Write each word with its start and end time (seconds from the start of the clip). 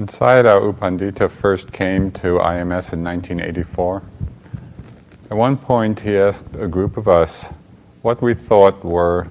When 0.00 0.06
Sayadaw 0.06 0.62
U 0.62 0.72
Pandita 0.72 1.30
first 1.30 1.72
came 1.72 2.10
to 2.12 2.38
IMS 2.38 2.94
in 2.94 3.04
1984, 3.04 4.02
at 5.30 5.36
one 5.36 5.58
point 5.58 6.00
he 6.00 6.16
asked 6.16 6.56
a 6.58 6.66
group 6.66 6.96
of 6.96 7.06
us 7.06 7.50
what 8.00 8.22
we 8.22 8.32
thought 8.32 8.82
were 8.82 9.28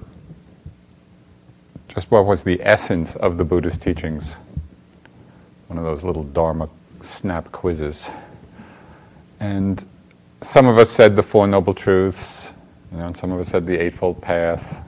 just 1.88 2.12
what 2.12 2.24
was 2.24 2.44
the 2.44 2.60
essence 2.62 3.16
of 3.16 3.36
the 3.36 3.42
Buddhist 3.42 3.82
teachings. 3.82 4.36
One 5.66 5.76
of 5.76 5.82
those 5.82 6.04
little 6.04 6.22
Dharma 6.22 6.68
snap 7.00 7.50
quizzes. 7.50 8.08
And 9.40 9.84
some 10.40 10.68
of 10.68 10.78
us 10.78 10.88
said 10.88 11.16
the 11.16 11.24
Four 11.24 11.48
Noble 11.48 11.74
Truths, 11.74 12.52
you 12.92 12.98
know, 12.98 13.06
and 13.06 13.16
some 13.16 13.32
of 13.32 13.40
us 13.40 13.48
said 13.48 13.66
the 13.66 13.76
Eightfold 13.76 14.22
Path, 14.22 14.80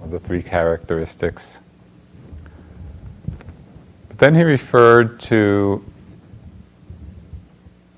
or 0.00 0.08
the 0.08 0.18
three 0.18 0.42
characteristics. 0.42 1.58
Then 4.22 4.36
he 4.36 4.44
referred 4.44 5.18
to 5.22 5.84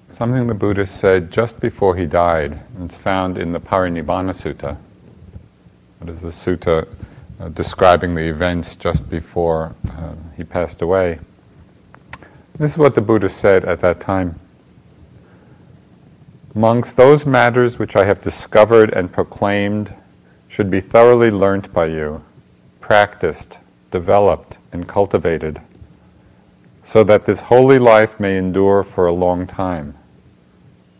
something 0.09 0.47
the 0.47 0.55
Buddha 0.55 0.87
said 0.87 1.31
just 1.31 1.61
before 1.61 1.97
he 1.97 2.07
died. 2.07 2.61
It's 2.81 2.97
found 2.97 3.37
in 3.37 3.53
the 3.53 3.61
Parinibbana 3.61 4.33
Sutta. 4.33 4.79
That 6.01 6.09
is 6.09 6.23
the 6.23 6.29
sutta 6.29 6.89
uh, 7.39 7.51
describing 7.51 8.15
the 8.15 8.27
events 8.27 8.75
just 8.75 9.11
before 9.11 9.75
uh, 9.91 10.15
he 10.35 10.45
passed 10.45 10.81
away. 10.81 11.19
This 12.57 12.73
is 12.73 12.79
what 12.79 12.95
the 12.95 13.03
Buddha 13.03 13.29
said 13.29 13.67
at 13.67 13.81
that 13.81 14.01
time. 14.01 14.41
Monks, 16.55 16.93
those 16.93 17.27
matters 17.27 17.79
which 17.79 17.97
I 17.97 18.07
have 18.07 18.23
discovered 18.23 18.95
and 18.95 19.13
proclaimed 19.13 19.93
should 20.49 20.71
be 20.71 20.81
thoroughly 20.81 21.31
learnt 21.31 21.71
by 21.75 21.85
you, 21.85 22.25
practiced, 22.81 23.59
developed, 23.91 24.57
and 24.73 24.89
cultivated, 24.89 25.61
so 26.85 27.03
that 27.03 27.25
this 27.25 27.41
holy 27.41 27.79
life 27.79 28.21
may 28.21 28.37
endure 28.37 28.83
for 28.83 29.07
a 29.07 29.13
long 29.13 29.47
time, 29.47 29.95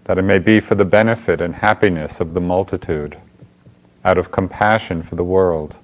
that 0.05 0.19
it 0.19 0.23
may 0.23 0.39
be 0.39 0.59
for 0.59 0.75
the 0.75 0.85
benefit 0.85 1.41
and 1.41 1.57
happiness 1.57 2.21
of 2.21 2.33
the 2.35 2.41
multitude, 2.41 3.19
out 4.05 4.19
of 4.19 4.31
compassion 4.31 5.03
for 5.03 5.15
the 5.15 5.25
world, 5.25 5.77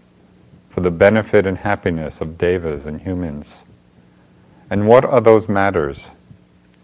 for 0.69 0.81
the 0.81 0.91
benefit 0.91 1.47
and 1.47 1.59
happiness 1.59 2.21
of 2.21 2.39
devas 2.39 2.87
and 2.87 3.03
humans. 3.03 3.65
And 4.71 4.89
what 4.89 5.05
are 5.05 5.21
those 5.21 5.49
matters? 5.49 6.09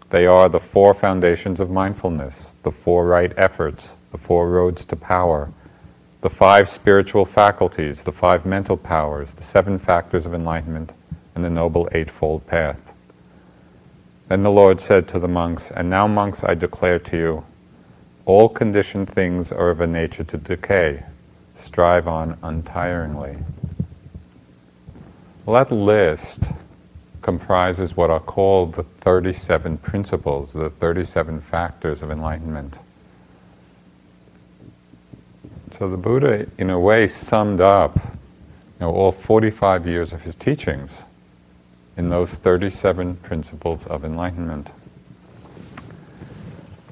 They 0.09 0.25
are 0.25 0.47
the 0.47 0.59
four 0.59 0.93
foundations 0.93 1.59
of 1.59 1.69
mindfulness, 1.69 2.53
the 2.63 2.71
four 2.71 3.07
right 3.07 3.33
efforts, 3.35 3.97
the 4.11 4.17
four 4.17 4.49
roads 4.49 4.85
to 4.85 4.95
power, 4.95 5.51
the 6.21 6.29
five 6.29 6.69
spiritual 6.69 7.25
faculties, 7.25 8.03
the 8.03 8.11
five 8.11 8.45
mental 8.45 8.77
powers, 8.77 9.33
the 9.33 9.43
seven 9.43 9.77
factors 9.77 10.25
of 10.25 10.33
enlightenment, 10.33 10.93
and 11.35 11.43
the 11.43 11.49
Noble 11.49 11.89
Eightfold 11.91 12.45
Path. 12.47 12.93
Then 14.27 14.41
the 14.41 14.51
Lord 14.51 14.81
said 14.81 15.07
to 15.09 15.19
the 15.19 15.27
monks, 15.27 15.71
And 15.71 15.89
now, 15.89 16.07
monks, 16.07 16.43
I 16.43 16.53
declare 16.53 16.99
to 16.99 17.17
you, 17.17 17.45
all 18.25 18.49
conditioned 18.49 19.09
things 19.09 19.53
are 19.53 19.69
of 19.69 19.79
a 19.79 19.87
nature 19.87 20.25
to 20.25 20.37
decay. 20.37 21.03
Strive 21.55 22.07
on 22.07 22.37
untiringly. 22.43 23.41
Well, 25.45 25.63
that 25.63 25.73
list 25.73 26.39
comprises 27.21 27.95
what 27.95 28.09
are 28.09 28.19
called 28.19 28.75
the 28.75 28.83
37 28.83 29.77
principles, 29.77 30.51
the 30.51 30.69
37 30.69 31.39
factors 31.39 32.01
of 32.01 32.11
enlightenment. 32.11 32.79
So 35.71 35.89
the 35.89 35.97
Buddha, 35.97 36.47
in 36.57 36.69
a 36.69 36.79
way, 36.79 37.07
summed 37.07 37.61
up 37.61 37.97
you 37.97 38.81
know, 38.81 38.91
all 38.91 39.11
45 39.11 39.87
years 39.87 40.11
of 40.11 40.23
his 40.23 40.35
teachings 40.35 41.03
in 41.97 42.09
those 42.09 42.33
37 42.33 43.15
principles 43.17 43.85
of 43.87 44.05
enlightenment. 44.05 44.71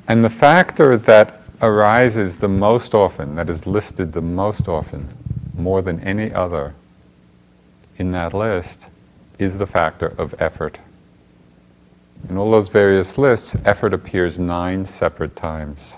And 0.07 0.25
the 0.25 0.29
factor 0.29 0.97
that 0.97 1.41
arises 1.61 2.37
the 2.37 2.47
most 2.47 2.93
often, 2.93 3.35
that 3.35 3.49
is 3.49 3.65
listed 3.65 4.13
the 4.13 4.21
most 4.21 4.67
often, 4.67 5.07
more 5.55 5.81
than 5.81 5.99
any 6.01 6.33
other 6.33 6.73
in 7.97 8.11
that 8.11 8.33
list, 8.33 8.87
is 9.39 9.57
the 9.57 9.67
factor 9.67 10.07
of 10.17 10.35
effort. 10.39 10.79
In 12.29 12.37
all 12.37 12.51
those 12.51 12.69
various 12.69 13.17
lists, 13.17 13.55
effort 13.63 13.93
appears 13.93 14.39
nine 14.39 14.85
separate 14.85 15.35
times. 15.35 15.97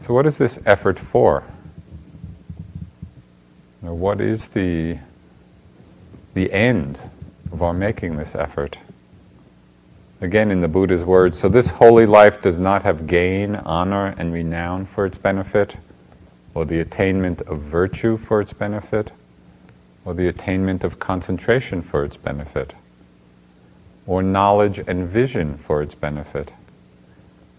So, 0.00 0.12
what 0.12 0.26
is 0.26 0.36
this 0.36 0.58
effort 0.66 0.98
for? 0.98 1.44
Now, 3.84 3.92
what 3.92 4.18
is 4.22 4.48
the, 4.48 4.96
the 6.32 6.50
end 6.50 6.98
of 7.52 7.60
our 7.60 7.74
making 7.74 8.16
this 8.16 8.34
effort? 8.34 8.78
Again, 10.22 10.50
in 10.50 10.60
the 10.60 10.68
Buddha's 10.68 11.04
words, 11.04 11.38
so 11.38 11.50
this 11.50 11.68
holy 11.68 12.06
life 12.06 12.40
does 12.40 12.58
not 12.58 12.82
have 12.84 13.06
gain, 13.06 13.56
honor, 13.56 14.14
and 14.16 14.32
renown 14.32 14.86
for 14.86 15.04
its 15.04 15.18
benefit 15.18 15.76
or 16.54 16.64
the 16.64 16.80
attainment 16.80 17.42
of 17.42 17.60
virtue 17.60 18.16
for 18.16 18.40
its 18.40 18.54
benefit, 18.54 19.12
or 20.06 20.14
the 20.14 20.28
attainment 20.28 20.82
of 20.82 20.98
concentration 20.98 21.82
for 21.82 22.06
its 22.06 22.16
benefit, 22.16 22.72
or 24.06 24.22
knowledge 24.22 24.78
and 24.78 25.06
vision 25.06 25.58
for 25.58 25.82
its 25.82 25.94
benefit. 25.94 26.52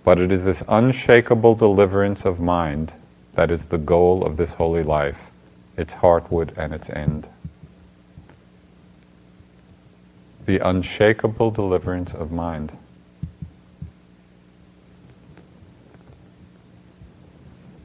But 0.04 0.20
it 0.20 0.32
is 0.32 0.44
this 0.44 0.64
unshakable 0.68 1.54
deliverance 1.54 2.26
of 2.26 2.40
mind 2.40 2.96
that 3.36 3.52
is 3.52 3.66
the 3.66 3.78
goal 3.78 4.26
of 4.26 4.38
this 4.38 4.56
holy 4.56 4.82
life, 4.82 5.30
its 5.78 5.96
heartwood 5.96 6.58
and 6.58 6.74
its 6.74 6.90
end. 6.90 7.28
The 10.46 10.60
unshakable 10.60 11.52
deliverance 11.52 12.14
of 12.14 12.32
mind. 12.32 12.78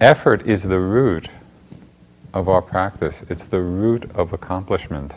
Effort 0.00 0.46
is 0.46 0.62
the 0.62 0.80
root 0.80 1.28
of 2.32 2.48
our 2.48 2.62
practice, 2.62 3.22
it's 3.28 3.44
the 3.44 3.60
root 3.60 4.10
of 4.14 4.32
accomplishment. 4.32 5.16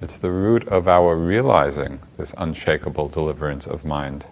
It's 0.00 0.18
the 0.18 0.30
root 0.30 0.68
of 0.68 0.86
our 0.88 1.16
realizing 1.16 2.00
this 2.16 2.34
unshakable 2.36 3.08
deliverance 3.08 3.66
of 3.66 3.84
mind. 3.84 4.26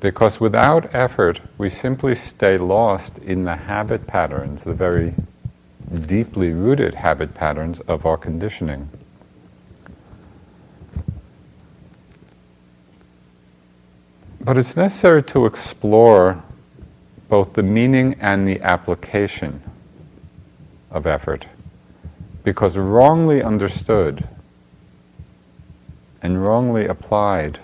Because 0.00 0.40
without 0.40 0.94
effort, 0.94 1.40
we 1.56 1.70
simply 1.70 2.14
stay 2.14 2.58
lost 2.58 3.18
in 3.18 3.44
the 3.44 3.56
habit 3.56 4.06
patterns, 4.06 4.64
the 4.64 4.74
very 4.74 5.14
deeply 6.06 6.52
rooted 6.52 6.94
habit 6.94 7.34
patterns 7.34 7.80
of 7.80 8.04
our 8.06 8.16
conditioning. 8.16 8.88
But 14.40 14.58
it's 14.58 14.76
necessary 14.76 15.22
to 15.24 15.46
explore 15.46 16.42
both 17.28 17.54
the 17.54 17.62
meaning 17.62 18.14
and 18.20 18.46
the 18.46 18.60
application 18.60 19.62
of 20.90 21.06
effort. 21.06 21.46
Because 22.42 22.76
wrongly 22.76 23.42
understood 23.42 24.28
and 26.20 26.44
wrongly 26.44 26.86
applied, 26.86 27.60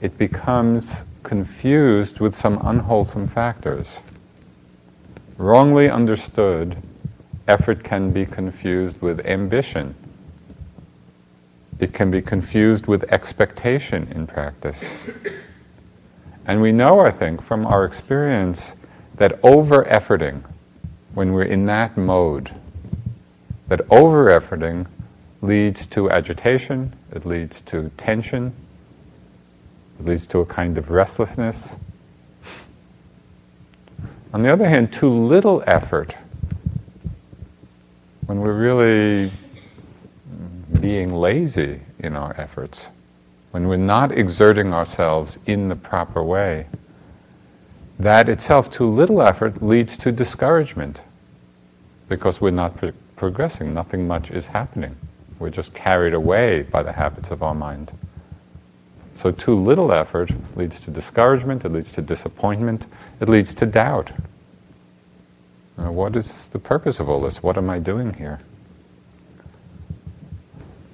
it 0.00 0.18
becomes 0.18 1.04
confused 1.22 2.20
with 2.20 2.34
some 2.34 2.58
unwholesome 2.62 3.26
factors. 3.26 3.98
Wrongly 5.36 5.88
understood, 5.88 6.76
effort 7.48 7.82
can 7.82 8.10
be 8.10 8.26
confused 8.26 9.00
with 9.00 9.24
ambition. 9.26 9.94
It 11.78 11.92
can 11.92 12.10
be 12.10 12.22
confused 12.22 12.86
with 12.86 13.04
expectation 13.04 14.08
in 14.14 14.26
practice. 14.26 14.94
And 16.46 16.60
we 16.60 16.72
know, 16.72 17.00
I 17.00 17.10
think, 17.10 17.40
from 17.42 17.66
our 17.66 17.84
experience 17.84 18.74
that 19.16 19.38
over 19.42 19.84
efforting, 19.84 20.42
when 21.14 21.32
we're 21.32 21.44
in 21.44 21.66
that 21.66 21.96
mode, 21.96 22.50
that 23.68 23.80
over 23.90 24.26
efforting 24.26 24.86
leads 25.40 25.86
to 25.86 26.10
agitation, 26.10 26.94
it 27.10 27.26
leads 27.26 27.60
to 27.62 27.90
tension, 27.96 28.54
it 29.98 30.06
leads 30.06 30.26
to 30.28 30.38
a 30.40 30.46
kind 30.46 30.78
of 30.78 30.90
restlessness. 30.90 31.76
On 34.32 34.42
the 34.42 34.52
other 34.52 34.68
hand, 34.68 34.92
too 34.92 35.10
little 35.10 35.62
effort, 35.66 36.14
when 38.26 38.40
we're 38.40 38.52
really 38.52 39.30
being 40.80 41.12
lazy 41.12 41.80
in 41.98 42.16
our 42.16 42.34
efforts, 42.40 42.88
when 43.50 43.68
we're 43.68 43.76
not 43.76 44.10
exerting 44.10 44.72
ourselves 44.72 45.38
in 45.46 45.68
the 45.68 45.76
proper 45.76 46.22
way, 46.22 46.66
that 47.98 48.28
itself, 48.28 48.70
too 48.70 48.88
little 48.88 49.22
effort, 49.22 49.62
leads 49.62 49.96
to 49.98 50.10
discouragement 50.10 51.02
because 52.08 52.40
we're 52.40 52.50
not 52.50 52.76
pro- 52.76 52.92
progressing, 53.16 53.72
nothing 53.72 54.08
much 54.08 54.30
is 54.30 54.46
happening. 54.46 54.96
We're 55.38 55.50
just 55.50 55.74
carried 55.74 56.14
away 56.14 56.62
by 56.62 56.82
the 56.82 56.92
habits 56.92 57.30
of 57.30 57.42
our 57.42 57.54
mind. 57.54 57.92
So, 59.22 59.30
too 59.30 59.54
little 59.54 59.92
effort 59.92 60.32
leads 60.56 60.80
to 60.80 60.90
discouragement, 60.90 61.64
it 61.64 61.68
leads 61.68 61.92
to 61.92 62.02
disappointment, 62.02 62.86
it 63.20 63.28
leads 63.28 63.54
to 63.54 63.66
doubt. 63.66 64.10
what 65.76 66.16
is 66.16 66.46
the 66.46 66.58
purpose 66.58 66.98
of 66.98 67.08
all 67.08 67.20
this? 67.20 67.40
What 67.40 67.56
am 67.56 67.70
I 67.70 67.78
doing 67.78 68.14
here? 68.14 68.40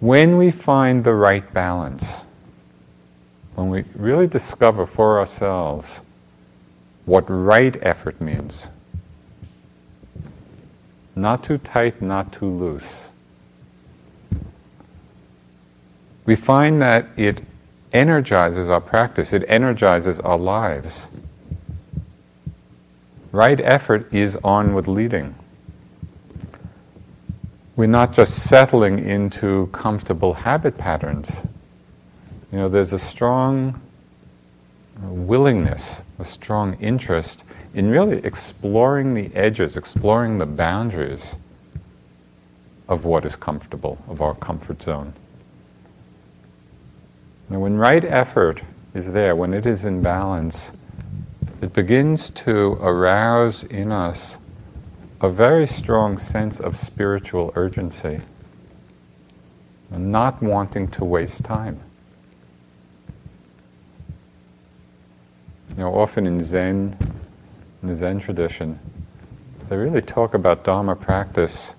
When 0.01 0.37
we 0.37 0.51
find 0.51 1.05
the 1.05 1.15
right 1.15 1.51
balance, 1.55 2.05
when 3.55 3.71
we 3.71 3.85
really 3.95 4.27
discover 4.27 4.85
for 4.85 5.19
ourselves 5.19 6.03
what 7.07 7.25
right 7.31 7.79
effort 7.81 8.21
means, 8.21 8.67
not 11.17 11.43
too 11.43 11.57
tight, 11.57 12.03
not 12.03 12.31
too 12.31 12.51
loose, 12.51 13.09
we 16.27 16.37
find 16.37 16.83
that 16.83 17.07
it 17.17 17.43
energizes 17.93 18.69
our 18.69 18.81
practice, 18.81 19.33
it 19.33 19.45
energizes 19.49 20.21
our 20.21 20.39
lives. 20.39 21.07
Right 23.33 23.61
effort 23.61 24.13
is 24.13 24.37
on 24.43 24.75
with 24.75 24.89
leading. 24.89 25.35
We're 27.77 27.87
not 27.87 28.13
just 28.13 28.49
settling 28.49 28.99
into 28.99 29.69
comfortable 29.69 30.35
habit 30.35 30.77
patterns. 30.77 31.43
You 32.51 32.59
know, 32.59 32.69
there's 32.69 32.93
a 32.93 32.99
strong 32.99 33.81
willingness, 35.01 36.03
a 36.19 36.25
strong 36.25 36.75
interest 36.81 37.45
in 37.75 37.91
really 37.91 38.19
exploring 38.25 39.15
the 39.15 39.31
edges, 39.35 39.77
exploring 39.77 40.39
the 40.39 40.47
boundaries 40.47 41.35
of 42.89 43.05
what 43.05 43.25
is 43.25 43.37
comfortable, 43.37 43.99
of 44.09 44.23
our 44.23 44.35
comfort 44.35 44.83
zone. 44.83 45.13
Now, 47.51 47.61
when 47.61 47.77
right 47.77 48.05
effort 48.05 48.63
is 48.95 49.13
there, 49.13 49.35
when 49.35 49.55
it 49.55 49.65
is 49.65 49.85
in 49.85 50.03
balance, 50.03 50.73
it 51.61 51.73
begins 51.73 52.31
to 52.31 52.73
arouse 52.81 53.65
in 53.65 53.91
us 53.91 54.37
a 55.21 55.29
very 55.29 55.67
strong 55.67 56.19
sense 56.19 56.61
of 56.61 56.77
spiritual 56.77 57.53
urgency, 57.57 58.21
and 59.91 60.13
not 60.13 60.41
wanting 60.43 60.89
to 60.89 61.05
waste 61.05 61.45
time. 61.45 61.81
You 65.71 65.77
know, 65.85 65.95
often 65.95 66.27
in 66.27 66.45
Zen, 66.45 66.97
in 67.83 67.89
the 67.89 67.97
Zen 67.97 68.21
tradition, 68.21 68.79
they 69.69 69.77
really 69.77 70.03
talk 70.03 70.35
about 70.35 70.65
Dharma 70.65 70.95
practice 70.95 71.73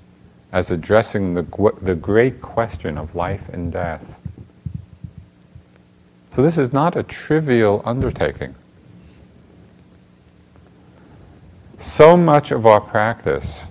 as 0.52 0.72
addressing 0.72 1.34
the, 1.34 1.74
the 1.82 1.96
great 1.96 2.42
question 2.42 2.98
of 2.98 3.16
life 3.16 3.50
and 3.50 3.72
death. 3.72 4.19
So 6.40 6.44
this 6.44 6.58
is 6.58 6.72
not 6.72 6.96
a 6.96 7.04
trivial 7.04 7.82
undertaking. 7.84 8.56
So 11.78 12.16
much 12.16 12.52
of 12.52 12.66
our 12.66 12.80
practice, 12.80 13.66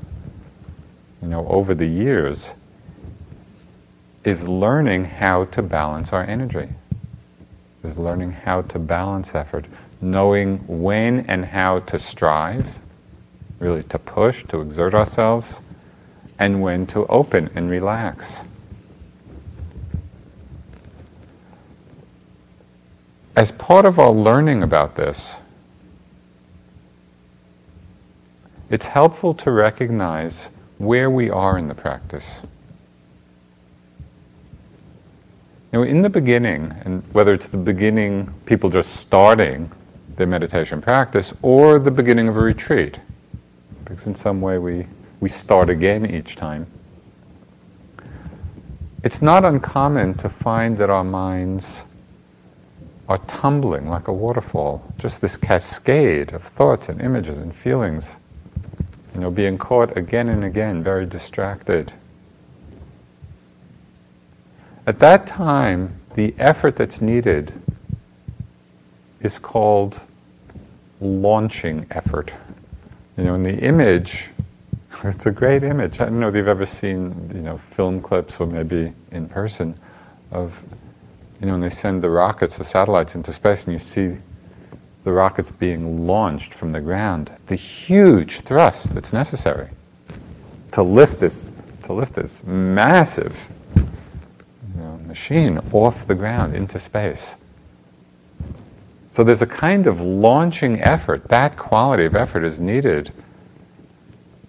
you 1.22 1.28
know, 1.28 1.48
over 1.48 1.74
the 1.74 1.86
years, 1.86 2.50
is 4.22 4.46
learning 4.46 5.06
how 5.06 5.46
to 5.46 5.62
balance 5.62 6.12
our 6.12 6.24
energy. 6.24 6.68
Is 7.82 7.96
learning 7.96 8.32
how 8.32 8.60
to 8.60 8.78
balance 8.78 9.34
effort, 9.34 9.64
knowing 10.02 10.58
when 10.66 11.20
and 11.20 11.46
how 11.46 11.78
to 11.78 11.98
strive, 11.98 12.78
really 13.60 13.82
to 13.84 13.98
push, 13.98 14.44
to 14.48 14.60
exert 14.60 14.94
ourselves, 14.94 15.62
and 16.38 16.60
when 16.60 16.86
to 16.88 17.06
open 17.06 17.48
and 17.54 17.70
relax. 17.70 18.40
As 23.38 23.52
part 23.52 23.84
of 23.84 24.00
our 24.00 24.10
learning 24.10 24.64
about 24.64 24.96
this, 24.96 25.36
it's 28.68 28.86
helpful 28.86 29.32
to 29.34 29.52
recognize 29.52 30.48
where 30.78 31.08
we 31.08 31.30
are 31.30 31.56
in 31.56 31.68
the 31.68 31.74
practice. 31.76 32.40
Know, 35.72 35.84
in 35.84 36.02
the 36.02 36.10
beginning, 36.10 36.74
and 36.84 37.04
whether 37.12 37.32
it's 37.32 37.46
the 37.46 37.58
beginning, 37.58 38.34
people 38.44 38.70
just 38.70 38.96
starting 38.96 39.70
their 40.16 40.26
meditation 40.26 40.82
practice, 40.82 41.32
or 41.40 41.78
the 41.78 41.92
beginning 41.92 42.26
of 42.26 42.36
a 42.36 42.40
retreat, 42.40 42.98
because 43.84 44.04
in 44.04 44.16
some 44.16 44.40
way 44.40 44.58
we, 44.58 44.88
we 45.20 45.28
start 45.28 45.70
again 45.70 46.10
each 46.10 46.34
time, 46.34 46.66
it's 49.04 49.22
not 49.22 49.44
uncommon 49.44 50.14
to 50.14 50.28
find 50.28 50.76
that 50.78 50.90
our 50.90 51.04
minds 51.04 51.82
are 53.08 53.18
tumbling 53.18 53.88
like 53.88 54.06
a 54.06 54.12
waterfall, 54.12 54.82
just 54.98 55.20
this 55.20 55.36
cascade 55.36 56.32
of 56.32 56.42
thoughts 56.42 56.88
and 56.88 57.00
images 57.00 57.38
and 57.38 57.54
feelings, 57.54 58.16
you 59.14 59.20
know, 59.20 59.30
being 59.30 59.56
caught 59.56 59.96
again 59.96 60.28
and 60.28 60.44
again, 60.44 60.82
very 60.82 61.06
distracted. 61.06 61.92
At 64.86 64.98
that 65.00 65.26
time, 65.26 65.98
the 66.14 66.34
effort 66.38 66.76
that's 66.76 67.00
needed 67.00 67.52
is 69.20 69.38
called 69.38 70.00
launching 71.00 71.86
effort. 71.90 72.32
You 73.16 73.24
know, 73.24 73.34
in 73.34 73.42
the 73.42 73.58
image, 73.58 74.28
it's 75.04 75.26
a 75.26 75.30
great 75.30 75.62
image. 75.62 76.00
I 76.00 76.04
don't 76.06 76.20
know 76.20 76.28
if 76.28 76.34
you've 76.34 76.48
ever 76.48 76.66
seen, 76.66 77.30
you 77.34 77.42
know, 77.42 77.56
film 77.56 78.02
clips 78.02 78.38
or 78.40 78.46
maybe 78.46 78.92
in 79.10 79.28
person 79.28 79.78
of 80.30 80.62
you 81.40 81.46
know, 81.46 81.52
when 81.52 81.60
they 81.60 81.70
send 81.70 82.02
the 82.02 82.10
rockets, 82.10 82.58
the 82.58 82.64
satellites 82.64 83.14
into 83.14 83.32
space, 83.32 83.64
and 83.64 83.72
you 83.72 83.78
see 83.78 84.16
the 85.04 85.12
rockets 85.12 85.50
being 85.50 86.06
launched 86.06 86.52
from 86.52 86.72
the 86.72 86.80
ground, 86.80 87.32
the 87.46 87.54
huge 87.54 88.40
thrust 88.40 88.92
that's 88.94 89.12
necessary 89.12 89.70
to 90.72 90.82
lift 90.82 91.18
this, 91.18 91.46
to 91.84 91.92
lift 91.92 92.14
this 92.14 92.44
massive 92.44 93.48
you 93.76 93.84
know, 94.76 94.98
machine 95.06 95.58
off 95.72 96.06
the 96.06 96.14
ground 96.14 96.54
into 96.54 96.78
space. 96.78 97.36
So 99.10 99.24
there's 99.24 99.42
a 99.42 99.46
kind 99.46 99.86
of 99.86 100.00
launching 100.00 100.80
effort. 100.80 101.28
That 101.28 101.56
quality 101.56 102.04
of 102.04 102.14
effort 102.14 102.44
is 102.44 102.60
needed. 102.60 103.12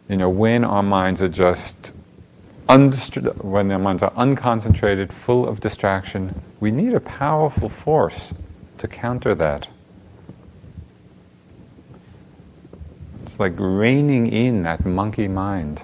You 0.08 0.18
know, 0.18 0.30
when 0.30 0.64
our 0.64 0.84
minds 0.84 1.22
are 1.22 1.30
just 1.30 1.94
when 2.70 3.68
their 3.68 3.80
minds 3.80 4.04
are 4.04 4.12
unconcentrated, 4.12 5.12
full 5.12 5.48
of 5.48 5.60
distraction, 5.60 6.40
we 6.60 6.70
need 6.70 6.94
a 6.94 7.00
powerful 7.00 7.68
force 7.68 8.32
to 8.78 8.88
counter 8.88 9.34
that. 9.34 9.68
It's 13.24 13.40
like 13.40 13.54
reining 13.58 14.28
in 14.28 14.62
that 14.64 14.86
monkey 14.86 15.28
mind. 15.28 15.82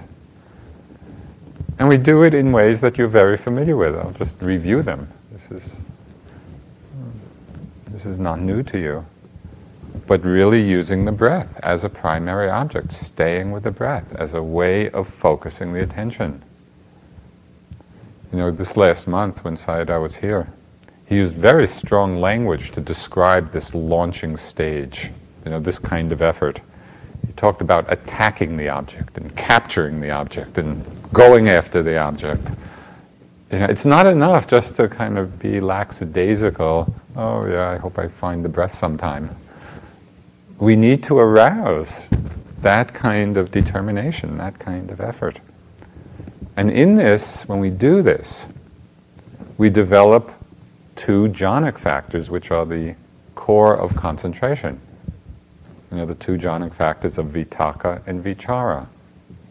And 1.79 1.89
we 1.89 1.97
do 1.97 2.23
it 2.23 2.35
in 2.35 2.51
ways 2.51 2.81
that 2.81 2.99
you're 2.99 3.07
very 3.07 3.35
familiar 3.35 3.75
with. 3.75 3.95
I'll 3.95 4.11
just 4.11 4.39
review 4.39 4.83
them. 4.83 5.11
This 5.31 5.51
is, 5.51 5.75
this 7.87 8.05
is 8.05 8.19
not 8.19 8.39
new 8.39 8.61
to 8.61 8.79
you. 8.79 9.05
But 10.05 10.23
really 10.23 10.61
using 10.61 11.05
the 11.05 11.11
breath 11.11 11.59
as 11.63 11.83
a 11.83 11.89
primary 11.89 12.47
object, 12.47 12.91
staying 12.91 13.51
with 13.51 13.63
the 13.63 13.71
breath 13.71 14.15
as 14.15 14.35
a 14.35 14.43
way 14.43 14.91
of 14.91 15.07
focusing 15.07 15.73
the 15.73 15.81
attention. 15.81 16.43
You 18.35 18.41
know, 18.41 18.51
this 18.51 18.75
last 18.75 19.07
month 19.07 19.45
when 19.45 19.55
Sayadaw 19.55 20.01
was 20.01 20.17
here, 20.17 20.49
he 21.05 21.15
used 21.15 21.37
very 21.37 21.65
strong 21.65 22.19
language 22.19 22.71
to 22.71 22.81
describe 22.81 23.53
this 23.53 23.73
launching 23.73 24.35
stage, 24.35 25.09
you 25.45 25.51
know, 25.51 25.61
this 25.61 25.79
kind 25.79 26.11
of 26.11 26.21
effort. 26.21 26.59
He 27.25 27.31
talked 27.31 27.61
about 27.61 27.89
attacking 27.89 28.57
the 28.57 28.67
object 28.67 29.17
and 29.17 29.33
capturing 29.37 30.01
the 30.01 30.11
object 30.11 30.57
and 30.57 30.83
going 31.13 31.47
after 31.47 31.81
the 31.81 31.97
object. 31.97 32.49
You 33.53 33.59
know, 33.59 33.67
it's 33.67 33.85
not 33.85 34.05
enough 34.05 34.49
just 34.49 34.75
to 34.75 34.89
kind 34.89 35.17
of 35.17 35.39
be 35.39 35.61
lackadaisical. 35.61 36.93
Oh, 37.15 37.45
yeah, 37.45 37.69
I 37.69 37.77
hope 37.77 37.97
I 37.97 38.09
find 38.09 38.43
the 38.43 38.49
breath 38.49 38.73
sometime. 38.73 39.33
We 40.59 40.75
need 40.75 41.03
to 41.03 41.19
arouse 41.19 42.05
that 42.59 42.93
kind 42.93 43.37
of 43.37 43.51
determination, 43.51 44.35
that 44.39 44.59
kind 44.59 44.91
of 44.91 44.99
effort. 44.99 45.39
And 46.57 46.71
in 46.71 46.95
this, 46.95 47.47
when 47.47 47.59
we 47.59 47.69
do 47.69 48.01
this, 48.01 48.45
we 49.57 49.69
develop 49.69 50.31
two 50.95 51.27
jhanic 51.29 51.77
factors, 51.77 52.29
which 52.29 52.51
are 52.51 52.65
the 52.65 52.95
core 53.35 53.75
of 53.75 53.95
concentration. 53.95 54.79
You 55.91 55.97
know, 55.97 56.05
the 56.05 56.15
two 56.15 56.37
jhanic 56.37 56.73
factors 56.73 57.17
of 57.17 57.27
vitakka 57.27 58.01
and 58.07 58.23
vichara. 58.23 58.87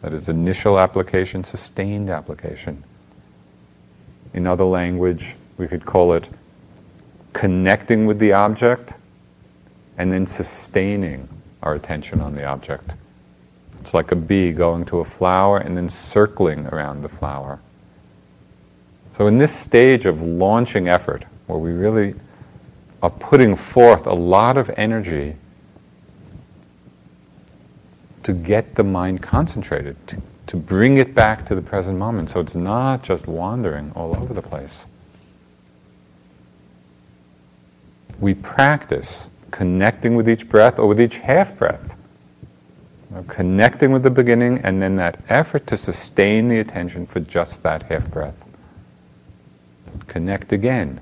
That 0.01 0.13
is 0.13 0.29
initial 0.29 0.79
application, 0.79 1.43
sustained 1.43 2.09
application. 2.09 2.83
In 4.33 4.45
other 4.45 4.65
language, 4.65 5.35
we 5.57 5.67
could 5.67 5.85
call 5.85 6.13
it 6.13 6.29
connecting 7.33 8.05
with 8.05 8.19
the 8.19 8.33
object 8.33 8.93
and 9.97 10.11
then 10.11 10.25
sustaining 10.25 11.27
our 11.63 11.73
attention 11.73 12.21
on 12.21 12.35
the 12.35 12.45
object. 12.45 12.95
It's 13.85 13.93
like 13.93 14.11
a 14.11 14.15
bee 14.15 14.51
going 14.51 14.83
to 14.85 14.97
a 15.01 15.05
flower 15.05 15.59
and 15.59 15.77
then 15.77 15.89
circling 15.89 16.65
around 16.65 17.03
the 17.03 17.07
flower. 17.07 17.59
So, 19.15 19.27
in 19.27 19.37
this 19.37 19.55
stage 19.55 20.07
of 20.07 20.23
launching 20.23 20.89
effort, 20.89 21.23
where 21.45 21.59
we 21.59 21.71
really 21.71 22.15
are 23.03 23.11
putting 23.11 23.55
forth 23.55 24.07
a 24.07 24.13
lot 24.13 24.57
of 24.57 24.71
energy 24.75 25.35
to 28.23 28.33
get 28.33 28.73
the 28.73 28.83
mind 28.83 29.21
concentrated, 29.21 29.95
to 30.07 30.19
to 30.47 30.57
bring 30.57 30.97
it 30.97 31.13
back 31.13 31.45
to 31.45 31.53
the 31.53 31.61
present 31.61 31.95
moment 31.99 32.31
so 32.31 32.39
it's 32.39 32.55
not 32.55 33.03
just 33.03 33.27
wandering 33.27 33.91
all 33.95 34.17
over 34.17 34.33
the 34.33 34.41
place. 34.41 34.85
We 38.19 38.33
practice 38.33 39.27
connecting 39.51 40.15
with 40.15 40.27
each 40.27 40.49
breath 40.49 40.79
or 40.79 40.87
with 40.87 40.99
each 40.99 41.19
half 41.19 41.55
breath. 41.55 41.95
Connecting 43.27 43.91
with 43.91 44.03
the 44.03 44.09
beginning 44.09 44.59
and 44.59 44.81
then 44.81 44.97
that 44.97 45.19
effort 45.29 45.65
to 45.67 45.77
sustain 45.77 46.47
the 46.47 46.59
attention 46.59 47.07
for 47.07 47.21
just 47.21 47.63
that 47.63 47.83
half 47.83 48.09
breath. 48.11 48.45
Connect 50.07 50.51
again, 50.51 50.99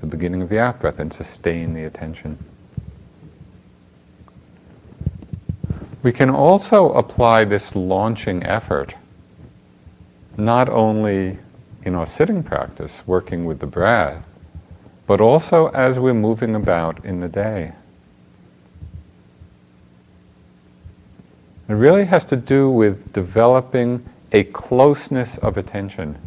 the 0.00 0.06
beginning 0.06 0.42
of 0.42 0.48
the 0.48 0.60
out 0.60 0.80
breath, 0.80 0.98
and 0.98 1.12
sustain 1.12 1.74
the 1.74 1.84
attention. 1.84 2.38
We 6.02 6.12
can 6.12 6.30
also 6.30 6.92
apply 6.92 7.44
this 7.44 7.74
launching 7.74 8.42
effort 8.44 8.94
not 10.36 10.68
only 10.68 11.38
in 11.82 11.94
our 11.94 12.06
sitting 12.06 12.42
practice, 12.42 13.02
working 13.06 13.44
with 13.44 13.58
the 13.58 13.66
breath, 13.66 14.26
but 15.06 15.20
also 15.20 15.68
as 15.68 15.98
we're 15.98 16.14
moving 16.14 16.54
about 16.54 17.04
in 17.04 17.20
the 17.20 17.28
day. 17.28 17.72
It 21.70 21.74
really 21.74 22.04
has 22.04 22.26
to 22.26 22.36
do 22.36 22.68
with 22.68 23.12
developing 23.14 24.04
a 24.32 24.44
closeness 24.44 25.38
of 25.38 25.56
attention. 25.56 26.18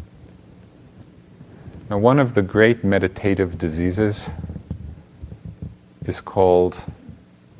Now, 1.88 1.98
one 1.98 2.18
of 2.18 2.34
the 2.34 2.42
great 2.42 2.82
meditative 2.82 3.58
diseases 3.58 4.28
is 6.06 6.20
called 6.20 6.82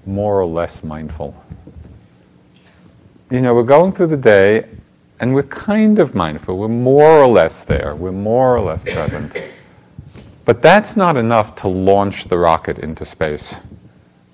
more 0.04 0.40
or 0.40 0.46
less 0.46 0.82
mindful 0.82 1.40
you 3.34 3.40
know, 3.40 3.52
we're 3.52 3.64
going 3.64 3.92
through 3.92 4.06
the 4.06 4.16
day 4.16 4.68
and 5.18 5.34
we're 5.34 5.42
kind 5.42 5.98
of 5.98 6.14
mindful. 6.14 6.56
We're 6.56 6.68
more 6.68 7.18
or 7.20 7.26
less 7.26 7.64
there. 7.64 7.94
We're 7.96 8.12
more 8.12 8.56
or 8.56 8.60
less 8.60 8.84
present. 8.84 9.36
But 10.44 10.62
that's 10.62 10.96
not 10.96 11.16
enough 11.16 11.56
to 11.56 11.68
launch 11.68 12.28
the 12.28 12.38
rocket 12.38 12.78
into 12.78 13.04
space. 13.04 13.56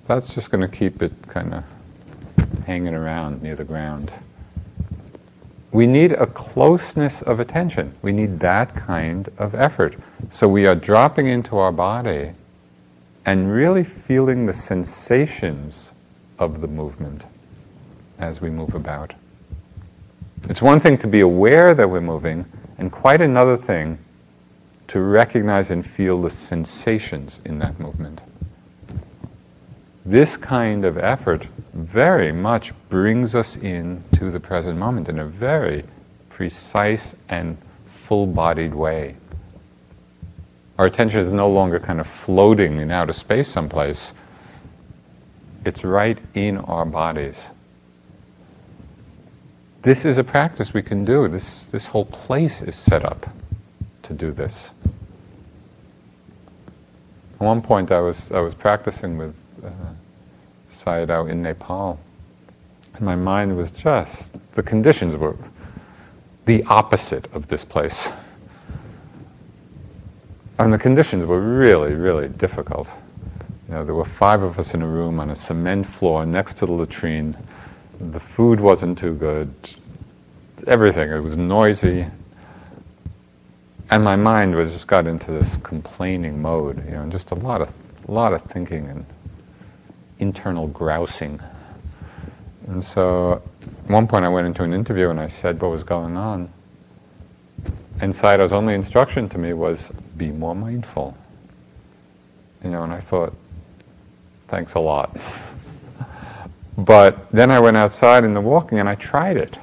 That's 0.07 0.35
just 0.35 0.50
going 0.50 0.69
to 0.69 0.76
keep 0.76 1.02
it 1.02 1.12
kind 1.28 1.54
of 1.54 1.64
hanging 2.66 2.94
around 2.94 3.42
near 3.42 3.56
the 3.56 3.64
ground. 3.64 4.12
We 5.73 5.87
need 5.87 6.12
a 6.12 6.26
closeness 6.26 7.23
of 7.23 7.38
attention. 7.38 7.94
We 8.02 8.12
need 8.12 8.40
that 8.40 8.75
kind 8.75 9.28
of 9.38 9.54
effort. 9.54 9.97
So 10.28 10.49
we 10.49 10.66
are 10.66 10.75
dropping 10.75 11.28
into 11.28 11.59
our 11.59 11.73
body 11.73 12.32
and 13.25 13.52
really 13.52 13.85
feeling 13.85 14.47
the 14.47 14.52
sensations 14.52 15.92
of 16.38 16.61
the 16.61 16.66
movement 16.66 17.25
as 18.18 18.40
we 18.40 18.50
move 18.50 18.75
about. 18.75 19.14
It's 20.49 20.62
one 20.62 20.80
thing 20.80 20.99
to 20.99 21.06
be 21.06 21.20
aware 21.20 21.75
that 21.75 21.88
we're 21.88 22.00
moving, 22.00 22.47
and 22.78 22.90
quite 22.90 23.20
another 23.20 23.56
thing 23.56 23.99
to 24.88 25.00
recognize 25.00 25.70
and 25.70 25.87
feel 25.87 26.20
the 26.20 26.30
sensations 26.30 27.40
in 27.44 27.59
that 27.61 27.78
movement. 27.78 28.23
This 30.04 30.37
kind 30.37 30.85
of 30.85 30.99
effort 30.99 31.47
very 31.73 32.33
much 32.33 32.73
brings 32.89 33.35
us 33.35 33.57
into 33.57 34.31
the 34.31 34.41
present 34.41 34.79
moment 34.79 35.09
in 35.09 35.19
a 35.19 35.25
very 35.25 35.85
precise 36.29 37.15
and 37.29 37.57
full 37.87 38.27
bodied 38.27 38.75
way. 38.75 39.17
Our 40.79 40.87
attention 40.87 41.21
is 41.21 41.33
no 41.33 41.49
longer 41.49 41.79
kind 41.79 42.00
of 42.00 42.07
floating 42.07 42.79
in 42.79 42.91
outer 42.91 43.12
space 43.12 43.49
someplace, 43.49 44.15
it's 45.65 45.85
right 45.85 46.19
in 46.35 46.57
our 46.59 46.87
bodies. 46.87 47.49
This 49.83 50.05
is 50.05 50.19
a 50.19 50.25
practice 50.25 50.75
we 50.75 50.83
can 50.83 51.05
do. 51.05 51.29
This, 51.29 51.67
this 51.67 51.87
whole 51.87 52.07
place 52.07 52.62
is 52.62 52.75
set 52.75 53.05
up 53.05 53.31
to 54.03 54.12
do 54.12 54.31
this. 54.31 54.71
At 57.35 57.41
one 57.41 57.62
point, 57.62 57.91
I 57.91 58.00
was, 58.00 58.31
I 58.33 58.41
was 58.41 58.55
practicing 58.55 59.17
with 59.17 59.43
uh, 59.65 59.71
Sayadaw 60.90 61.30
in 61.30 61.42
Nepal. 61.42 61.99
And 62.94 63.02
my 63.02 63.14
mind 63.14 63.56
was 63.56 63.70
just, 63.70 64.35
the 64.52 64.62
conditions 64.62 65.16
were 65.16 65.37
the 66.47 66.64
opposite 66.64 67.32
of 67.32 67.49
this 67.49 67.64
place. 67.64 68.09
And 70.59 70.73
the 70.73 70.78
conditions 70.78 71.25
were 71.26 71.40
really, 71.40 71.94
really 71.94 72.28
difficult. 72.28 72.92
You 73.68 73.75
know, 73.75 73.85
there 73.85 73.94
were 73.94 74.04
five 74.04 74.42
of 74.42 74.59
us 74.59 74.75
in 74.75 74.82
a 74.82 74.87
room 74.87 75.20
on 75.20 75.30
a 75.30 75.37
cement 75.37 75.87
floor 75.87 76.26
next 76.26 76.54
to 76.59 76.66
the 76.66 76.73
latrine 76.73 77.37
the 78.00 78.20
food 78.20 78.61
wasn't 78.61 78.99
too 78.99 79.12
good, 79.14 79.52
everything. 80.66 81.11
It 81.11 81.23
was 81.23 81.37
noisy. 81.37 82.06
And 83.90 84.02
my 84.02 84.16
mind 84.16 84.54
was 84.54 84.73
just 84.73 84.87
got 84.87 85.06
into 85.06 85.30
this 85.30 85.56
complaining 85.56 86.40
mode, 86.40 86.82
you 86.87 86.92
know, 86.92 87.02
and 87.02 87.12
just 87.12 87.30
a 87.30 87.35
lot 87.35 87.61
of, 87.61 87.70
a 88.09 88.11
lot 88.11 88.32
of 88.32 88.40
thinking 88.42 88.88
and 88.88 89.04
internal 90.21 90.69
grousing. 90.69 91.41
And 92.69 92.85
so 92.85 93.43
at 93.62 93.91
one 93.91 94.07
point 94.07 94.25
I 94.25 94.29
went 94.29 94.47
into 94.47 94.62
an 94.62 94.73
interview 94.73 95.11
and 95.11 95.19
I 95.19 95.29
said 95.29 95.61
what 95.61 95.71
was 95.71 95.83
going 95.83 96.17
on. 96.17 96.49
And 98.00 98.12
Sayadaw's 98.12 98.53
only 98.53 98.75
instruction 98.75 99.29
to 99.31 99.39
me 99.39 99.53
was 99.53 99.91
be 100.17 100.31
more 100.31 100.55
mindful. 100.55 101.17
You 102.62 102.71
know, 102.71 102.83
and 102.83 102.93
I 102.93 103.00
thought, 103.00 103.35
thanks 104.49 104.75
a 104.75 104.81
lot. 104.81 105.17
But 106.79 107.31
then 107.31 107.50
I 107.50 107.61
went 107.61 107.77
outside 107.77 108.25
in 108.25 108.33
the 108.33 108.41
walking 108.41 108.79
and 108.79 108.89
I 108.89 108.95
tried 108.95 109.37
it. 109.37 109.59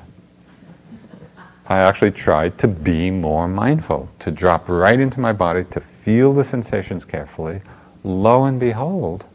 I 1.67 1.79
actually 1.79 2.11
tried 2.11 2.57
to 2.59 2.67
be 2.67 3.09
more 3.09 3.47
mindful, 3.47 4.09
to 4.19 4.29
drop 4.29 4.69
right 4.69 4.99
into 4.99 5.19
my 5.19 5.33
body, 5.33 5.63
to 5.71 5.81
feel 5.81 6.31
the 6.31 6.43
sensations 6.43 7.05
carefully. 7.05 7.61
Lo 8.03 8.45
and 8.45 8.59
behold, 8.59 9.25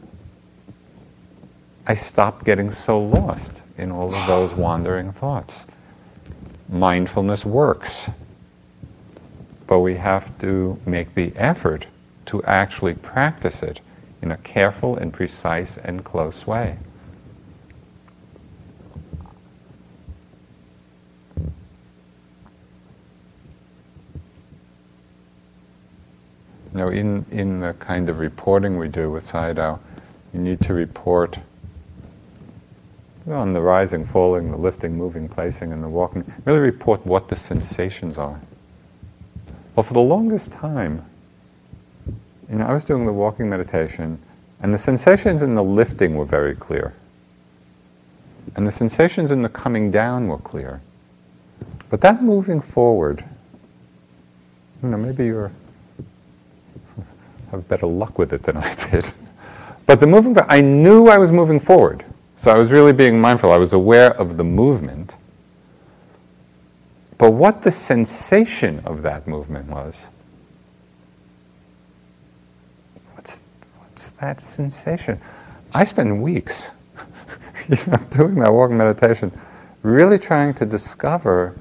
I 1.85 1.95
stopped 1.95 2.45
getting 2.45 2.71
so 2.71 2.99
lost 2.99 3.61
in 3.77 3.91
all 3.91 4.13
of 4.13 4.27
those 4.27 4.53
wandering 4.53 5.11
thoughts. 5.11 5.65
Mindfulness 6.69 7.45
works, 7.45 8.09
but 9.67 9.79
we 9.79 9.95
have 9.95 10.37
to 10.39 10.79
make 10.85 11.13
the 11.13 11.33
effort 11.35 11.87
to 12.27 12.41
actually 12.43 12.93
practice 12.93 13.61
it 13.61 13.81
in 14.21 14.31
a 14.31 14.37
careful 14.37 14.95
and 14.95 15.11
precise 15.11 15.77
and 15.77 16.03
close 16.05 16.47
way. 16.47 16.77
know, 26.83 26.89
in, 26.89 27.25
in 27.31 27.59
the 27.59 27.73
kind 27.73 28.09
of 28.09 28.19
reporting 28.19 28.77
we 28.77 28.87
do 28.87 29.09
with 29.09 29.31
Sayadaw, 29.31 29.79
you 30.33 30.39
need 30.39 30.61
to 30.61 30.73
report 30.73 31.39
on 33.31 33.53
the 33.53 33.61
rising, 33.61 34.03
falling, 34.03 34.51
the 34.51 34.57
lifting, 34.57 34.97
moving, 34.97 35.29
placing, 35.29 35.71
and 35.71 35.83
the 35.83 35.87
walking. 35.87 36.25
Really 36.45 36.59
report 36.59 37.05
what 37.05 37.29
the 37.29 37.35
sensations 37.35 38.17
are. 38.17 38.39
Well, 39.75 39.83
for 39.83 39.93
the 39.93 40.01
longest 40.01 40.51
time, 40.51 41.03
you 42.49 42.57
know, 42.57 42.65
I 42.65 42.73
was 42.73 42.83
doing 42.83 43.05
the 43.05 43.13
walking 43.13 43.49
meditation, 43.49 44.19
and 44.61 44.73
the 44.73 44.77
sensations 44.77 45.41
in 45.41 45.55
the 45.55 45.63
lifting 45.63 46.15
were 46.15 46.25
very 46.25 46.55
clear. 46.55 46.93
And 48.55 48.67
the 48.67 48.71
sensations 48.71 49.31
in 49.31 49.41
the 49.41 49.49
coming 49.49 49.89
down 49.89 50.27
were 50.27 50.37
clear. 50.37 50.81
But 51.89 52.01
that 52.01 52.21
moving 52.21 52.59
forward, 52.59 53.23
you 54.81 54.89
know, 54.89 54.97
maybe 54.97 55.25
you're 55.25 55.51
have 57.51 57.67
better 57.69 57.87
luck 57.87 58.19
with 58.19 58.33
it 58.33 58.43
than 58.43 58.57
I 58.57 58.73
did. 58.91 59.11
But 59.85 59.99
the 59.99 60.07
moving, 60.07 60.37
I 60.47 60.61
knew 60.61 61.07
I 61.07 61.17
was 61.17 61.31
moving 61.31 61.59
forward. 61.59 62.05
So 62.43 62.51
I 62.51 62.57
was 62.57 62.73
really 62.73 62.91
being 62.91 63.21
mindful. 63.21 63.53
I 63.53 63.57
was 63.57 63.71
aware 63.71 64.11
of 64.19 64.35
the 64.35 64.43
movement. 64.43 65.15
But 67.17 67.31
what 67.31 67.61
the 67.61 67.71
sensation 67.71 68.81
of 68.83 69.01
that 69.03 69.25
movement 69.29 69.67
was, 69.67 70.07
what's, 73.15 73.43
what's 73.77 74.09
that 74.09 74.41
sensation? 74.41 75.21
I 75.73 75.85
spend 75.85 76.21
weeks 76.21 76.71
you 77.69 77.77
know, 77.89 77.97
doing 78.09 78.35
that 78.35 78.51
walking 78.51 78.75
meditation, 78.75 79.31
really 79.81 80.19
trying 80.19 80.53
to 80.55 80.65
discover 80.65 81.55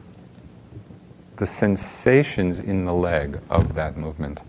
the 1.36 1.46
sensations 1.46 2.58
in 2.58 2.86
the 2.86 2.92
leg 2.92 3.38
of 3.50 3.76
that 3.76 3.96
movement. 3.96 4.40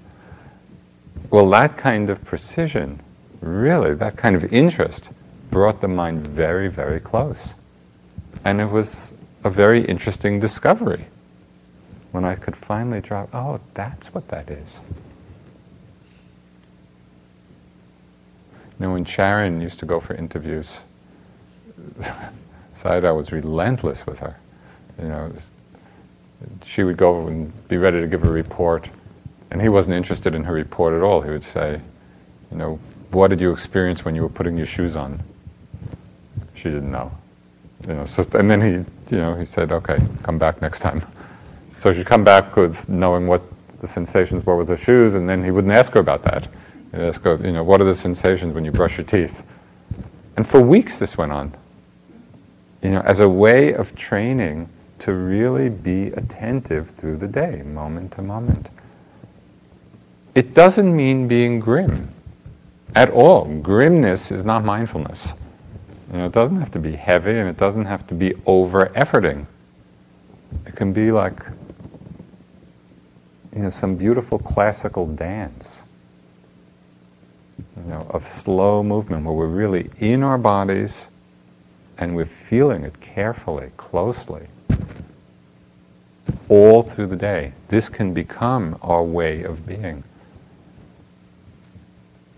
Well, 1.29 1.47
that 1.51 1.77
kind 1.77 2.09
of 2.09 2.25
precision, 2.25 3.01
really, 3.39 3.93
that 3.93 4.17
kind 4.17 4.35
of 4.35 4.51
interest, 4.51 5.11
brought 5.53 5.81
the 5.81 5.87
mind 5.87 6.25
very, 6.25 6.67
very 6.67 6.99
close. 6.99 7.53
And 8.43 8.59
it 8.59 8.65
was 8.65 9.13
a 9.43 9.51
very 9.51 9.85
interesting 9.85 10.39
discovery 10.39 11.05
when 12.11 12.25
I 12.25 12.33
could 12.33 12.55
finally 12.55 13.01
drop, 13.01 13.29
oh, 13.35 13.59
that's 13.75 14.15
what 14.15 14.29
that 14.29 14.49
is. 14.49 14.77
You 18.79 18.87
know, 18.87 18.93
when 18.93 19.05
Sharon 19.05 19.61
used 19.61 19.77
to 19.79 19.85
go 19.85 19.99
for 19.99 20.15
interviews, 20.15 20.79
Sayadaw 22.75 23.15
was 23.15 23.31
relentless 23.31 24.07
with 24.07 24.17
her. 24.19 24.39
You 24.99 25.07
know, 25.07 25.33
she 26.65 26.83
would 26.83 26.97
go 26.97 27.27
and 27.27 27.67
be 27.67 27.77
ready 27.77 28.01
to 28.01 28.07
give 28.07 28.23
a 28.23 28.29
report, 28.29 28.89
and 29.51 29.61
he 29.61 29.69
wasn't 29.69 29.93
interested 29.95 30.33
in 30.33 30.45
her 30.45 30.53
report 30.53 30.95
at 30.95 31.03
all. 31.03 31.21
He 31.21 31.29
would 31.29 31.43
say, 31.43 31.79
you 32.51 32.57
know, 32.57 32.79
what 33.11 33.27
did 33.27 33.39
you 33.39 33.51
experience 33.51 34.03
when 34.03 34.15
you 34.15 34.23
were 34.23 34.29
putting 34.29 34.57
your 34.57 34.65
shoes 34.65 34.95
on? 34.95 35.23
She 36.63 36.69
didn't 36.69 36.91
know. 36.91 37.11
You 37.85 37.93
know, 37.95 38.05
so, 38.05 38.25
and 38.35 38.49
then 38.49 38.61
he, 38.61 38.71
you 39.13 39.21
know, 39.21 39.35
he 39.35 39.43
said, 39.43 39.73
okay, 39.73 39.97
come 40.23 40.37
back 40.37 40.61
next 40.61 40.79
time. 40.79 41.05
So 41.79 41.91
she'd 41.91 42.05
come 42.05 42.23
back 42.23 42.55
with 42.55 42.87
knowing 42.87 43.27
what 43.27 43.41
the 43.81 43.87
sensations 43.87 44.45
were 44.45 44.55
with 44.55 44.69
her 44.69 44.77
shoes, 44.77 45.15
and 45.15 45.27
then 45.27 45.43
he 45.43 45.51
wouldn't 45.51 45.73
ask 45.73 45.91
her 45.91 45.99
about 45.99 46.23
that. 46.23 46.47
He'd 46.93 47.01
ask 47.01 47.21
her, 47.23 47.35
you 47.43 47.51
know, 47.51 47.65
what 47.65 47.81
are 47.81 47.83
the 47.83 47.95
sensations 47.95 48.53
when 48.53 48.63
you 48.63 48.71
brush 48.71 48.97
your 48.97 49.05
teeth? 49.05 49.43
And 50.37 50.47
for 50.47 50.61
weeks 50.61 50.99
this 50.99 51.17
went 51.17 51.33
on. 51.33 51.53
You 52.81 52.91
know, 52.91 53.01
as 53.01 53.19
a 53.19 53.27
way 53.27 53.73
of 53.73 53.93
training 53.97 54.69
to 54.99 55.11
really 55.13 55.67
be 55.67 56.07
attentive 56.13 56.91
through 56.91 57.17
the 57.17 57.27
day, 57.27 57.61
moment 57.63 58.13
to 58.13 58.21
moment. 58.21 58.69
It 60.33 60.53
doesn't 60.53 60.95
mean 60.95 61.27
being 61.27 61.59
grim 61.59 62.07
at 62.95 63.09
all. 63.09 63.45
Grimness 63.61 64.31
is 64.31 64.45
not 64.45 64.63
mindfulness. 64.63 65.33
You 66.13 66.19
know, 66.19 66.25
it 66.27 66.31
doesn't 66.31 66.57
have 66.57 66.69
to 66.71 66.79
be 66.79 66.95
heavy 66.95 67.39
and 67.39 67.49
it 67.49 67.57
doesn't 67.57 67.85
have 67.85 68.05
to 68.05 68.13
be 68.13 68.35
over 68.45 68.85
efforting. 68.95 69.47
It 70.67 70.75
can 70.75 70.93
be 70.93 71.11
like 71.11 71.39
you 73.55 73.63
know, 73.63 73.69
some 73.69 73.95
beautiful 73.95 74.37
classical 74.37 75.07
dance 75.07 75.81
you 77.57 77.83
know, 77.89 78.05
of 78.11 78.27
slow 78.27 78.83
movement 78.83 79.25
where 79.25 79.33
we're 79.33 79.47
really 79.47 79.89
in 79.97 80.21
our 80.21 80.37
bodies 80.37 81.07
and 81.97 82.15
we're 82.15 82.25
feeling 82.25 82.83
it 82.83 83.01
carefully, 83.01 83.71
closely, 83.75 84.45
all 86.47 86.83
through 86.83 87.07
the 87.07 87.15
day. 87.15 87.53
This 87.69 87.89
can 87.89 88.13
become 88.13 88.77
our 88.83 89.03
way 89.03 89.41
of 89.41 89.65
being. 89.65 90.03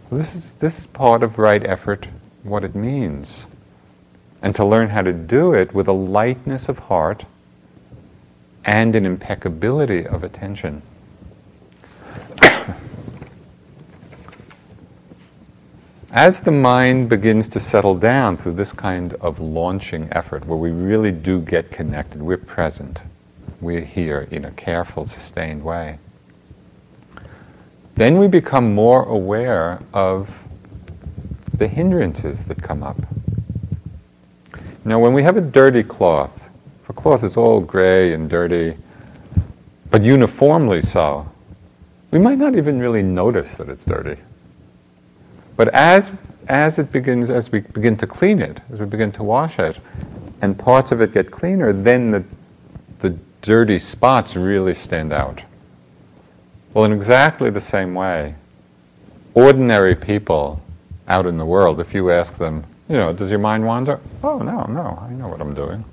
This 0.10 0.34
is, 0.34 0.54
this 0.54 0.80
is 0.80 0.88
part 0.88 1.24
of 1.24 1.40
right 1.40 1.66
effort, 1.66 2.08
what 2.44 2.64
it 2.64 2.74
means. 2.74 3.46
And 4.46 4.54
to 4.58 4.64
learn 4.64 4.90
how 4.90 5.02
to 5.02 5.12
do 5.12 5.56
it 5.56 5.74
with 5.74 5.88
a 5.88 5.92
lightness 5.92 6.70
of 6.70 6.78
heart 6.78 7.26
and 8.64 8.96
an 8.96 9.04
impeccability 9.04 10.06
of 10.06 10.24
attention. 10.24 10.84
As 16.12 16.42
the 16.42 16.52
mind 16.52 17.10
begins 17.10 17.48
to 17.48 17.60
settle 17.60 17.96
down 17.96 18.38
through 18.38 18.54
this 18.54 18.72
kind 18.72 19.16
of 19.16 19.40
launching 19.40 20.10
effort, 20.12 20.46
where 20.46 20.60
we 20.60 20.70
really 20.70 21.12
do 21.12 21.42
get 21.42 21.72
connected, 21.72 22.22
we're 22.22 22.38
present, 22.38 23.02
we're 23.60 23.82
here 23.82 24.28
in 24.30 24.46
a 24.46 24.52
careful, 24.52 25.08
sustained 25.08 25.64
way, 25.64 25.98
then 27.96 28.20
we 28.20 28.28
become 28.28 28.76
more 28.76 29.06
aware 29.06 29.82
of 29.92 30.44
the 31.52 31.68
hindrances 31.68 32.46
that 32.46 32.62
come 32.62 32.84
up. 32.84 32.98
Now, 34.88 35.00
when 35.00 35.14
we 35.14 35.24
have 35.24 35.36
a 35.36 35.42
dirty 35.42 35.82
cloth, 35.82 36.48
if 36.84 36.90
a 36.92 36.94
cloth 36.94 37.24
is 37.24 37.38
all 37.38 37.60
gray 37.60 38.14
and 38.14 38.30
dirty, 38.30 38.78
but 39.90 40.04
uniformly 40.04 40.84
so, 40.84 41.28
we 42.12 42.20
might 42.20 42.38
not 42.38 42.56
even 42.56 42.80
really 42.80 43.02
notice 43.02 43.56
that 43.56 43.68
it's 43.68 43.84
dirty. 43.84 44.22
But 45.56 45.70
as, 45.70 46.12
as 46.48 46.78
it 46.78 46.92
begins, 46.92 47.32
as 47.32 47.52
we 47.52 47.62
begin 47.62 47.98
to 47.98 48.06
clean 48.06 48.40
it, 48.44 48.62
as 48.72 48.80
we 48.80 48.86
begin 48.86 49.12
to 49.14 49.24
wash 49.24 49.58
it, 49.58 49.80
and 50.44 50.58
parts 50.58 50.92
of 50.92 51.02
it 51.02 51.14
get 51.14 51.32
cleaner, 51.32 51.74
then 51.74 52.12
the, 52.12 52.24
the 53.00 53.18
dirty 53.42 53.80
spots 53.80 54.36
really 54.36 54.76
stand 54.76 55.12
out. 55.12 55.42
Well, 56.76 56.86
in 56.86 56.92
exactly 56.92 57.50
the 57.50 57.62
same 57.62 57.96
way, 57.96 58.36
ordinary 59.34 59.96
people 59.96 60.62
out 61.08 61.26
in 61.26 61.38
the 61.38 61.46
world, 61.46 61.80
if 61.80 61.96
you 61.96 62.12
ask 62.12 62.38
them, 62.38 62.66
you 62.88 62.96
know, 62.96 63.14
does 63.14 63.30
your 63.30 63.40
mind 63.40 63.66
wander? 63.66 64.00
Oh, 64.24 64.40
no, 64.40 64.64
no, 64.66 65.00
I 65.02 65.12
know 65.12 65.28
what 65.28 65.42
I'm 65.42 65.54
doing. 65.54 65.84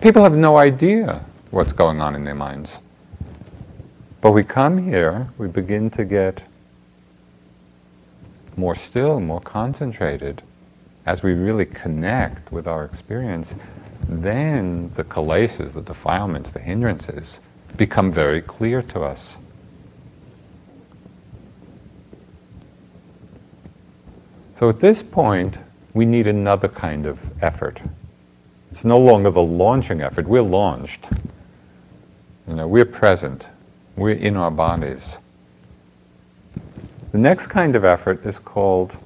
People 0.00 0.22
have 0.22 0.34
no 0.34 0.56
idea 0.56 1.24
what's 1.50 1.72
going 1.72 2.00
on 2.00 2.14
in 2.14 2.24
their 2.24 2.34
minds. 2.34 2.78
But 4.20 4.32
we 4.32 4.42
come 4.42 4.78
here, 4.78 5.28
we 5.38 5.48
begin 5.48 5.90
to 5.90 6.04
get 6.04 6.44
more 8.56 8.74
still, 8.74 9.20
more 9.20 9.40
concentrated, 9.40 10.42
as 11.06 11.22
we 11.22 11.32
really 11.32 11.64
connect 11.64 12.50
with 12.50 12.66
our 12.66 12.84
experience, 12.84 13.54
then 14.08 14.90
the 14.94 15.04
kilesas, 15.04 15.72
the 15.72 15.82
defilements, 15.82 16.50
the 16.50 16.58
hindrances, 16.58 17.40
become 17.76 18.10
very 18.10 18.42
clear 18.42 18.82
to 18.82 19.02
us. 19.02 19.36
So 24.56 24.68
at 24.68 24.80
this 24.80 25.02
point, 25.02 25.58
we 25.98 26.06
need 26.06 26.28
another 26.28 26.68
kind 26.68 27.06
of 27.06 27.18
effort. 27.42 27.82
It's 28.70 28.84
no 28.84 29.00
longer 29.00 29.32
the 29.32 29.42
launching 29.42 30.00
effort. 30.00 30.28
We're 30.28 30.42
launched. 30.42 31.04
You 32.46 32.54
know, 32.54 32.68
we're 32.68 32.84
present. 32.84 33.48
We're 33.96 34.12
in 34.12 34.36
our 34.36 34.52
bodies. 34.52 35.16
The 37.10 37.18
next 37.18 37.48
kind 37.48 37.74
of 37.74 37.84
effort 37.84 38.24
is 38.24 38.38
called 38.38 39.00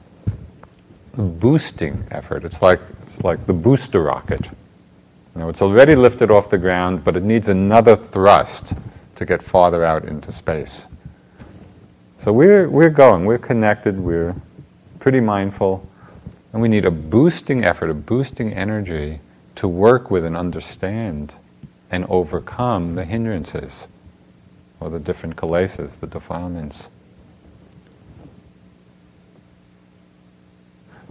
boosting 1.14 2.04
effort. 2.10 2.44
It's 2.44 2.60
like, 2.60 2.80
it's 3.00 3.24
like 3.24 3.46
the 3.46 3.54
booster 3.54 4.02
rocket. 4.02 4.44
You 4.44 5.40
know, 5.40 5.48
it's 5.48 5.62
already 5.62 5.96
lifted 5.96 6.30
off 6.30 6.50
the 6.50 6.58
ground, 6.58 7.04
but 7.04 7.16
it 7.16 7.22
needs 7.22 7.48
another 7.48 7.96
thrust 7.96 8.74
to 9.14 9.24
get 9.24 9.42
farther 9.42 9.82
out 9.82 10.04
into 10.04 10.30
space. 10.30 10.86
So 12.18 12.34
we're, 12.34 12.68
we're 12.68 12.90
going, 12.90 13.24
we're 13.24 13.38
connected, 13.38 13.98
we're 13.98 14.36
pretty 14.98 15.20
mindful, 15.20 15.88
and 16.52 16.60
we 16.60 16.68
need 16.68 16.84
a 16.84 16.90
boosting 16.90 17.64
effort, 17.64 17.88
a 17.88 17.94
boosting 17.94 18.52
energy 18.52 19.20
to 19.56 19.66
work 19.66 20.10
with 20.10 20.24
and 20.24 20.36
understand 20.36 21.34
and 21.90 22.04
overcome 22.08 22.94
the 22.94 23.04
hindrances 23.04 23.88
or 24.80 24.90
the 24.90 24.98
different 24.98 25.36
kilesas, 25.36 25.98
the 26.00 26.06
defilements. 26.06 26.88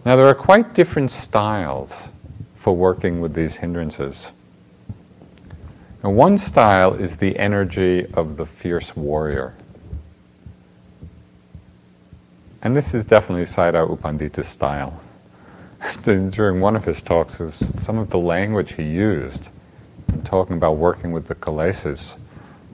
Now, 0.04 0.16
there 0.16 0.26
are 0.26 0.36
quite 0.36 0.74
different 0.74 1.12
styles 1.12 2.10
for 2.56 2.76
working 2.76 3.22
with 3.22 3.34
these 3.34 3.58
hindrances. 3.58 4.32
Now, 6.04 6.10
one 6.10 6.40
style 6.40 6.96
is 6.96 7.18
the 7.18 7.38
energy 7.38 8.08
of 8.14 8.38
the 8.38 8.46
fierce 8.46 8.96
warrior. 8.96 9.54
And 12.64 12.76
this 12.76 12.94
is 12.94 13.06
definitely 13.06 13.46
Sayadaw 13.46 13.90
U 13.90 13.96
Pandita's 13.96 14.48
style. 14.48 15.00
During 16.04 16.60
one 16.60 16.76
of 16.76 16.86
his 16.86 17.02
talks, 17.02 17.40
was 17.40 17.56
some 17.56 17.98
of 17.98 18.10
the 18.10 18.20
language 18.20 18.74
he 18.74 18.84
used 18.84 19.50
in 20.10 20.22
talking 20.24 20.58
about 20.58 20.78
working 20.78 21.12
with 21.12 21.28
the 21.28 21.36
kilesas. 21.36 22.16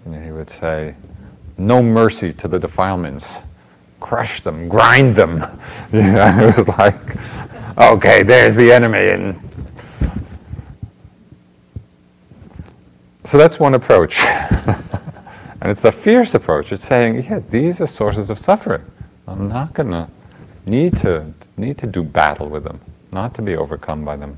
And 0.06 0.24
he 0.24 0.32
would 0.32 0.50
say, 0.50 0.96
No 1.58 1.82
mercy 1.84 2.34
to 2.34 2.48
the 2.48 2.60
defilements 2.60 3.40
crush 4.00 4.42
them, 4.42 4.68
grind 4.70 5.16
them. 5.16 5.44
You 5.94 6.04
know, 6.04 6.28
it 6.28 6.58
was 6.58 6.68
like, 6.68 7.16
okay, 7.78 8.22
there's 8.22 8.56
the 8.56 8.74
enemy. 8.74 9.10
And 9.10 9.40
so 13.24 13.38
that's 13.38 13.58
one 13.58 13.74
approach. 13.74 14.20
and 14.26 14.78
it's 15.64 15.80
the 15.80 15.94
fierce 15.94 16.36
approach. 16.36 16.74
It's 16.74 16.86
saying, 16.86 17.24
yeah, 17.24 17.40
these 17.50 17.80
are 17.80 17.88
sources 17.88 18.30
of 18.30 18.38
suffering. 18.38 18.84
I'm 19.28 19.48
not 19.48 19.74
going 19.74 19.92
to 19.92 20.10
need 20.66 20.98
to 20.98 21.34
need 21.56 21.78
to 21.78 21.88
do 21.88 22.04
battle 22.04 22.50
with 22.50 22.66
them, 22.66 22.82
not 23.12 23.34
to 23.36 23.42
be 23.42 23.56
overcome 23.56 24.04
by 24.04 24.16
them. 24.16 24.38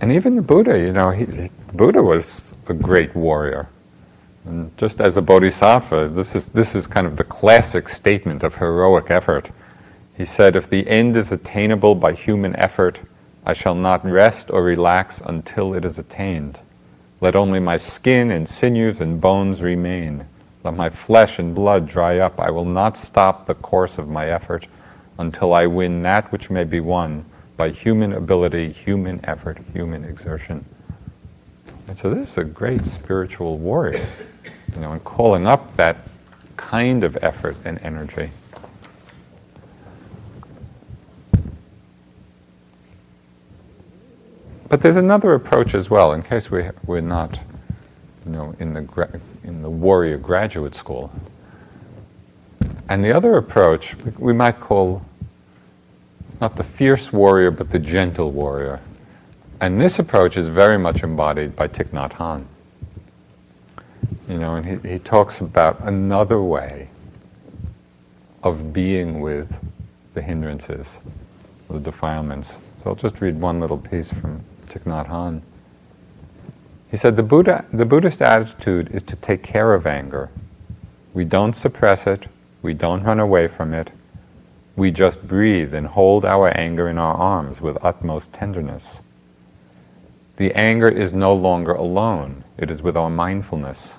And 0.00 0.10
even 0.10 0.34
the 0.34 0.42
Buddha, 0.42 0.78
you 0.78 0.92
know, 0.92 1.10
he, 1.10 1.24
the 1.24 1.48
Buddha 1.74 2.02
was 2.02 2.54
a 2.68 2.74
great 2.74 3.14
warrior. 3.14 3.68
And 4.44 4.76
just 4.76 5.00
as 5.00 5.16
a 5.16 5.22
bodhisattva, 5.22 6.08
this 6.08 6.34
is, 6.34 6.48
this 6.48 6.74
is 6.74 6.88
kind 6.88 7.06
of 7.06 7.16
the 7.16 7.24
classic 7.24 7.88
statement 7.88 8.42
of 8.42 8.56
heroic 8.56 9.10
effort. 9.10 9.50
He 10.16 10.24
said, 10.24 10.56
If 10.56 10.68
the 10.68 10.88
end 10.88 11.16
is 11.16 11.30
attainable 11.30 11.94
by 11.94 12.14
human 12.14 12.56
effort, 12.56 13.00
I 13.46 13.52
shall 13.52 13.76
not 13.76 14.04
rest 14.04 14.50
or 14.50 14.64
relax 14.64 15.20
until 15.24 15.74
it 15.74 15.84
is 15.84 15.98
attained. 15.98 16.60
Let 17.20 17.36
only 17.36 17.60
my 17.60 17.76
skin 17.76 18.32
and 18.32 18.48
sinews 18.48 19.00
and 19.00 19.20
bones 19.20 19.62
remain. 19.62 20.26
Let 20.64 20.74
my 20.74 20.90
flesh 20.90 21.38
and 21.38 21.54
blood 21.54 21.88
dry 21.88 22.18
up. 22.18 22.38
I 22.38 22.50
will 22.50 22.64
not 22.64 22.96
stop 22.96 23.46
the 23.46 23.54
course 23.54 23.98
of 23.98 24.08
my 24.08 24.26
effort 24.26 24.68
until 25.18 25.52
I 25.54 25.66
win 25.66 26.02
that 26.02 26.30
which 26.30 26.50
may 26.50 26.64
be 26.64 26.80
won 26.80 27.24
by 27.56 27.70
human 27.70 28.12
ability, 28.12 28.72
human 28.72 29.24
effort, 29.24 29.58
human 29.72 30.04
exertion. 30.04 30.64
And 31.88 31.98
so 31.98 32.14
this 32.14 32.30
is 32.30 32.38
a 32.38 32.44
great 32.44 32.84
spiritual 32.84 33.58
warrior, 33.58 34.06
you 34.74 34.80
know, 34.80 34.92
and 34.92 35.02
calling 35.04 35.46
up 35.46 35.76
that 35.76 35.96
kind 36.56 37.04
of 37.04 37.18
effort 37.22 37.56
and 37.64 37.78
energy. 37.82 38.30
But 44.68 44.80
there's 44.80 44.96
another 44.96 45.34
approach 45.34 45.74
as 45.74 45.90
well, 45.90 46.12
in 46.14 46.22
case 46.22 46.50
we, 46.50 46.70
we're 46.86 47.02
not, 47.02 47.38
you 48.24 48.32
know, 48.32 48.54
in 48.58 48.72
the 48.72 48.80
in 49.44 49.62
the 49.62 49.70
warrior 49.70 50.18
graduate 50.18 50.74
school. 50.74 51.12
And 52.88 53.04
the 53.04 53.12
other 53.12 53.36
approach 53.36 53.96
we 54.18 54.32
might 54.32 54.60
call 54.60 55.02
not 56.40 56.56
the 56.56 56.64
fierce 56.64 57.12
warrior, 57.12 57.52
but 57.52 57.70
the 57.70 57.78
gentle 57.78 58.32
warrior. 58.32 58.80
And 59.60 59.80
this 59.80 60.00
approach 60.00 60.36
is 60.36 60.48
very 60.48 60.76
much 60.76 61.04
embodied 61.04 61.54
by 61.54 61.68
Thich 61.68 61.90
Nhat 61.90 62.14
Hanh. 62.14 62.46
You 64.28 64.38
know, 64.38 64.56
and 64.56 64.66
he, 64.66 64.94
he 64.94 64.98
talks 64.98 65.40
about 65.40 65.80
another 65.82 66.42
way 66.42 66.88
of 68.42 68.72
being 68.72 69.20
with 69.20 69.56
the 70.14 70.22
hindrances, 70.22 70.98
the 71.70 71.78
defilements. 71.78 72.58
So 72.82 72.90
I'll 72.90 72.96
just 72.96 73.20
read 73.20 73.40
one 73.40 73.60
little 73.60 73.78
piece 73.78 74.12
from 74.12 74.40
Thich 74.66 74.82
Nhat 74.82 75.08
Hanh. 75.08 75.42
He 76.92 76.98
said, 76.98 77.16
the, 77.16 77.22
Buddha, 77.22 77.64
the 77.72 77.86
Buddhist 77.86 78.20
attitude 78.20 78.90
is 78.94 79.02
to 79.04 79.16
take 79.16 79.42
care 79.42 79.72
of 79.72 79.86
anger. 79.86 80.28
We 81.14 81.24
don't 81.24 81.54
suppress 81.54 82.06
it, 82.06 82.28
we 82.60 82.74
don't 82.74 83.02
run 83.02 83.18
away 83.18 83.48
from 83.48 83.72
it, 83.72 83.90
we 84.76 84.90
just 84.90 85.26
breathe 85.26 85.72
and 85.72 85.86
hold 85.86 86.26
our 86.26 86.54
anger 86.54 86.90
in 86.90 86.98
our 86.98 87.14
arms 87.14 87.62
with 87.62 87.82
utmost 87.82 88.34
tenderness. 88.34 89.00
The 90.36 90.52
anger 90.52 90.88
is 90.88 91.14
no 91.14 91.32
longer 91.32 91.72
alone, 91.72 92.44
it 92.58 92.70
is 92.70 92.82
with 92.82 92.98
our 92.98 93.08
mindfulness. 93.08 93.98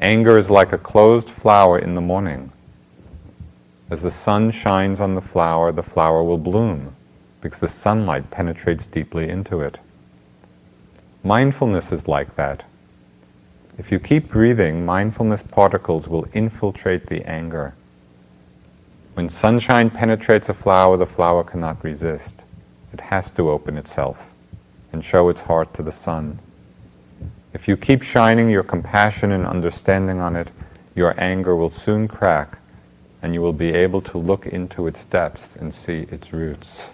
Anger 0.00 0.38
is 0.38 0.48
like 0.48 0.72
a 0.72 0.78
closed 0.78 1.28
flower 1.28 1.78
in 1.78 1.92
the 1.92 2.00
morning. 2.00 2.52
As 3.90 4.00
the 4.00 4.10
sun 4.10 4.50
shines 4.50 4.98
on 4.98 5.14
the 5.14 5.20
flower, 5.20 5.72
the 5.72 5.82
flower 5.82 6.24
will 6.24 6.38
bloom 6.38 6.96
because 7.42 7.58
the 7.58 7.68
sunlight 7.68 8.30
penetrates 8.30 8.86
deeply 8.86 9.28
into 9.28 9.60
it. 9.60 9.78
Mindfulness 11.22 11.92
is 11.92 12.08
like 12.08 12.36
that. 12.36 12.64
If 13.76 13.92
you 13.92 13.98
keep 13.98 14.30
breathing, 14.30 14.86
mindfulness 14.86 15.42
particles 15.42 16.08
will 16.08 16.26
infiltrate 16.32 17.06
the 17.06 17.24
anger. 17.28 17.74
When 19.14 19.28
sunshine 19.28 19.90
penetrates 19.90 20.48
a 20.48 20.54
flower, 20.54 20.96
the 20.96 21.06
flower 21.06 21.44
cannot 21.44 21.84
resist. 21.84 22.44
It 22.92 23.00
has 23.00 23.30
to 23.32 23.50
open 23.50 23.76
itself 23.76 24.34
and 24.92 25.04
show 25.04 25.28
its 25.28 25.42
heart 25.42 25.74
to 25.74 25.82
the 25.82 25.92
sun. 25.92 26.38
If 27.52 27.68
you 27.68 27.76
keep 27.76 28.02
shining 28.02 28.48
your 28.48 28.62
compassion 28.62 29.30
and 29.32 29.46
understanding 29.46 30.20
on 30.20 30.36
it, 30.36 30.50
your 30.94 31.14
anger 31.18 31.54
will 31.54 31.70
soon 31.70 32.08
crack 32.08 32.58
and 33.22 33.34
you 33.34 33.42
will 33.42 33.52
be 33.52 33.74
able 33.74 34.00
to 34.00 34.18
look 34.18 34.46
into 34.46 34.86
its 34.86 35.04
depths 35.04 35.54
and 35.54 35.74
see 35.74 36.06
its 36.10 36.32
roots. 36.32 36.88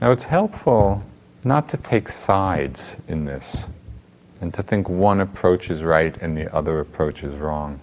Now, 0.00 0.12
it's 0.12 0.24
helpful 0.24 1.02
not 1.44 1.68
to 1.70 1.76
take 1.76 2.08
sides 2.08 2.96
in 3.06 3.26
this 3.26 3.66
and 4.40 4.52
to 4.54 4.62
think 4.62 4.88
one 4.88 5.20
approach 5.20 5.68
is 5.68 5.82
right 5.82 6.16
and 6.22 6.36
the 6.36 6.54
other 6.54 6.80
approach 6.80 7.22
is 7.22 7.34
wrong. 7.36 7.80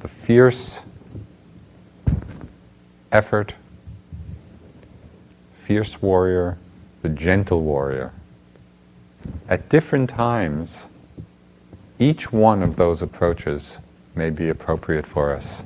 The 0.00 0.08
fierce 0.08 0.80
effort, 3.12 3.54
fierce 5.52 6.00
warrior, 6.00 6.56
the 7.02 7.10
gentle 7.10 7.60
warrior. 7.60 8.12
At 9.48 9.68
different 9.68 10.08
times, 10.08 10.88
each 11.98 12.32
one 12.32 12.62
of 12.62 12.76
those 12.76 13.02
approaches 13.02 13.78
may 14.14 14.30
be 14.30 14.48
appropriate 14.48 15.06
for 15.06 15.34
us. 15.34 15.62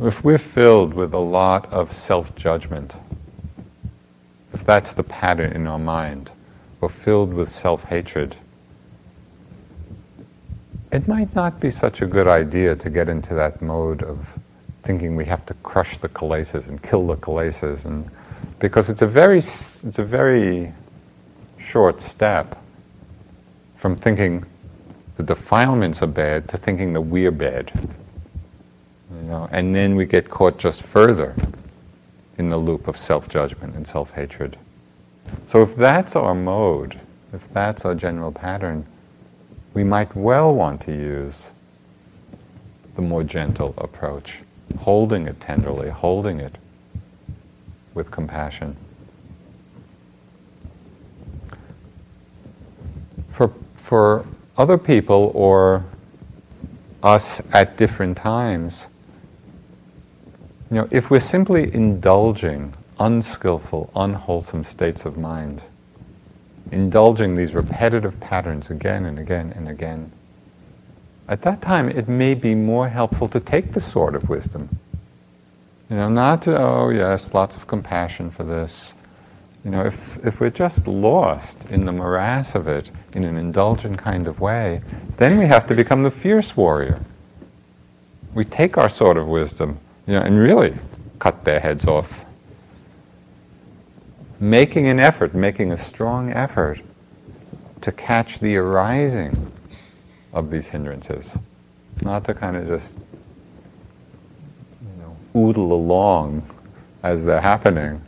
If 0.00 0.22
we're 0.22 0.38
filled 0.38 0.94
with 0.94 1.12
a 1.12 1.18
lot 1.18 1.72
of 1.72 1.92
self 1.92 2.36
judgment, 2.36 2.94
if 4.52 4.64
that's 4.64 4.92
the 4.92 5.02
pattern 5.02 5.52
in 5.52 5.66
our 5.66 5.78
mind, 5.78 6.30
we're 6.80 6.88
filled 6.88 7.34
with 7.34 7.48
self 7.48 7.82
hatred, 7.82 8.36
it 10.92 11.08
might 11.08 11.34
not 11.34 11.58
be 11.58 11.72
such 11.72 12.00
a 12.00 12.06
good 12.06 12.28
idea 12.28 12.76
to 12.76 12.88
get 12.88 13.08
into 13.08 13.34
that 13.34 13.60
mode 13.60 14.04
of 14.04 14.38
thinking 14.84 15.16
we 15.16 15.24
have 15.24 15.44
to 15.46 15.54
crush 15.64 15.98
the 15.98 16.08
kilesas 16.08 16.68
and 16.68 16.80
kill 16.80 17.08
the 17.08 17.16
kilesas, 17.16 17.84
and 17.84 18.08
because 18.60 18.90
it's 18.90 19.02
a 19.02 19.06
very 19.06 19.38
it's 19.38 19.98
a 19.98 20.04
very 20.04 20.72
short 21.58 22.00
step 22.00 22.56
from 23.74 23.96
thinking 23.96 24.46
the 25.16 25.24
defilements 25.24 26.02
are 26.02 26.06
bad 26.06 26.48
to 26.48 26.56
thinking 26.56 26.92
that 26.92 27.00
we're 27.00 27.32
bad. 27.32 27.72
You 29.18 29.24
know, 29.24 29.48
and 29.50 29.74
then 29.74 29.96
we 29.96 30.06
get 30.06 30.30
caught 30.30 30.58
just 30.58 30.82
further 30.82 31.34
in 32.38 32.50
the 32.50 32.56
loop 32.56 32.86
of 32.86 32.96
self-judgment 32.96 33.74
and 33.74 33.86
self-hatred. 33.86 34.56
So 35.48 35.60
if 35.62 35.74
that's 35.74 36.14
our 36.14 36.34
mode, 36.34 37.00
if 37.32 37.52
that's 37.52 37.84
our 37.84 37.94
general 37.94 38.30
pattern, 38.30 38.86
we 39.74 39.82
might 39.84 40.14
well 40.14 40.54
want 40.54 40.80
to 40.82 40.92
use 40.92 41.50
the 42.94 43.02
more 43.02 43.24
gentle 43.24 43.74
approach, 43.78 44.38
holding 44.78 45.26
it 45.26 45.40
tenderly, 45.40 45.90
holding 45.90 46.40
it 46.40 46.56
with 47.94 48.10
compassion. 48.10 48.76
For, 53.28 53.52
for 53.74 54.24
other 54.56 54.78
people 54.78 55.32
or 55.34 55.84
us 57.02 57.40
at 57.52 57.76
different 57.76 58.16
times, 58.16 58.86
you 60.70 60.76
know, 60.76 60.88
if 60.90 61.10
we're 61.10 61.20
simply 61.20 61.72
indulging 61.72 62.74
unskillful, 63.00 63.90
unwholesome 63.96 64.64
states 64.64 65.06
of 65.06 65.16
mind, 65.16 65.62
indulging 66.70 67.36
these 67.36 67.54
repetitive 67.54 68.20
patterns 68.20 68.68
again 68.68 69.06
and 69.06 69.18
again 69.18 69.52
and 69.56 69.68
again, 69.68 70.12
at 71.26 71.40
that 71.42 71.62
time 71.62 71.88
it 71.88 72.06
may 72.06 72.34
be 72.34 72.54
more 72.54 72.88
helpful 72.88 73.28
to 73.28 73.40
take 73.40 73.72
the 73.72 73.80
sword 73.80 74.14
of 74.14 74.28
wisdom. 74.28 74.68
You 75.88 75.96
know, 75.96 76.10
not 76.10 76.42
to, 76.42 76.58
oh 76.58 76.90
yes, 76.90 77.32
lots 77.32 77.56
of 77.56 77.66
compassion 77.66 78.30
for 78.30 78.44
this. 78.44 78.92
You 79.64 79.70
know, 79.70 79.86
if, 79.86 80.24
if 80.24 80.38
we're 80.38 80.50
just 80.50 80.86
lost 80.86 81.64
in 81.70 81.86
the 81.86 81.92
morass 81.92 82.54
of 82.54 82.68
it 82.68 82.90
in 83.14 83.24
an 83.24 83.38
indulgent 83.38 83.98
kind 83.98 84.26
of 84.26 84.38
way, 84.38 84.82
then 85.16 85.38
we 85.38 85.46
have 85.46 85.66
to 85.66 85.74
become 85.74 86.02
the 86.02 86.10
fierce 86.10 86.56
warrior. 86.56 87.00
We 88.34 88.44
take 88.44 88.76
our 88.76 88.90
sword 88.90 89.16
of 89.16 89.26
wisdom 89.26 89.78
you 90.08 90.14
know, 90.14 90.22
and 90.22 90.38
really 90.38 90.74
cut 91.18 91.44
their 91.44 91.60
heads 91.60 91.86
off. 91.86 92.24
Making 94.40 94.88
an 94.88 94.98
effort, 94.98 95.34
making 95.34 95.70
a 95.70 95.76
strong 95.76 96.32
effort 96.32 96.80
to 97.82 97.92
catch 97.92 98.38
the 98.38 98.56
arising 98.56 99.52
of 100.32 100.50
these 100.50 100.68
hindrances, 100.68 101.36
not 102.00 102.24
to 102.24 102.32
kind 102.32 102.56
of 102.56 102.66
just 102.66 102.96
you 104.80 105.02
know, 105.02 105.14
oodle 105.38 105.74
along 105.74 106.42
as 107.02 107.26
they're 107.26 107.40
happening, 107.40 108.00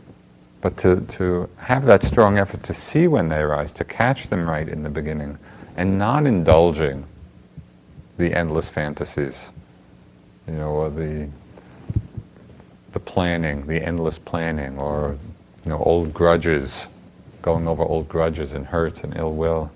but 0.62 0.78
to, 0.78 1.02
to 1.02 1.50
have 1.58 1.84
that 1.84 2.02
strong 2.02 2.38
effort 2.38 2.62
to 2.62 2.72
see 2.72 3.08
when 3.08 3.28
they 3.28 3.40
arise, 3.40 3.72
to 3.72 3.84
catch 3.84 4.28
them 4.28 4.48
right 4.48 4.70
in 4.70 4.82
the 4.82 4.90
beginning, 4.90 5.36
and 5.76 5.98
not 5.98 6.26
indulging 6.26 7.04
the 8.16 8.34
endless 8.34 8.70
fantasies, 8.70 9.50
you 10.46 10.54
know, 10.54 10.70
or 10.70 10.88
the 10.88 11.28
the 12.92 13.00
planning, 13.00 13.66
the 13.66 13.82
endless 13.82 14.18
planning, 14.18 14.78
or 14.78 15.18
you 15.64 15.70
know, 15.70 15.78
old 15.78 16.12
grudges, 16.12 16.86
going 17.42 17.68
over 17.68 17.82
old 17.82 18.08
grudges 18.08 18.52
and 18.52 18.66
hurts 18.66 19.00
and 19.00 19.16
ill 19.16 19.34
will. 19.34 19.70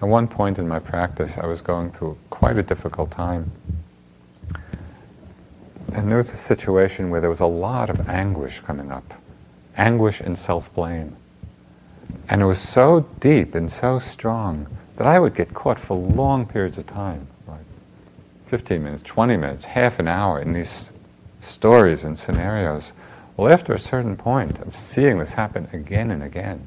At 0.00 0.08
one 0.08 0.28
point 0.28 0.58
in 0.58 0.68
my 0.68 0.78
practice, 0.78 1.38
I 1.38 1.46
was 1.46 1.62
going 1.62 1.90
through 1.90 2.18
quite 2.28 2.58
a 2.58 2.62
difficult 2.62 3.10
time. 3.10 3.50
And 5.92 6.10
there 6.10 6.18
was 6.18 6.32
a 6.32 6.36
situation 6.36 7.08
where 7.08 7.20
there 7.20 7.30
was 7.30 7.40
a 7.40 7.46
lot 7.46 7.88
of 7.88 8.08
anguish 8.08 8.60
coming 8.60 8.92
up 8.92 9.14
anguish 9.76 10.20
and 10.20 10.38
self 10.38 10.72
blame. 10.74 11.16
And 12.28 12.42
it 12.42 12.44
was 12.44 12.60
so 12.60 13.06
deep 13.20 13.54
and 13.54 13.70
so 13.70 13.98
strong 13.98 14.66
that 14.96 15.06
I 15.06 15.18
would 15.18 15.34
get 15.34 15.54
caught 15.54 15.78
for 15.78 15.96
long 15.96 16.46
periods 16.46 16.78
of 16.78 16.86
time, 16.86 17.26
like 17.46 17.64
15 18.46 18.82
minutes, 18.82 19.02
20 19.02 19.36
minutes, 19.36 19.64
half 19.64 19.98
an 19.98 20.08
hour 20.08 20.40
in 20.40 20.52
these 20.52 20.92
stories 21.40 22.04
and 22.04 22.18
scenarios. 22.18 22.92
Well, 23.36 23.52
after 23.52 23.72
a 23.72 23.78
certain 23.78 24.16
point 24.16 24.58
of 24.60 24.74
seeing 24.74 25.18
this 25.18 25.34
happen 25.34 25.68
again 25.72 26.10
and 26.10 26.22
again, 26.22 26.66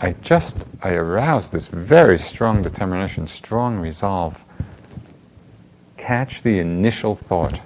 I 0.00 0.12
just, 0.22 0.56
I 0.82 0.92
aroused 0.92 1.52
this 1.52 1.68
very 1.68 2.18
strong 2.18 2.62
determination, 2.62 3.26
strong 3.26 3.78
resolve. 3.78 4.44
Catch 5.96 6.42
the 6.42 6.58
initial 6.58 7.16
thought 7.16 7.60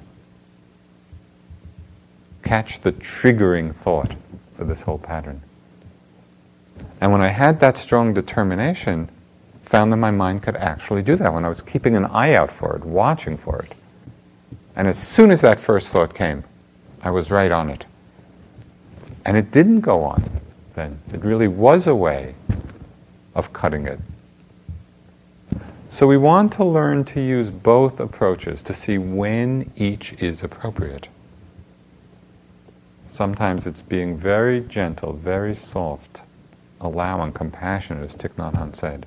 catch 2.45 2.81
the 2.83 2.93
triggering 2.93 3.75
thought 3.75 4.13
for 4.57 4.65
this 4.65 4.83
whole 4.83 4.99
pattern. 4.99 5.43
And 7.05 7.13
when 7.13 7.21
I 7.21 7.29
had 7.29 7.61
that 7.61 7.77
strong 7.77 8.15
determination, 8.15 9.11
found 9.63 9.93
that 9.93 9.99
my 9.99 10.11
mind 10.11 10.43
could 10.43 10.57
actually 10.57 11.03
do 11.03 11.17
that 11.17 11.35
when 11.35 11.45
I 11.45 11.51
was 11.51 11.61
keeping 11.61 11.97
an 11.97 12.07
eye 12.07 12.33
out 12.33 12.51
for 12.51 12.75
it, 12.77 12.83
watching 12.83 13.37
for 13.37 13.59
it. 13.59 13.75
And 14.75 14.89
as 14.89 14.97
soon 14.97 15.31
as 15.31 15.43
that 15.43 15.61
first 15.61 15.89
thought 15.89 16.15
came, 16.15 16.45
I 17.03 17.11
was 17.11 17.31
right 17.31 17.53
on 17.53 17.69
it. 17.69 17.85
And 19.27 19.37
it 19.37 19.51
didn't 19.51 19.83
go 19.83 20.03
on 20.03 20.41
then. 20.77 20.99
It 21.13 21.23
really 21.23 21.47
was 21.47 21.87
a 21.87 21.95
way 21.95 22.37
of 23.35 23.53
cutting 23.53 23.87
it. 23.87 24.01
So 25.91 26.07
we 26.07 26.17
want 26.17 26.55
to 26.55 26.65
learn 26.65 27.05
to 27.05 27.21
use 27.21 27.51
both 27.51 28.01
approaches 28.01 28.63
to 28.63 28.73
see 28.73 28.97
when 28.97 29.71
each 29.77 30.15
is 30.23 30.43
appropriate. 30.43 31.09
Sometimes 33.11 33.67
it's 33.67 33.83
being 33.83 34.17
very 34.17 34.63
gentle, 34.63 35.13
very 35.13 35.55
soft, 35.55 36.23
allowing, 36.85 37.33
compassionate, 37.33 38.05
as 38.05 38.15
Thich 38.15 38.35
Nhat 38.35 38.55
Hanh 38.55 38.77
said. 38.77 39.07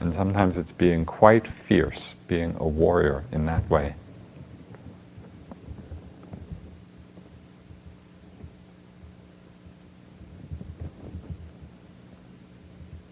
And 0.00 0.12
sometimes 0.12 0.56
it's 0.56 0.72
being 0.72 1.04
quite 1.04 1.46
fierce, 1.46 2.14
being 2.26 2.56
a 2.58 2.66
warrior 2.66 3.24
in 3.30 3.46
that 3.46 3.68
way. 3.70 3.94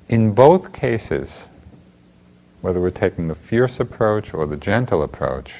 In 0.08 0.32
both 0.32 0.72
cases, 0.72 1.46
whether 2.60 2.80
we're 2.80 2.90
taking 2.90 3.28
the 3.28 3.34
fierce 3.34 3.80
approach 3.80 4.32
or 4.32 4.46
the 4.46 4.56
gentle 4.56 5.02
approach, 5.02 5.56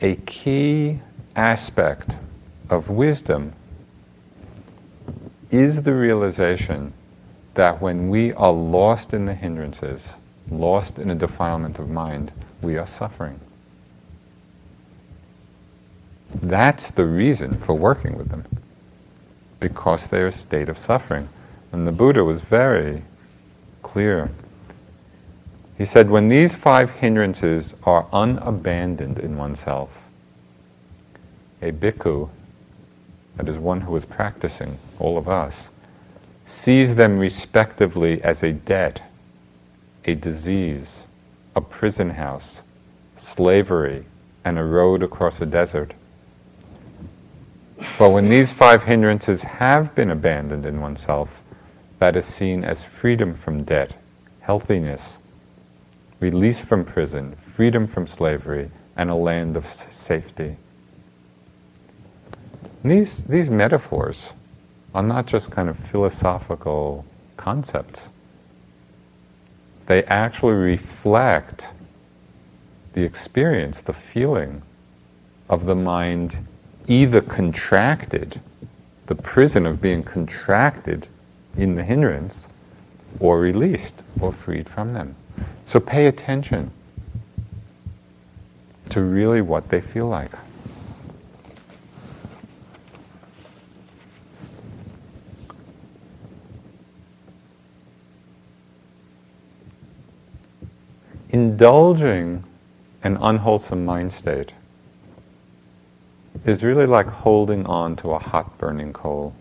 a 0.00 0.16
key 0.26 1.00
aspect 1.34 2.16
of 2.68 2.90
wisdom 2.90 3.52
is 5.50 5.82
the 5.82 5.94
realization 5.94 6.92
that 7.54 7.80
when 7.80 8.08
we 8.08 8.32
are 8.32 8.52
lost 8.52 9.14
in 9.14 9.26
the 9.26 9.34
hindrances, 9.34 10.14
lost 10.50 10.98
in 10.98 11.10
a 11.10 11.14
defilement 11.14 11.78
of 11.78 11.88
mind, 11.88 12.32
we 12.60 12.76
are 12.76 12.86
suffering. 12.86 13.40
That's 16.34 16.90
the 16.90 17.06
reason 17.06 17.56
for 17.58 17.74
working 17.74 18.16
with 18.18 18.28
them 18.28 18.44
because 19.60 20.08
they're 20.08 20.26
a 20.26 20.32
state 20.32 20.68
of 20.68 20.76
suffering. 20.76 21.28
And 21.72 21.86
the 21.86 21.92
Buddha 21.92 22.24
was 22.24 22.40
very 22.40 23.02
clear. 23.82 24.30
He 25.78 25.84
said, 25.84 26.10
when 26.10 26.28
these 26.28 26.54
five 26.54 26.90
hindrances 26.90 27.74
are 27.84 28.06
unabandoned 28.12 29.18
in 29.18 29.36
oneself, 29.36 30.08
a 31.62 31.72
bhikkhu, 31.72 32.28
that 33.36 33.48
is 33.48 33.56
one 33.56 33.82
who 33.82 33.96
is 33.96 34.04
practicing, 34.04 34.78
all 34.98 35.18
of 35.18 35.28
us, 35.28 35.68
sees 36.44 36.94
them 36.94 37.18
respectively 37.18 38.22
as 38.22 38.42
a 38.42 38.52
debt, 38.52 39.02
a 40.04 40.14
disease, 40.14 41.04
a 41.56 41.60
prison 41.60 42.10
house, 42.10 42.60
slavery, 43.16 44.04
and 44.44 44.58
a 44.58 44.64
road 44.64 45.02
across 45.02 45.40
a 45.40 45.46
desert. 45.46 45.94
But 47.98 48.10
when 48.10 48.28
these 48.28 48.52
five 48.52 48.84
hindrances 48.84 49.42
have 49.42 49.94
been 49.94 50.10
abandoned 50.10 50.66
in 50.66 50.80
oneself, 50.80 51.42
that 51.98 52.16
is 52.16 52.26
seen 52.26 52.64
as 52.64 52.84
freedom 52.84 53.34
from 53.34 53.64
debt, 53.64 53.94
healthiness, 54.40 55.18
release 56.20 56.60
from 56.60 56.84
prison, 56.84 57.34
freedom 57.36 57.86
from 57.86 58.06
slavery, 58.06 58.70
and 58.96 59.10
a 59.10 59.14
land 59.14 59.56
of 59.56 59.66
safety. 59.66 60.56
These, 62.84 63.24
these 63.24 63.50
metaphors 63.50 64.30
are 64.94 65.02
not 65.02 65.26
just 65.26 65.50
kind 65.50 65.68
of 65.68 65.78
philosophical 65.78 67.04
concepts. 67.36 68.10
They 69.86 70.04
actually 70.04 70.54
reflect 70.54 71.68
the 72.92 73.02
experience, 73.02 73.80
the 73.80 73.92
feeling 73.92 74.62
of 75.48 75.66
the 75.66 75.74
mind 75.74 76.46
either 76.86 77.20
contracted, 77.20 78.40
the 79.06 79.14
prison 79.14 79.66
of 79.66 79.80
being 79.80 80.02
contracted 80.02 81.08
in 81.56 81.74
the 81.74 81.82
hindrance, 81.82 82.48
or 83.20 83.40
released 83.40 83.94
or 84.20 84.32
freed 84.32 84.68
from 84.68 84.92
them. 84.92 85.16
So 85.66 85.80
pay 85.80 86.06
attention 86.06 86.70
to 88.90 89.00
really 89.00 89.40
what 89.40 89.68
they 89.70 89.80
feel 89.80 90.06
like. 90.06 90.32
Indulging 101.34 102.44
an 103.02 103.18
unwholesome 103.20 103.84
mind 103.84 104.12
state 104.12 104.52
is 106.44 106.62
really 106.62 106.86
like 106.86 107.08
holding 107.08 107.66
on 107.66 107.96
to 107.96 108.12
a 108.12 108.20
hot 108.20 108.56
burning 108.56 108.92
coal. 108.92 109.34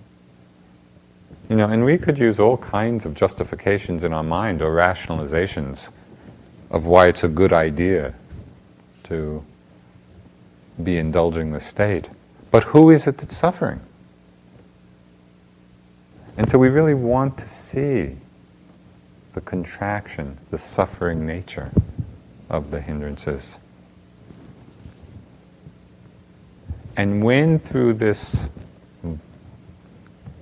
You 1.47 1.55
know, 1.55 1.67
and 1.67 1.85
we 1.85 1.99
could 1.99 2.17
use 2.17 2.39
all 2.39 2.57
kinds 2.57 3.05
of 3.05 3.13
justifications 3.13 4.03
in 4.03 4.11
our 4.11 4.23
mind 4.23 4.63
or 4.63 4.73
rationalizations 4.73 5.89
of 6.71 6.87
why 6.87 7.09
it's 7.09 7.23
a 7.23 7.27
good 7.27 7.53
idea 7.53 8.15
to 9.03 9.45
be 10.81 10.97
indulging 10.97 11.51
the 11.51 11.61
state. 11.61 12.09
But 12.49 12.63
who 12.63 12.89
is 12.89 13.05
it 13.05 13.19
that's 13.19 13.37
suffering? 13.37 13.81
And 16.37 16.49
so 16.49 16.57
we 16.57 16.69
really 16.69 16.95
want 16.95 17.37
to 17.37 17.47
see 17.47 18.15
the 19.33 19.41
contraction, 19.41 20.37
the 20.51 20.57
suffering 20.57 21.25
nature 21.25 21.71
of 22.49 22.71
the 22.71 22.81
hindrances. 22.81 23.57
And 26.95 27.23
when 27.23 27.57
through 27.57 27.93
this 27.93 28.47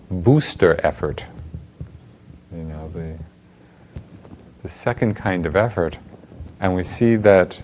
booster 0.10 0.80
effort, 0.86 1.24
you 2.54 2.64
know, 2.64 2.90
the, 2.90 3.18
the 4.62 4.70
second 4.70 5.16
kind 5.16 5.46
of 5.46 5.56
effort, 5.56 5.98
and 6.60 6.76
we 6.76 6.84
see 6.84 7.16
that 7.16 7.62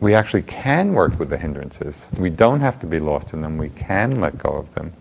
we 0.00 0.14
actually 0.14 0.42
can 0.42 0.92
work 0.92 1.18
with 1.18 1.30
the 1.30 1.38
hindrances. 1.38 2.06
We 2.16 2.30
don't 2.30 2.60
have 2.60 2.80
to 2.80 2.86
be 2.86 3.00
lost 3.00 3.32
in 3.32 3.40
them. 3.42 3.58
We 3.58 3.70
can 3.70 4.20
let 4.20 4.38
go 4.38 4.50
of 4.50 4.74
them 4.74 4.92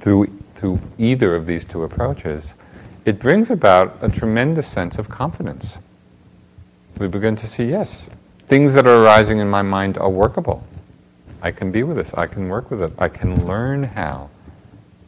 through, 0.00 0.26
through 0.54 0.80
either 0.98 1.34
of 1.34 1.46
these 1.46 1.64
two 1.64 1.82
approaches. 1.82 2.54
It 3.04 3.18
brings 3.18 3.50
about 3.50 3.96
a 4.02 4.08
tremendous 4.08 4.68
sense 4.68 4.98
of 4.98 5.08
confidence. 5.08 5.78
We 6.98 7.08
begin 7.08 7.34
to 7.36 7.46
see, 7.46 7.64
yes, 7.64 8.10
things 8.46 8.74
that 8.74 8.86
are 8.86 9.02
arising 9.02 9.38
in 9.38 9.48
my 9.48 9.62
mind 9.62 9.96
are 9.96 10.10
workable. 10.10 10.66
I 11.40 11.50
can 11.50 11.72
be 11.72 11.82
with 11.82 11.96
this. 11.96 12.12
I 12.14 12.26
can 12.26 12.48
work 12.50 12.70
with 12.70 12.82
it. 12.82 12.92
I 12.98 13.08
can 13.08 13.46
learn 13.46 13.84
how 13.84 14.28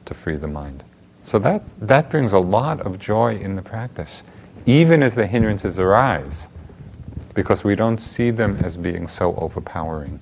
to 0.06 0.14
free 0.14 0.36
the 0.36 0.48
mind. 0.48 0.84
So 1.24 1.38
that, 1.40 1.62
that 1.80 2.08
brings 2.10 2.32
a 2.32 2.38
lot 2.38 2.80
of 2.80 2.98
joy 2.98 3.36
in 3.36 3.56
the 3.56 3.62
practice, 3.62 4.22
even 4.64 5.02
as 5.02 5.14
the 5.14 5.26
hindrances 5.26 5.78
arise, 5.78 6.48
because 7.34 7.62
we 7.62 7.74
don't 7.74 7.98
see 7.98 8.30
them 8.30 8.58
as 8.64 8.78
being 8.78 9.06
so 9.06 9.34
overpowering. 9.36 10.20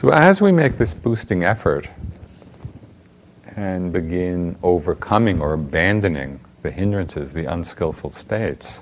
So 0.00 0.08
as 0.08 0.40
we 0.40 0.50
make 0.50 0.78
this 0.78 0.94
boosting 0.94 1.44
effort, 1.44 1.86
and 3.54 3.92
begin 3.92 4.56
overcoming 4.62 5.42
or 5.42 5.52
abandoning 5.52 6.40
the 6.62 6.70
hindrances, 6.70 7.34
the 7.34 7.44
unskillful 7.44 8.08
states, 8.08 8.80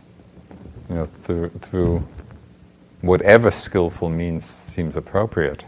you 0.89 0.95
know, 0.95 1.07
through, 1.25 1.49
through 1.49 2.07
whatever 3.01 3.51
skillful 3.51 4.09
means 4.09 4.45
seems 4.45 4.95
appropriate. 4.95 5.65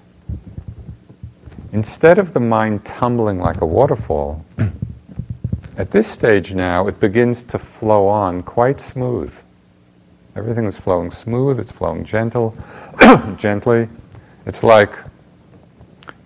Instead 1.73 2.21
of 2.21 2.33
the 2.33 2.39
mind 2.39 2.85
tumbling 2.85 3.41
like 3.41 3.61
a 3.61 3.67
waterfall, 3.67 4.45
at 5.79 5.91
this 5.91 6.07
stage 6.07 6.55
now 6.55 6.87
it 6.87 7.01
begins 7.01 7.43
to 7.43 7.59
flow 7.59 8.07
on 8.07 8.45
quite 8.45 8.81
smooth. 8.81 9.35
Everything 10.37 10.67
is 10.67 10.79
flowing 10.79 11.11
smooth, 11.11 11.59
it's 11.59 11.73
flowing 11.73 12.05
gentle, 12.05 12.55
gently. 13.37 13.89
It's 14.47 14.63
like 14.63 15.10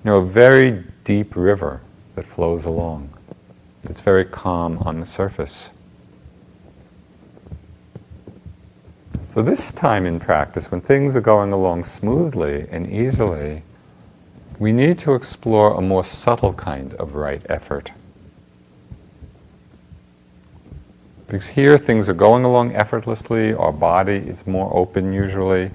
you 0.04 0.10
know, 0.10 0.18
a 0.18 0.24
very 0.24 0.84
deep 1.04 1.34
river 1.34 1.80
that 2.14 2.26
flows 2.26 2.66
along. 2.66 3.08
It's 3.84 4.00
very 4.00 4.26
calm 4.26 4.78
on 4.78 5.00
the 5.00 5.06
surface. 5.06 5.70
So, 9.32 9.42
this 9.42 9.72
time 9.72 10.04
in 10.06 10.20
practice, 10.20 10.70
when 10.70 10.80
things 10.80 11.16
are 11.16 11.20
going 11.20 11.52
along 11.52 11.84
smoothly 11.84 12.66
and 12.70 12.90
easily, 12.92 13.62
we 14.58 14.72
need 14.72 14.98
to 15.00 15.14
explore 15.14 15.74
a 15.74 15.80
more 15.80 16.04
subtle 16.04 16.52
kind 16.52 16.94
of 16.94 17.14
right 17.14 17.42
effort. 17.48 17.90
Because 21.26 21.48
here 21.48 21.78
things 21.78 22.08
are 22.08 22.14
going 22.14 22.44
along 22.44 22.76
effortlessly, 22.76 23.54
our 23.54 23.72
body 23.72 24.16
is 24.16 24.46
more 24.46 24.70
open 24.76 25.12
usually, 25.12 25.70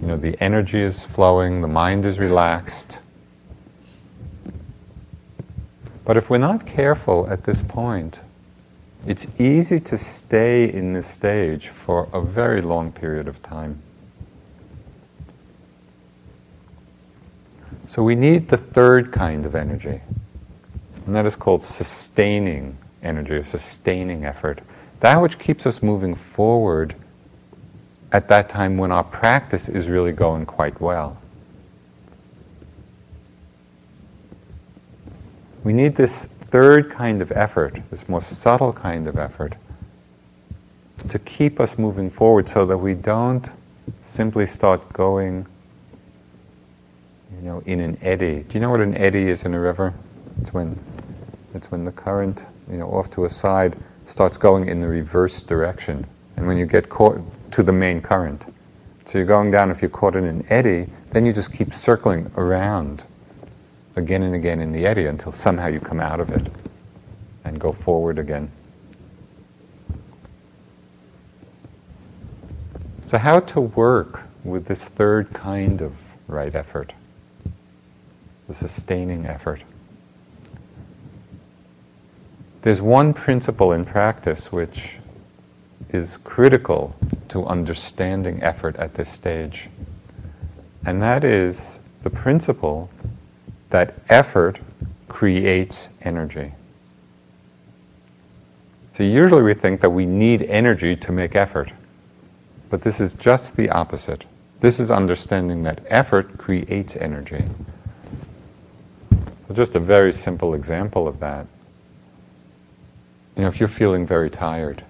you 0.00 0.08
know, 0.08 0.16
the 0.16 0.36
energy 0.42 0.80
is 0.80 1.04
flowing, 1.04 1.62
the 1.62 1.68
mind 1.68 2.04
is 2.04 2.18
relaxed. 2.18 2.98
But 6.08 6.16
if 6.16 6.30
we're 6.30 6.38
not 6.38 6.64
careful 6.64 7.28
at 7.28 7.44
this 7.44 7.60
point, 7.60 8.20
it's 9.06 9.26
easy 9.38 9.78
to 9.80 9.98
stay 9.98 10.64
in 10.64 10.94
this 10.94 11.06
stage 11.06 11.68
for 11.68 12.08
a 12.14 12.22
very 12.22 12.62
long 12.62 12.92
period 12.92 13.28
of 13.28 13.42
time. 13.42 13.82
So 17.88 18.02
we 18.02 18.14
need 18.14 18.48
the 18.48 18.56
third 18.56 19.12
kind 19.12 19.44
of 19.44 19.54
energy, 19.54 20.00
and 21.04 21.14
that 21.14 21.26
is 21.26 21.36
called 21.36 21.62
sustaining 21.62 22.78
energy, 23.02 23.36
a 23.36 23.44
sustaining 23.44 24.24
effort. 24.24 24.62
That 25.00 25.20
which 25.20 25.38
keeps 25.38 25.66
us 25.66 25.82
moving 25.82 26.14
forward 26.14 26.94
at 28.12 28.28
that 28.28 28.48
time 28.48 28.78
when 28.78 28.92
our 28.92 29.04
practice 29.04 29.68
is 29.68 29.88
really 29.88 30.12
going 30.12 30.46
quite 30.46 30.80
well. 30.80 31.18
We 35.64 35.72
need 35.72 35.96
this 35.96 36.26
third 36.26 36.90
kind 36.90 37.20
of 37.20 37.32
effort, 37.32 37.80
this 37.90 38.08
more 38.08 38.22
subtle 38.22 38.72
kind 38.72 39.06
of 39.06 39.18
effort, 39.18 39.54
to 41.08 41.18
keep 41.18 41.60
us 41.60 41.78
moving 41.78 42.10
forward 42.10 42.48
so 42.48 42.66
that 42.66 42.78
we 42.78 42.94
don't 42.94 43.50
simply 44.02 44.46
start 44.46 44.92
going 44.92 45.46
you 47.36 47.42
know, 47.42 47.62
in 47.66 47.80
an 47.80 47.98
eddy. 48.02 48.44
Do 48.48 48.54
you 48.54 48.60
know 48.60 48.70
what 48.70 48.80
an 48.80 48.96
eddy 48.96 49.28
is 49.28 49.44
in 49.44 49.54
a 49.54 49.60
river? 49.60 49.94
It's 50.40 50.52
when 50.52 50.78
it's 51.54 51.70
when 51.70 51.84
the 51.84 51.92
current, 51.92 52.46
you 52.70 52.76
know, 52.76 52.88
off 52.88 53.10
to 53.12 53.24
a 53.24 53.30
side 53.30 53.76
starts 54.04 54.36
going 54.36 54.68
in 54.68 54.80
the 54.80 54.88
reverse 54.88 55.42
direction. 55.42 56.06
And 56.36 56.46
when 56.46 56.56
you 56.56 56.66
get 56.66 56.88
caught 56.88 57.20
to 57.52 57.62
the 57.62 57.72
main 57.72 58.00
current. 58.00 58.46
So 59.06 59.18
you're 59.18 59.26
going 59.26 59.50
down, 59.50 59.70
if 59.70 59.80
you're 59.80 59.90
caught 59.90 60.16
in 60.16 60.24
an 60.24 60.44
eddy, 60.50 60.86
then 61.10 61.24
you 61.24 61.32
just 61.32 61.52
keep 61.52 61.72
circling 61.72 62.30
around 62.36 63.04
again 63.98 64.22
and 64.22 64.34
again 64.34 64.60
in 64.60 64.72
the 64.72 64.86
eddy 64.86 65.06
until 65.06 65.32
somehow 65.32 65.66
you 65.66 65.80
come 65.80 66.00
out 66.00 66.20
of 66.20 66.30
it 66.30 66.50
and 67.44 67.60
go 67.60 67.72
forward 67.72 68.18
again. 68.18 68.50
So, 73.04 73.18
how 73.18 73.40
to 73.40 73.60
work 73.60 74.22
with 74.44 74.66
this 74.66 74.84
third 74.84 75.32
kind 75.32 75.82
of 75.82 76.14
right 76.26 76.54
effort, 76.54 76.92
the 78.46 78.54
sustaining 78.54 79.26
effort? 79.26 79.62
There's 82.62 82.82
one 82.82 83.14
principle 83.14 83.72
in 83.72 83.84
practice 83.84 84.52
which 84.52 84.98
is 85.90 86.18
critical 86.18 86.94
to 87.30 87.46
understanding 87.46 88.42
effort 88.42 88.76
at 88.76 88.94
this 88.94 89.08
stage. 89.08 89.68
And 90.84 91.02
that 91.02 91.24
is 91.24 91.80
the 92.02 92.10
principle 92.10 92.90
that 93.70 93.94
effort 94.08 94.58
creates 95.08 95.88
energy. 96.02 96.52
So 98.92 99.04
usually 99.04 99.42
we 99.42 99.54
think 99.54 99.80
that 99.80 99.90
we 99.90 100.06
need 100.06 100.42
energy 100.42 100.96
to 100.96 101.12
make 101.12 101.36
effort, 101.36 101.72
but 102.70 102.82
this 102.82 103.00
is 103.00 103.12
just 103.12 103.56
the 103.56 103.70
opposite. 103.70 104.24
This 104.60 104.80
is 104.80 104.90
understanding 104.90 105.62
that 105.62 105.80
effort 105.86 106.36
creates 106.36 106.96
energy. 106.96 107.44
So 109.10 109.54
just 109.54 109.76
a 109.76 109.80
very 109.80 110.12
simple 110.12 110.54
example 110.54 111.06
of 111.06 111.20
that. 111.20 111.46
You 113.36 113.42
know, 113.42 113.48
if 113.48 113.60
you're 113.60 113.68
feeling 113.68 114.04
very 114.04 114.30
tired, 114.30 114.82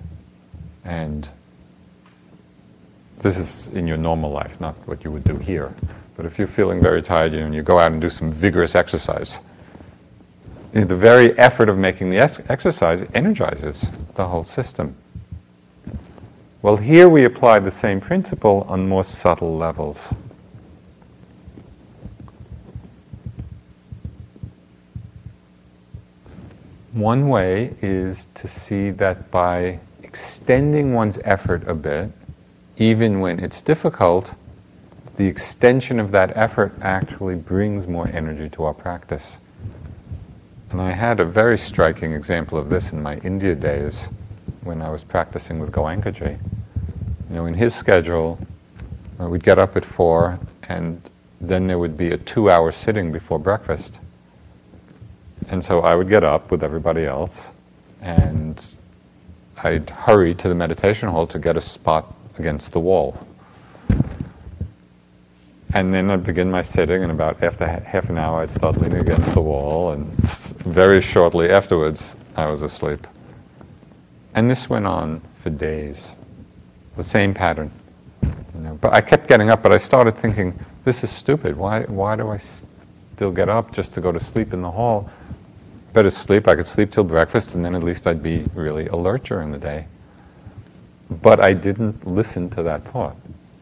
and 0.84 1.28
this 3.18 3.36
is 3.36 3.66
in 3.68 3.86
your 3.86 3.98
normal 3.98 4.30
life, 4.30 4.58
not 4.58 4.74
what 4.86 5.04
you 5.04 5.10
would 5.10 5.24
do 5.24 5.36
here. 5.36 5.74
But 6.18 6.26
if 6.26 6.36
you're 6.36 6.48
feeling 6.48 6.82
very 6.82 7.00
tired 7.00 7.32
you 7.32 7.38
know, 7.38 7.46
and 7.46 7.54
you 7.54 7.62
go 7.62 7.78
out 7.78 7.92
and 7.92 8.00
do 8.00 8.10
some 8.10 8.32
vigorous 8.32 8.74
exercise, 8.74 9.38
you 10.74 10.80
know, 10.80 10.86
the 10.86 10.96
very 10.96 11.38
effort 11.38 11.68
of 11.68 11.78
making 11.78 12.10
the 12.10 12.18
exercise 12.18 13.06
energizes 13.14 13.86
the 14.16 14.26
whole 14.26 14.42
system. 14.42 14.96
Well, 16.60 16.76
here 16.76 17.08
we 17.08 17.24
apply 17.24 17.60
the 17.60 17.70
same 17.70 18.00
principle 18.00 18.66
on 18.68 18.88
more 18.88 19.04
subtle 19.04 19.56
levels. 19.56 20.12
One 26.94 27.28
way 27.28 27.76
is 27.80 28.26
to 28.34 28.48
see 28.48 28.90
that 28.90 29.30
by 29.30 29.78
extending 30.02 30.94
one's 30.94 31.20
effort 31.22 31.62
a 31.68 31.74
bit, 31.74 32.10
even 32.76 33.20
when 33.20 33.38
it's 33.38 33.62
difficult, 33.62 34.34
the 35.18 35.26
extension 35.26 35.98
of 35.98 36.12
that 36.12 36.34
effort 36.36 36.72
actually 36.80 37.34
brings 37.34 37.88
more 37.88 38.06
energy 38.06 38.48
to 38.48 38.62
our 38.62 38.72
practice. 38.72 39.38
And 40.70 40.80
I 40.80 40.92
had 40.92 41.18
a 41.18 41.24
very 41.24 41.58
striking 41.58 42.12
example 42.12 42.56
of 42.56 42.70
this 42.70 42.92
in 42.92 43.02
my 43.02 43.16
India 43.18 43.56
days 43.56 44.06
when 44.62 44.80
I 44.80 44.90
was 44.90 45.02
practicing 45.02 45.58
with 45.58 45.72
Goenkaji. 45.72 46.38
You 47.30 47.34
know, 47.34 47.46
in 47.46 47.54
his 47.54 47.74
schedule, 47.74 48.38
uh, 49.20 49.26
we'd 49.26 49.42
get 49.42 49.58
up 49.58 49.76
at 49.76 49.84
four, 49.84 50.38
and 50.68 51.02
then 51.40 51.66
there 51.66 51.80
would 51.80 51.96
be 51.96 52.12
a 52.12 52.16
two 52.16 52.48
hour 52.48 52.70
sitting 52.70 53.10
before 53.10 53.40
breakfast. 53.40 53.98
And 55.48 55.64
so 55.64 55.80
I 55.80 55.96
would 55.96 56.08
get 56.08 56.22
up 56.22 56.52
with 56.52 56.62
everybody 56.62 57.06
else, 57.06 57.50
and 58.00 58.64
I'd 59.64 59.90
hurry 59.90 60.32
to 60.36 60.48
the 60.48 60.54
meditation 60.54 61.08
hall 61.08 61.26
to 61.26 61.40
get 61.40 61.56
a 61.56 61.60
spot 61.60 62.14
against 62.38 62.70
the 62.70 62.78
wall. 62.78 63.27
And 65.74 65.92
then 65.92 66.10
I'd 66.10 66.24
begin 66.24 66.50
my 66.50 66.62
sitting, 66.62 67.02
and 67.02 67.12
about 67.12 67.42
after 67.42 67.66
half 67.66 68.08
an 68.08 68.18
hour, 68.18 68.42
I'd 68.42 68.50
start 68.50 68.78
leaning 68.78 69.00
against 69.00 69.34
the 69.34 69.40
wall, 69.40 69.92
and 69.92 70.06
very 70.64 71.00
shortly 71.00 71.50
afterwards, 71.50 72.16
I 72.36 72.46
was 72.46 72.62
asleep. 72.62 73.06
And 74.34 74.50
this 74.50 74.70
went 74.70 74.86
on 74.86 75.20
for 75.42 75.50
days, 75.50 76.12
the 76.96 77.04
same 77.04 77.34
pattern. 77.34 77.70
You 78.22 78.60
know, 78.60 78.78
but 78.80 78.94
I 78.94 79.00
kept 79.00 79.28
getting 79.28 79.50
up, 79.50 79.62
but 79.62 79.72
I 79.72 79.76
started 79.76 80.16
thinking, 80.16 80.58
this 80.84 81.04
is 81.04 81.10
stupid. 81.10 81.56
Why, 81.56 81.82
why 81.82 82.16
do 82.16 82.30
I 82.30 82.38
still 82.38 83.30
get 83.30 83.48
up 83.48 83.72
just 83.72 83.92
to 83.94 84.00
go 84.00 84.10
to 84.10 84.20
sleep 84.20 84.52
in 84.52 84.62
the 84.62 84.70
hall? 84.70 85.10
better 85.92 86.10
sleep. 86.10 86.46
I 86.46 86.54
could 86.54 86.66
sleep 86.66 86.92
till 86.92 87.04
breakfast, 87.04 87.54
and 87.54 87.64
then 87.64 87.74
at 87.74 87.82
least 87.82 88.06
I'd 88.06 88.22
be 88.22 88.44
really 88.54 88.86
alert 88.86 89.24
during 89.24 89.50
the 89.50 89.58
day. 89.58 89.86
But 91.10 91.40
I 91.40 91.54
didn't 91.54 92.06
listen 92.06 92.50
to 92.50 92.62
that 92.62 92.84
thought. 92.84 93.16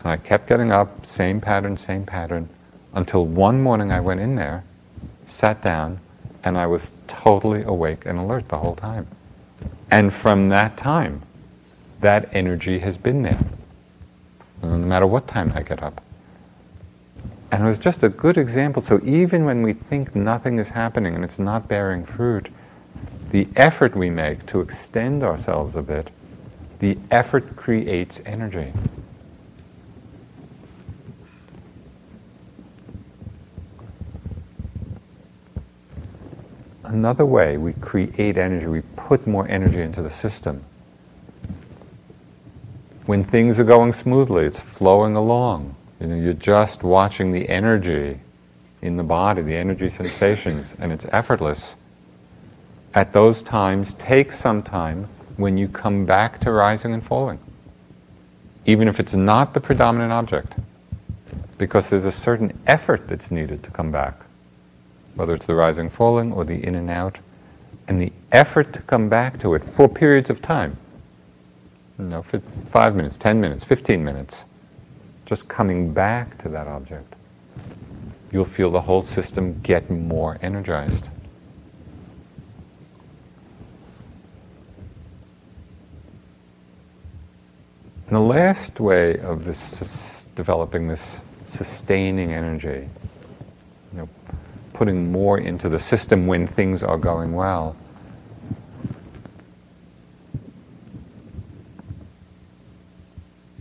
And 0.07 0.13
I 0.13 0.19
kept 0.19 0.47
getting 0.47 0.71
up, 0.71 1.05
same 1.05 1.41
pattern, 1.41 1.77
same 1.77 2.07
pattern, 2.07 2.49
until 2.95 3.27
one 3.27 3.61
morning 3.61 3.91
I 3.91 3.99
went 3.99 4.21
in 4.21 4.37
there, 4.37 4.63
sat 5.27 5.65
down, 5.65 5.99
and 6.45 6.57
I 6.57 6.69
was 6.69 6.93
totally 7.09 7.65
awake 7.65 8.07
and 8.07 8.17
alert 8.17 8.47
the 8.47 8.59
whole 8.59 8.77
time. 8.77 9.09
And 9.91 10.13
from 10.13 10.49
that 10.51 10.77
time, 10.77 11.23
that 12.03 12.29
energy 12.33 12.79
has 12.79 12.97
been 12.97 13.23
there. 13.23 13.41
No 14.63 14.77
matter 14.77 15.09
what 15.09 15.27
time 15.27 15.53
I 15.57 15.63
get 15.63 15.83
up. 15.83 16.01
And 17.51 17.65
it 17.65 17.67
was 17.67 17.81
just 17.81 18.05
a 18.05 18.09
good 18.09 18.39
example. 18.39 18.83
So 18.83 19.01
even 19.03 19.45
when 19.45 19.61
we 19.63 19.73
think 19.73 20.15
nothing 20.15 20.61
is 20.61 20.69
happening 20.69 21.17
and 21.17 21.25
it's 21.25 21.41
not 21.41 21.67
bearing 21.67 22.05
fruit, 22.05 22.49
the 23.31 23.49
effort 23.57 23.97
we 23.97 24.11
make 24.11 24.47
to 24.47 24.61
extend 24.61 25.25
ourselves 25.25 25.75
a 25.75 25.83
bit, 25.83 26.13
the 26.79 26.97
effort 27.11 27.57
creates 27.57 28.21
energy. 28.25 28.73
Another 36.87 37.27
way 37.27 37.57
we 37.57 37.73
create 37.75 38.39
energy, 38.39 38.67
we 38.67 38.83
put 38.95 39.27
more 39.27 39.49
energy 39.49 39.81
into 39.81 40.03
the 40.03 40.11
system. 40.11 40.65
When 43.07 43.25
things 43.25 43.59
are 43.59 43.65
going 43.65 43.93
smoothly, 43.93 44.47
it's 44.47 44.61
flowing 44.61 45.17
along. 45.17 45.75
You 46.01 46.07
know, 46.09 46.17
you're 46.17 46.33
just 46.33 46.83
watching 46.83 47.33
the 47.33 47.49
energy 47.49 48.21
in 48.83 48.97
the 48.97 49.03
body, 49.03 49.43
the 49.43 49.57
energy 49.57 49.89
sensations, 49.89 50.77
and 50.79 50.93
it's 50.93 51.07
effortless. 51.11 51.75
At 52.95 53.13
those 53.13 53.43
times, 53.43 53.95
take 53.95 54.33
some 54.33 54.63
time 54.63 55.09
when 55.37 55.59
you 55.59 55.69
come 55.69 56.07
back 56.07 56.41
to 56.41 56.53
rising 56.53 56.95
and 56.95 57.05
falling, 57.05 57.39
even 58.65 58.89
if 58.89 58.99
it's 59.01 59.15
not 59.15 59.55
the 59.55 59.61
predominant 59.61 60.13
object, 60.13 60.55
because 61.59 61.91
there's 61.91 62.05
a 62.05 62.13
certain 62.13 62.59
effort 62.67 63.09
that's 63.09 63.31
needed 63.31 63.63
to 63.63 63.71
come 63.71 63.91
back, 63.91 64.15
whether 65.17 65.35
it's 65.35 65.47
the 65.47 65.55
rising, 65.55 65.91
falling, 65.91 66.33
or 66.33 66.45
the 66.45 66.65
in 66.65 66.75
and 66.77 66.89
out, 66.89 67.19
and 67.89 68.01
the 68.01 68.13
effort 68.33 68.73
to 68.73 68.83
come 68.83 69.09
back 69.09 69.39
to 69.41 69.55
it 69.55 69.65
for 69.65 69.89
periods 69.89 70.31
of 70.31 70.41
time. 70.41 70.77
You 71.99 72.05
know, 72.05 72.23
for 72.23 72.41
five 72.69 72.95
minutes, 72.95 73.19
ten 73.19 73.41
minutes, 73.41 73.65
fifteen 73.65 74.05
minutes 74.05 74.45
just 75.25 75.49
coming 75.49 75.93
back 75.93 76.39
to 76.39 76.49
that 76.49 76.69
object. 76.69 77.17
you'll 78.33 78.45
feel 78.45 78.71
the 78.71 78.83
whole 78.83 79.03
system 79.03 79.61
get 79.63 79.91
more 79.91 80.39
energized. 80.43 81.09
And 88.07 88.15
the 88.15 88.21
last 88.21 88.79
way 88.79 89.19
of 89.19 89.45
this 89.45 90.29
developing 90.37 90.87
this 90.87 91.17
sustaining 91.47 92.33
energy, 92.33 92.89
putting 94.77 95.11
more 95.11 95.39
into 95.39 95.69
the 95.69 95.79
system 95.79 96.27
when 96.27 96.47
things 96.47 96.83
are 96.83 96.99
going 96.99 97.33
well. 97.33 97.77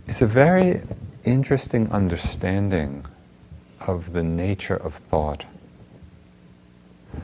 It's 0.06 0.22
a 0.22 0.26
very 0.26 0.82
interesting 1.24 1.90
understanding 1.90 3.04
of 3.80 4.12
the 4.12 4.22
nature 4.22 4.76
of 4.76 4.94
thought. 4.94 5.44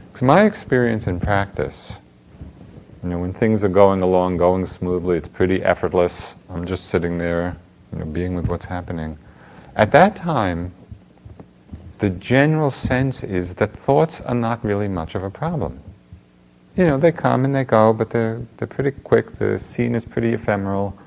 Because 0.08 0.22
my 0.22 0.44
experience 0.44 1.06
in 1.06 1.20
practice 1.20 1.94
you 3.02 3.08
know, 3.08 3.18
when 3.18 3.32
things 3.32 3.64
are 3.64 3.68
going 3.68 4.00
along, 4.00 4.36
going 4.36 4.64
smoothly, 4.66 5.16
it's 5.16 5.28
pretty 5.28 5.60
effortless. 5.64 6.36
I'm 6.48 6.64
just 6.64 6.86
sitting 6.86 7.18
there, 7.18 7.56
you 7.92 7.98
know, 7.98 8.04
being 8.04 8.36
with 8.36 8.46
what's 8.46 8.66
happening. 8.66 9.18
At 9.74 9.90
that 9.90 10.14
time, 10.14 10.72
the 12.02 12.10
general 12.10 12.72
sense 12.72 13.22
is 13.22 13.54
that 13.54 13.72
thoughts 13.78 14.20
are 14.22 14.34
not 14.34 14.64
really 14.64 14.88
much 14.88 15.14
of 15.14 15.22
a 15.22 15.30
problem. 15.30 15.78
You 16.76 16.84
know, 16.84 16.98
they 16.98 17.12
come 17.12 17.44
and 17.44 17.54
they 17.54 17.62
go, 17.62 17.92
but 17.92 18.10
they're, 18.10 18.42
they're 18.56 18.66
pretty 18.66 18.90
quick. 18.90 19.30
The 19.38 19.56
scene 19.56 19.94
is 19.94 20.04
pretty 20.04 20.34
ephemeral. 20.34 20.98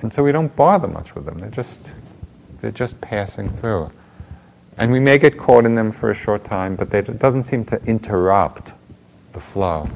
And 0.00 0.12
so 0.12 0.24
we 0.24 0.32
don't 0.32 0.54
bother 0.56 0.88
much 0.88 1.14
with 1.14 1.24
them. 1.24 1.38
They're 1.38 1.50
just, 1.50 1.94
they're 2.60 2.72
just 2.72 3.00
passing 3.00 3.48
through. 3.48 3.92
And 4.76 4.90
we 4.90 4.98
may 4.98 5.18
get 5.18 5.38
caught 5.38 5.66
in 5.66 5.76
them 5.76 5.92
for 5.92 6.10
a 6.10 6.14
short 6.14 6.44
time, 6.44 6.74
but 6.74 6.92
it 6.92 7.20
doesn't 7.20 7.44
seem 7.44 7.64
to 7.66 7.80
interrupt 7.84 8.72
the 9.34 9.40
flow. 9.40 9.88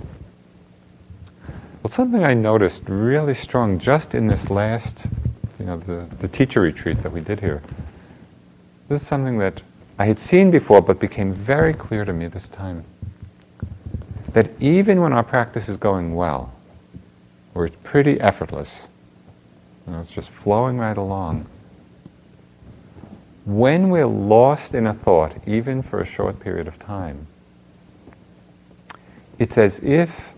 Well, 1.83 1.91
something 1.91 2.23
I 2.23 2.33
noticed 2.33 2.85
really 2.89 3.35
strong 3.35 3.81
just 3.81 4.15
in 4.15 4.29
this 4.29 4.51
last, 4.51 5.09
you 5.59 5.67
know, 5.67 5.79
the, 5.79 6.07
the 6.21 6.29
teacher 6.29 6.61
retreat 6.61 7.03
that 7.03 7.11
we 7.11 7.21
did 7.21 7.41
here. 7.41 7.61
This 8.89 9.03
is 9.03 9.09
something 9.09 9.39
that 9.39 9.61
I 9.99 10.07
had 10.07 10.19
seen 10.19 10.51
before, 10.51 10.81
but 10.81 10.99
became 10.99 11.35
very 11.35 11.75
clear 11.75 12.07
to 12.07 12.13
me 12.13 12.27
this 12.27 12.49
time. 12.49 12.85
That 14.33 14.51
even 14.61 15.01
when 15.01 15.13
our 15.13 15.23
practice 15.23 15.69
is 15.69 15.77
going 15.77 16.15
well, 16.15 16.53
or 17.55 17.67
it's 17.67 17.77
pretty 17.83 18.19
effortless, 18.21 18.87
you 19.87 19.93
know, 19.93 20.01
it's 20.01 20.11
just 20.11 20.31
flowing 20.31 20.79
right 20.79 20.97
along, 20.97 21.47
when 23.45 23.91
we're 23.91 24.07
lost 24.07 24.75
in 24.75 24.87
a 24.87 24.95
thought, 24.95 25.33
even 25.47 25.83
for 25.83 26.01
a 26.01 26.05
short 26.05 26.41
period 26.41 26.69
of 26.69 26.79
time, 26.79 27.27
it's 29.39 29.59
as 29.59 29.81
if 29.81 30.33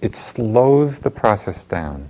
it 0.00 0.16
slows 0.16 1.00
the 1.00 1.10
process 1.10 1.64
down. 1.64 2.08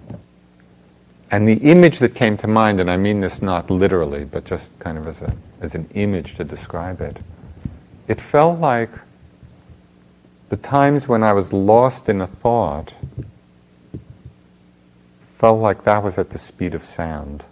And 1.31 1.47
the 1.47 1.55
image 1.55 1.99
that 2.01 2.15
came 2.15 2.37
to 2.39 2.47
mind, 2.47 2.81
and 2.81 2.91
I 2.91 2.97
mean 2.97 3.21
this 3.21 3.41
not 3.43 3.71
literally, 3.71 4.25
but 4.25 4.45
just 4.45 4.77
kind 4.79 4.99
of 4.99 5.07
as, 5.07 5.23
a, 5.23 5.35
as 5.61 5.75
an 5.75 5.89
image 5.95 6.35
to 6.37 6.45
describe 6.45 7.01
it, 7.01 7.19
it 8.09 8.21
felt 8.21 8.59
like 8.59 8.91
the 10.49 10.57
times 10.57 11.07
when 11.07 11.23
I 11.23 11.33
was 11.33 11.53
lost 11.53 12.09
in 12.09 12.21
a 12.21 12.27
thought 12.27 12.95
felt 15.37 15.61
like 15.61 15.85
that 15.85 16.03
was 16.03 16.19
at 16.19 16.31
the 16.31 16.39
speed 16.39 16.75
of 16.75 16.85
sound. 16.85 17.47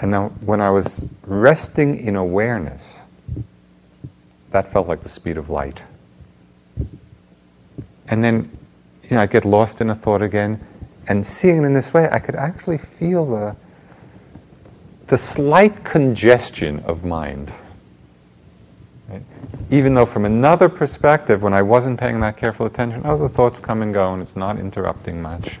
And 0.00 0.14
then 0.14 0.22
when 0.46 0.60
I 0.60 0.70
was 0.70 1.10
resting 1.26 1.98
in 1.98 2.16
awareness, 2.16 3.00
that 4.50 4.66
felt 4.68 4.88
like 4.88 5.02
the 5.02 5.08
speed 5.08 5.36
of 5.36 5.50
light. 5.50 5.82
And 8.06 8.24
then 8.24 8.50
you 9.02 9.16
know, 9.16 9.22
I 9.22 9.26
get 9.26 9.44
lost 9.44 9.80
in 9.80 9.90
a 9.90 9.94
thought 9.94 10.22
again, 10.22 10.60
and 11.08 11.24
seeing 11.24 11.58
it 11.58 11.66
in 11.66 11.72
this 11.72 11.92
way, 11.94 12.08
I 12.10 12.18
could 12.18 12.36
actually 12.36 12.78
feel 12.78 13.26
the, 13.26 13.56
the 15.08 15.16
slight 15.16 15.84
congestion 15.84 16.80
of 16.80 17.04
mind. 17.04 17.52
Right? 19.08 19.22
Even 19.70 19.94
though, 19.94 20.06
from 20.06 20.24
another 20.24 20.68
perspective, 20.68 21.42
when 21.42 21.54
I 21.54 21.62
wasn't 21.62 21.98
paying 21.98 22.20
that 22.20 22.36
careful 22.36 22.66
attention, 22.66 23.02
oh, 23.04 23.16
the 23.16 23.28
thoughts 23.28 23.58
come 23.58 23.82
and 23.82 23.92
go, 23.92 24.12
and 24.12 24.22
it's 24.22 24.36
not 24.36 24.58
interrupting 24.58 25.20
much. 25.20 25.58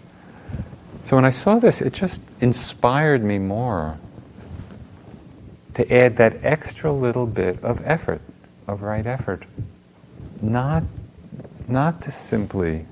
So 1.06 1.16
when 1.16 1.24
I 1.24 1.30
saw 1.30 1.58
this, 1.58 1.80
it 1.80 1.94
just 1.94 2.20
inspired 2.40 3.24
me 3.24 3.38
more 3.38 3.98
to 5.74 5.90
add 5.90 6.18
that 6.18 6.44
extra 6.44 6.92
little 6.92 7.26
bit 7.26 7.62
of 7.64 7.80
effort, 7.86 8.20
of 8.66 8.82
right 8.82 9.06
effort. 9.06 9.44
Not, 10.42 10.82
not 11.66 12.02
to 12.02 12.10
simply 12.10 12.84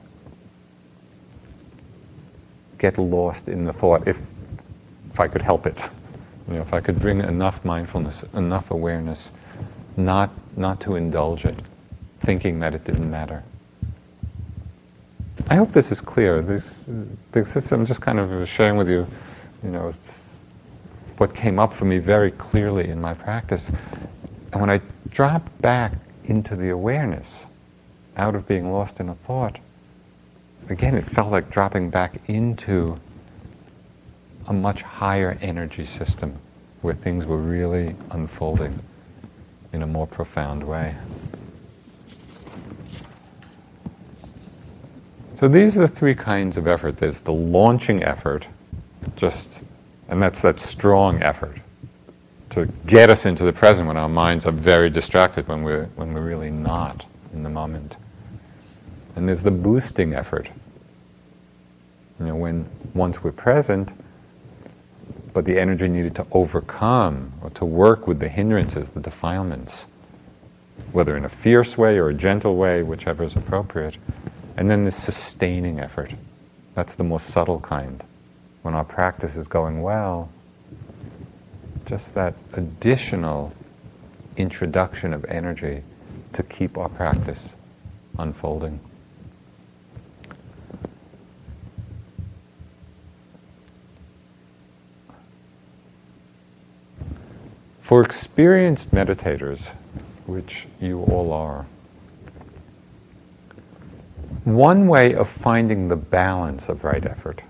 get 2.79 2.97
lost 2.97 3.49
in 3.49 3.65
the 3.65 3.73
thought 3.73 4.09
if, 4.09 4.23
if 5.11 5.21
I 5.21 5.29
could 5.29 5.43
help 5.43 5.67
it. 5.67 5.77
You 6.49 6.55
know, 6.55 6.61
if 6.61 6.73
I 6.73 6.81
could 6.81 7.01
bring 7.01 7.21
enough 7.21 7.65
mindfulness, 7.65 8.23
enough 8.35 8.71
awareness, 8.71 9.31
not, 9.97 10.31
not 10.57 10.81
to 10.83 10.95
indulge 10.95 11.45
it, 11.45 11.59
thinking 12.21 12.61
that 12.61 12.75
it 12.75 12.85
didn't 12.85 13.11
matter. 13.11 13.43
I 15.49 15.57
hope 15.57 15.73
this 15.73 15.93
is 15.93 16.01
clear. 16.01 16.43
This, 16.43 16.91
this 17.33 17.73
I'm 17.73 17.85
just 17.85 18.01
kind 18.01 18.19
of 18.19 18.49
sharing 18.49 18.77
with 18.77 18.89
you, 18.89 19.07
you 19.63 19.71
know, 19.71 19.93
what 21.19 21.35
came 21.35 21.59
up 21.59 21.73
for 21.73 21.85
me 21.85 21.99
very 21.99 22.31
clearly 22.31 22.89
in 22.89 23.01
my 23.01 23.15
practice. 23.15 23.71
And 24.53 24.61
when 24.61 24.71
I 24.71 24.81
drop 25.09 25.49
back 25.61 25.95
into 26.25 26.57
the 26.57 26.71
awareness, 26.71 27.47
out 28.17 28.35
of 28.35 28.47
being 28.49 28.73
lost 28.73 29.01
in 29.01 29.09
a 29.09 29.15
thought, 29.15 29.59
again, 30.69 30.95
it 30.95 31.05
felt 31.05 31.31
like 31.31 31.51
dropping 31.51 31.91
back 31.91 32.21
into 32.29 32.99
a 34.47 34.53
much 34.53 34.83
higher 34.83 35.39
energy 35.41 35.85
system 35.85 36.37
where 36.83 36.95
things 36.95 37.27
were 37.27 37.39
really 37.39 37.97
unfolding 38.11 38.79
in 39.73 39.83
a 39.83 39.87
more 39.87 40.07
profound 40.07 40.63
way. 40.63 40.95
So 45.37 45.49
these 45.49 45.77
are 45.77 45.81
the 45.81 45.89
three 45.89 46.15
kinds 46.15 46.57
of 46.57 46.67
effort. 46.67 46.97
There's 46.97 47.21
the 47.21 47.33
launching 47.33 48.03
effort, 48.03 48.47
just, 49.17 49.65
and 50.09 50.23
that's 50.23 50.41
that 50.41 50.59
strong 50.59 51.23
effort 51.23 51.59
to 52.51 52.67
get 52.87 53.11
us 53.11 53.27
into 53.27 53.45
the 53.45 53.53
present 53.53 53.87
when 53.87 53.99
our 53.99 54.09
minds 54.09 54.47
are 54.47 54.53
very 54.53 54.89
distracted, 54.89 55.47
when 55.47 55.63
we're, 55.63 55.85
when 55.97 56.15
we're 56.15 56.23
really 56.23 56.51
not 56.51 57.05
in 57.35 57.43
the 57.43 57.51
moment. 57.51 57.97
And 59.15 59.29
there's 59.29 59.43
the 59.43 59.51
boosting 59.51 60.15
effort. 60.15 60.49
You 62.19 62.27
know, 62.27 62.37
when 62.37 62.67
once 62.95 63.23
we're 63.23 63.33
present, 63.33 63.93
but 65.37 65.45
the 65.45 65.61
energy 65.61 65.87
needed 65.87 66.14
to 66.14 66.26
overcome 66.32 67.30
or 67.43 67.51
to 67.51 67.66
work 67.66 68.07
with 68.07 68.20
the 68.20 68.28
hindrances, 68.28 68.89
the 68.89 69.01
defilements, 69.01 69.84
whether 70.93 71.14
in 71.14 71.26
a 71.26 71.28
fierce 71.28 71.76
way 71.76 71.99
or 71.99 72.09
a 72.09 72.14
gentle 72.14 72.57
way, 72.57 72.82
whichever 72.82 73.22
is 73.22 73.37
appropriate. 73.37 73.99
And 74.57 74.70
then 74.70 74.87
the 74.87 74.91
sustaining 74.91 75.78
effort. 75.78 76.11
That's 76.74 76.95
the 76.95 77.05
most 77.05 77.26
subtle 77.26 77.61
kind. 77.61 78.03
When 78.62 78.72
our 78.74 78.82
practice 78.82 79.37
is 79.37 79.47
going 79.47 79.82
well, 79.82 80.30
just 81.84 82.14
that 82.14 82.32
additional 82.55 83.53
introduction 84.39 85.12
of 85.12 85.22
energy 85.26 85.82
to 86.32 86.43
keep 86.45 86.78
our 86.78 86.89
practice 86.89 87.57
unfolding. 88.18 88.80
For 97.87 98.03
experienced 98.03 98.91
meditators, 98.91 99.68
which 100.26 100.66
you 100.80 101.03
all 101.03 101.32
are, 101.32 101.66
one 104.43 104.89
way 104.89 105.14
of 105.14 105.28
finding 105.28 105.87
the 105.87 105.95
balance 105.95 106.68
of 106.68 106.82
right 106.82 107.07
effort, 107.07 107.43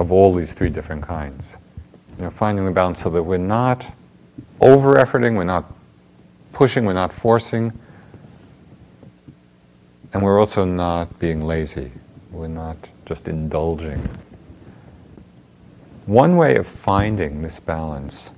of 0.00 0.10
all 0.10 0.34
these 0.34 0.52
three 0.52 0.68
different 0.68 1.04
kinds, 1.04 1.56
you 2.16 2.24
know, 2.24 2.30
finding 2.30 2.64
the 2.64 2.72
balance 2.72 3.00
so 3.00 3.10
that 3.10 3.22
we're 3.22 3.38
not 3.38 3.86
over 4.60 4.96
efforting, 4.96 5.36
we're 5.36 5.44
not 5.44 5.72
pushing, 6.52 6.84
we're 6.84 6.92
not 6.92 7.12
forcing, 7.12 7.72
and 10.12 10.24
we're 10.24 10.40
also 10.40 10.64
not 10.64 11.20
being 11.20 11.44
lazy. 11.44 11.92
We're 12.32 12.48
not 12.48 12.90
just 13.06 13.28
indulging. 13.28 14.08
One 16.06 16.36
way 16.36 16.56
of 16.56 16.66
finding 16.66 17.42
this 17.42 17.60
balance 17.60 18.30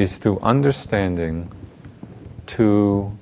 is 0.00 0.16
through 0.16 0.38
understanding 0.40 1.52
two 2.46 3.12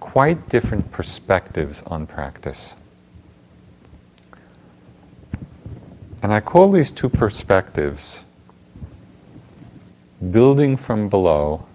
quite 0.00 0.48
different 0.48 0.90
perspectives 0.90 1.82
on 1.86 2.06
practice. 2.06 2.72
And 6.22 6.32
I 6.32 6.40
call 6.40 6.72
these 6.72 6.90
two 6.90 7.10
perspectives 7.10 8.20
building 10.30 10.78
from 10.78 11.10
below 11.10 11.66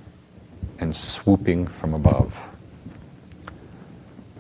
and 0.80 0.96
swooping 0.96 1.68
from 1.68 1.94
above. 1.94 2.44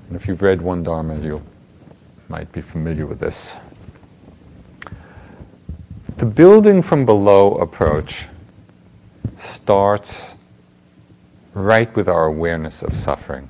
And 0.07 0.15
if 0.15 0.27
you've 0.27 0.41
read 0.41 0.63
One 0.63 0.81
Dharma, 0.81 1.19
you 1.19 1.43
might 2.29 2.51
be 2.51 2.61
familiar 2.61 3.05
with 3.05 3.19
this. 3.19 3.55
The 6.17 6.25
building 6.25 6.81
from 6.81 7.05
below 7.05 7.57
approach 7.57 8.25
starts 9.43 10.31
right 11.53 11.93
with 11.95 12.07
our 12.07 12.25
awareness 12.25 12.81
of 12.81 12.95
suffering. 12.95 13.49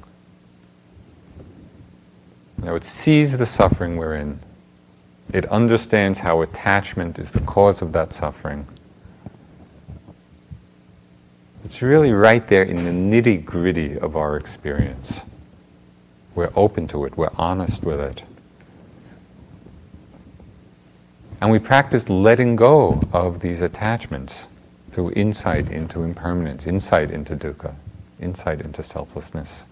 Now 2.57 2.75
it 2.75 2.83
sees 2.83 3.37
the 3.37 3.45
suffering 3.45 3.97
we're 3.97 4.15
in. 4.15 4.39
It 5.31 5.45
understands 5.45 6.19
how 6.19 6.41
attachment 6.41 7.17
is 7.19 7.31
the 7.31 7.39
cause 7.41 7.81
of 7.81 7.91
that 7.93 8.13
suffering. 8.13 8.67
It's 11.65 11.81
really 11.81 12.11
right 12.11 12.45
there 12.47 12.63
in 12.63 12.77
the 12.77 13.21
nitty 13.21 13.43
gritty 13.45 13.97
of 13.97 14.15
our 14.15 14.37
experience. 14.37 15.21
We're 16.35 16.51
open 16.55 16.87
to 16.89 17.05
it, 17.05 17.17
we're 17.17 17.31
honest 17.35 17.83
with 17.83 17.99
it. 17.99 18.23
And 21.41 21.51
we 21.51 21.59
practice 21.59 22.09
letting 22.09 22.55
go 22.55 23.01
of 23.11 23.39
these 23.41 23.61
attachments 23.61 24.45
through 24.93 25.11
insight 25.15 25.71
into 25.71 26.03
impermanence, 26.03 26.67
insight 26.67 27.09
into 27.09 27.35
dukkha, 27.35 27.73
insight 28.19 28.61
into 28.61 28.83
selflessness. 28.83 29.63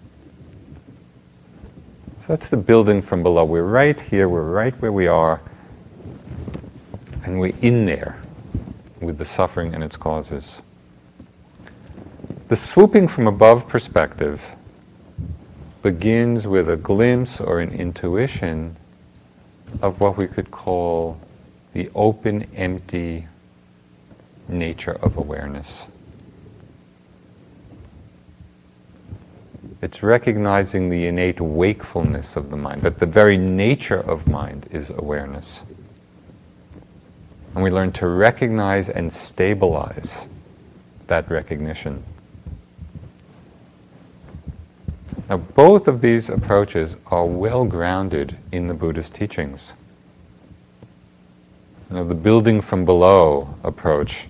So 2.21 2.25
that's 2.27 2.49
the 2.49 2.57
building 2.57 3.01
from 3.03 3.21
below. 3.21 3.45
We're 3.45 3.63
right 3.63 3.99
here, 3.99 4.27
we're 4.27 4.41
right 4.41 4.73
where 4.81 4.91
we 4.91 5.05
are, 5.07 5.39
and 7.23 7.39
we're 7.39 7.53
in 7.61 7.85
there 7.85 8.17
with 8.99 9.19
the 9.19 9.25
suffering 9.25 9.75
and 9.75 9.83
its 9.83 9.95
causes. 9.95 10.59
The 12.47 12.55
swooping 12.55 13.07
from 13.07 13.27
above 13.27 13.67
perspective 13.67 14.43
begins 15.83 16.47
with 16.47 16.69
a 16.69 16.77
glimpse 16.77 17.39
or 17.39 17.59
an 17.59 17.71
intuition 17.71 18.75
of 19.81 19.99
what 19.99 20.17
we 20.17 20.27
could 20.27 20.49
call 20.51 21.19
the 21.73 21.89
open, 21.95 22.43
empty 22.55 23.27
nature 24.47 24.97
of 25.01 25.17
awareness. 25.17 25.83
It's 29.81 30.03
recognizing 30.03 30.89
the 30.89 31.07
innate 31.07 31.41
wakefulness 31.41 32.35
of 32.35 32.51
the 32.51 32.57
mind, 32.57 32.81
that 32.83 32.99
the 32.99 33.05
very 33.05 33.37
nature 33.37 33.99
of 33.99 34.27
mind 34.27 34.67
is 34.71 34.89
awareness. 34.91 35.61
And 37.55 37.63
we 37.63 37.71
learn 37.71 37.91
to 37.93 38.07
recognize 38.07 38.89
and 38.89 39.11
stabilize 39.11 40.25
that 41.07 41.29
recognition. 41.29 42.03
Now, 45.29 45.37
both 45.37 45.87
of 45.87 46.01
these 46.01 46.29
approaches 46.29 46.95
are 47.07 47.25
well 47.25 47.65
grounded 47.65 48.37
in 48.51 48.67
the 48.67 48.73
Buddhist 48.73 49.15
teachings 49.15 49.73
you 51.91 51.97
know, 51.97 52.07
the 52.07 52.15
building 52.15 52.61
from 52.61 52.85
below 52.85 53.53
approach. 53.63 54.27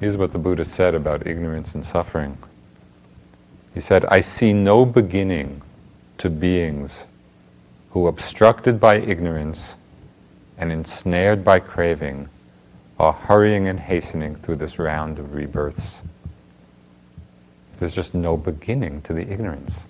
Here's 0.00 0.16
what 0.16 0.32
the 0.32 0.38
Buddha 0.38 0.64
said 0.64 0.94
about 0.94 1.26
ignorance 1.26 1.74
and 1.74 1.84
suffering. 1.84 2.38
He 3.74 3.80
said, 3.80 4.06
I 4.06 4.22
see 4.22 4.54
no 4.54 4.86
beginning 4.86 5.60
to 6.16 6.30
beings 6.30 7.04
who, 7.90 8.06
obstructed 8.06 8.80
by 8.80 8.94
ignorance 8.94 9.74
and 10.56 10.72
ensnared 10.72 11.44
by 11.44 11.60
craving, 11.60 12.30
are 12.98 13.12
hurrying 13.12 13.68
and 13.68 13.78
hastening 13.78 14.36
through 14.36 14.56
this 14.56 14.78
round 14.78 15.18
of 15.18 15.34
rebirths. 15.34 16.00
There's 17.78 17.94
just 17.94 18.14
no 18.14 18.38
beginning 18.38 19.02
to 19.02 19.12
the 19.12 19.30
ignorance. 19.30 19.84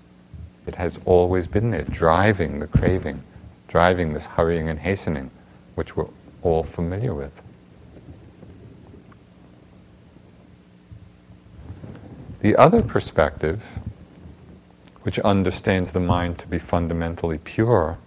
It 0.67 0.75
has 0.75 0.99
always 1.05 1.47
been 1.47 1.71
there, 1.71 1.83
driving 1.83 2.59
the 2.59 2.67
craving, 2.67 3.23
driving 3.69 4.13
this 4.13 4.27
hurrying 4.27 4.69
and 4.69 4.79
hastening, 4.81 5.31
which 5.77 5.97
we're 5.97 6.09
all 6.43 6.65
familiar 6.65 7.15
with. 7.15 7.41
The 12.41 12.57
other 12.57 12.83
perspective, 12.83 13.63
which 15.03 15.19
understands 15.19 15.93
the 15.93 16.01
mind 16.01 16.39
to 16.39 16.47
be 16.47 16.59
fundamentally 16.59 17.39
pure, 17.39 17.99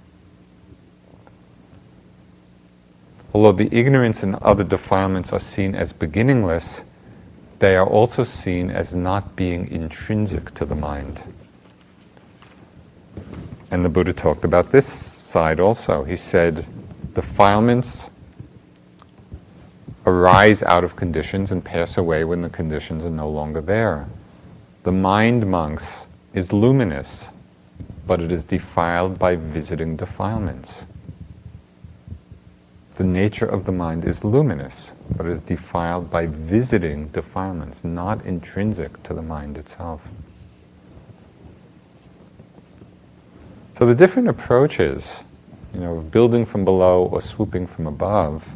although 3.31 3.51
the 3.51 3.73
ignorance 3.75 4.23
and 4.23 4.35
other 4.35 4.63
defilements 4.63 5.31
are 5.31 5.39
seen 5.39 5.75
as 5.75 5.93
beginningless, 5.93 6.83
they 7.59 7.75
are 7.75 7.85
also 7.85 8.23
seen 8.23 8.71
as 8.71 8.95
not 8.95 9.35
being 9.35 9.69
intrinsic 9.69 10.53
to 10.55 10.65
the 10.65 10.75
mind. 10.75 11.23
And 13.69 13.85
the 13.85 13.89
Buddha 13.89 14.13
talked 14.13 14.43
about 14.43 14.71
this 14.71 14.87
side 14.87 15.59
also. 15.59 16.03
He 16.03 16.15
said, 16.15 16.65
defilements 17.13 18.07
arise 20.05 20.63
out 20.63 20.83
of 20.83 20.95
conditions 20.95 21.51
and 21.51 21.63
pass 21.63 21.97
away 21.97 22.23
when 22.23 22.41
the 22.41 22.49
conditions 22.49 23.05
are 23.05 23.09
no 23.09 23.29
longer 23.29 23.61
there. 23.61 24.07
The 24.83 24.91
mind, 24.91 25.49
monks, 25.49 26.07
is 26.33 26.51
luminous, 26.51 27.29
but 28.05 28.19
it 28.19 28.33
is 28.33 28.43
defiled 28.43 29.17
by 29.17 29.37
visiting 29.37 29.95
defilements. 29.95 30.85
The 32.97 33.05
nature 33.05 33.45
of 33.45 33.63
the 33.63 33.71
mind 33.71 34.03
is 34.03 34.25
luminous, 34.25 34.91
but 35.15 35.25
it 35.25 35.31
is 35.31 35.39
defiled 35.39 36.11
by 36.11 36.27
visiting 36.27 37.07
defilements, 37.07 37.85
not 37.85 38.25
intrinsic 38.25 39.01
to 39.03 39.13
the 39.13 39.21
mind 39.21 39.57
itself. 39.57 40.09
So 43.79 43.85
the 43.85 43.95
different 43.95 44.27
approaches, 44.27 45.15
you 45.73 45.79
know, 45.79 45.95
of 45.95 46.11
building 46.11 46.43
from 46.43 46.65
below 46.65 47.05
or 47.05 47.21
swooping 47.21 47.67
from 47.67 47.87
above, 47.87 48.49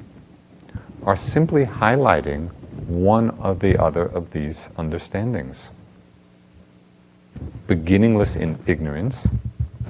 are 1.04 1.16
simply 1.16 1.66
highlighting 1.66 2.50
one 2.88 3.30
or 3.40 3.56
the 3.56 3.82
other 3.82 4.04
of 4.04 4.32
these 4.32 4.68
understandings. 4.78 5.70
Beginningless 7.68 8.36
in 8.36 8.58
ignorance, 8.66 9.28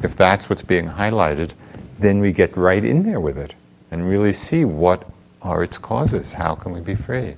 if 0.03 0.15
that's 0.15 0.49
what's 0.49 0.61
being 0.61 0.89
highlighted, 0.89 1.51
then 1.99 2.19
we 2.19 2.31
get 2.31 2.55
right 2.55 2.83
in 2.83 3.03
there 3.03 3.19
with 3.19 3.37
it 3.37 3.53
and 3.91 4.07
really 4.07 4.33
see 4.33 4.65
what 4.65 5.09
are 5.41 5.63
its 5.63 5.77
causes. 5.77 6.33
How 6.33 6.55
can 6.55 6.71
we 6.71 6.81
be 6.81 6.95
free? 6.95 7.35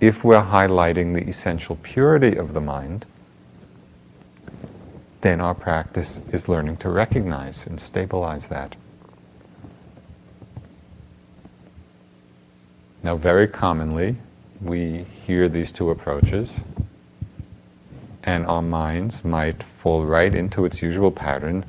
If 0.00 0.24
we're 0.24 0.42
highlighting 0.42 1.14
the 1.14 1.28
essential 1.28 1.76
purity 1.76 2.36
of 2.36 2.54
the 2.54 2.60
mind, 2.60 3.04
then 5.20 5.40
our 5.40 5.54
practice 5.54 6.20
is 6.32 6.48
learning 6.48 6.78
to 6.78 6.88
recognize 6.88 7.66
and 7.66 7.78
stabilize 7.78 8.46
that. 8.46 8.74
Now, 13.02 13.16
very 13.16 13.46
commonly, 13.46 14.16
we 14.60 15.04
hear 15.26 15.48
these 15.48 15.72
two 15.72 15.90
approaches, 15.90 16.60
and 18.30 18.46
our 18.46 18.62
minds 18.62 19.24
might 19.24 19.60
fall 19.62 20.04
right 20.04 20.32
into 20.34 20.64
its 20.64 20.80
usual 20.80 21.10
pattern 21.10 21.64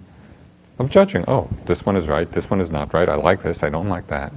of 0.78 0.92
judging. 0.92 1.26
Oh, 1.28 1.50
this 1.66 1.86
one 1.86 1.96
is 1.96 2.08
right, 2.08 2.32
this 2.32 2.50
one 2.50 2.62
is 2.62 2.70
not 2.70 2.94
right, 2.94 3.10
I 3.10 3.16
like 3.16 3.42
this, 3.42 3.64
I 3.64 3.70
don't 3.70 3.90
like 3.90 4.08
that. 4.08 4.32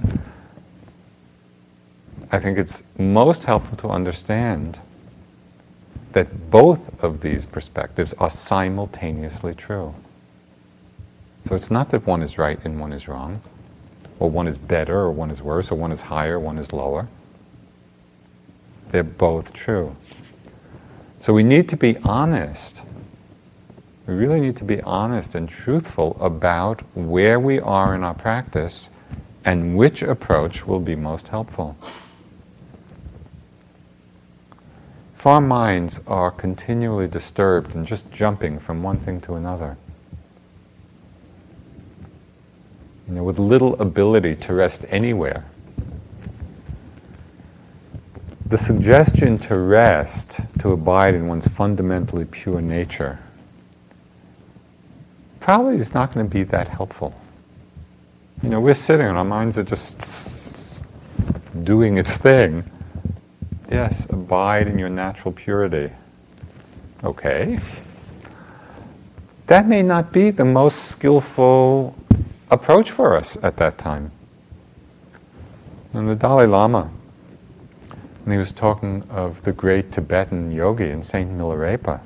I 2.31 2.39
think 2.39 2.57
it's 2.57 2.81
most 2.97 3.43
helpful 3.43 3.77
to 3.77 3.89
understand 3.89 4.79
that 6.13 6.49
both 6.49 7.03
of 7.03 7.21
these 7.21 7.45
perspectives 7.45 8.13
are 8.13 8.31
simultaneously 8.31 9.53
true. 9.53 9.93
So 11.47 11.55
it's 11.55 11.69
not 11.69 11.91
that 11.91 12.07
one 12.07 12.23
is 12.23 12.39
right 12.39 12.59
and 12.65 12.79
one 12.79 12.91
is 12.91 13.07
wrong 13.07 13.41
or 14.17 14.29
one 14.31 14.47
is 14.47 14.57
better, 14.57 14.97
or 14.97 15.11
one 15.11 15.29
is 15.29 15.41
worse, 15.41 15.71
or 15.71 15.75
one 15.75 15.91
is 15.91 16.03
higher, 16.03 16.39
one 16.39 16.57
is 16.57 16.71
lower. 16.71 17.07
They're 18.91 19.03
both 19.03 19.51
true. 19.51 19.95
So 21.25 21.33
we 21.33 21.41
need 21.41 21.69
to 21.69 21.75
be 21.75 21.97
honest. 22.03 22.81
We 24.05 24.13
really 24.13 24.39
need 24.39 24.57
to 24.57 24.63
be 24.63 24.79
honest 24.81 25.33
and 25.33 25.49
truthful 25.49 26.15
about 26.19 26.81
where 26.95 27.39
we 27.39 27.59
are 27.59 27.95
in 27.95 28.03
our 28.03 28.13
practice 28.13 28.89
and 29.43 29.75
which 29.75 30.03
approach 30.03 30.67
will 30.67 30.79
be 30.79 30.93
most 30.95 31.29
helpful. 31.29 31.77
If 35.17 35.25
our 35.25 35.41
minds 35.41 35.99
are 36.05 36.29
continually 36.29 37.07
disturbed 37.07 37.73
and 37.73 37.87
just 37.87 38.11
jumping 38.11 38.59
from 38.59 38.83
one 38.83 38.99
thing 38.99 39.19
to 39.21 39.33
another, 39.33 39.77
you 43.07 43.15
know, 43.15 43.23
with 43.23 43.39
little 43.39 43.81
ability 43.81 44.35
to 44.35 44.53
rest 44.53 44.85
anywhere. 44.89 45.45
The 48.47 48.57
suggestion 48.59 49.39
to 49.39 49.57
rest, 49.57 50.39
to 50.59 50.71
abide 50.71 51.15
in 51.15 51.27
one's 51.27 51.47
fundamentally 51.47 52.25
pure 52.25 52.61
nature, 52.61 53.17
probably 55.39 55.77
is 55.77 55.95
not 55.95 56.13
going 56.13 56.27
to 56.27 56.31
be 56.31 56.43
that 56.43 56.67
helpful. 56.67 57.19
You 58.43 58.49
know, 58.49 58.59
we're 58.59 58.75
sitting 58.75 59.07
and 59.07 59.17
our 59.17 59.25
minds 59.25 59.57
are 59.57 59.63
just 59.63 60.75
doing 61.63 61.97
its 61.97 62.17
thing. 62.17 62.69
Yes, 63.71 64.05
abide 64.11 64.67
in 64.67 64.77
your 64.77 64.89
natural 64.89 65.31
purity. 65.31 65.91
Okay. 67.03 67.59
That 69.47 69.67
may 69.67 69.81
not 69.81 70.11
be 70.11 70.29
the 70.29 70.45
most 70.45 70.83
skillful 70.83 71.95
approach 72.51 72.91
for 72.91 73.15
us 73.15 73.37
at 73.41 73.57
that 73.57 73.79
time. 73.79 74.11
And 75.93 76.09
the 76.09 76.15
Dalai 76.15 76.45
Lama, 76.45 76.91
when 78.25 78.31
he 78.31 78.39
was 78.39 78.51
talking 78.51 79.03
of 79.11 79.43
the 79.43 79.51
great 79.51 79.91
Tibetan 79.91 80.51
yogi 80.51 80.89
and 80.89 81.05
Saint 81.05 81.31
Milarepa, 81.37 82.01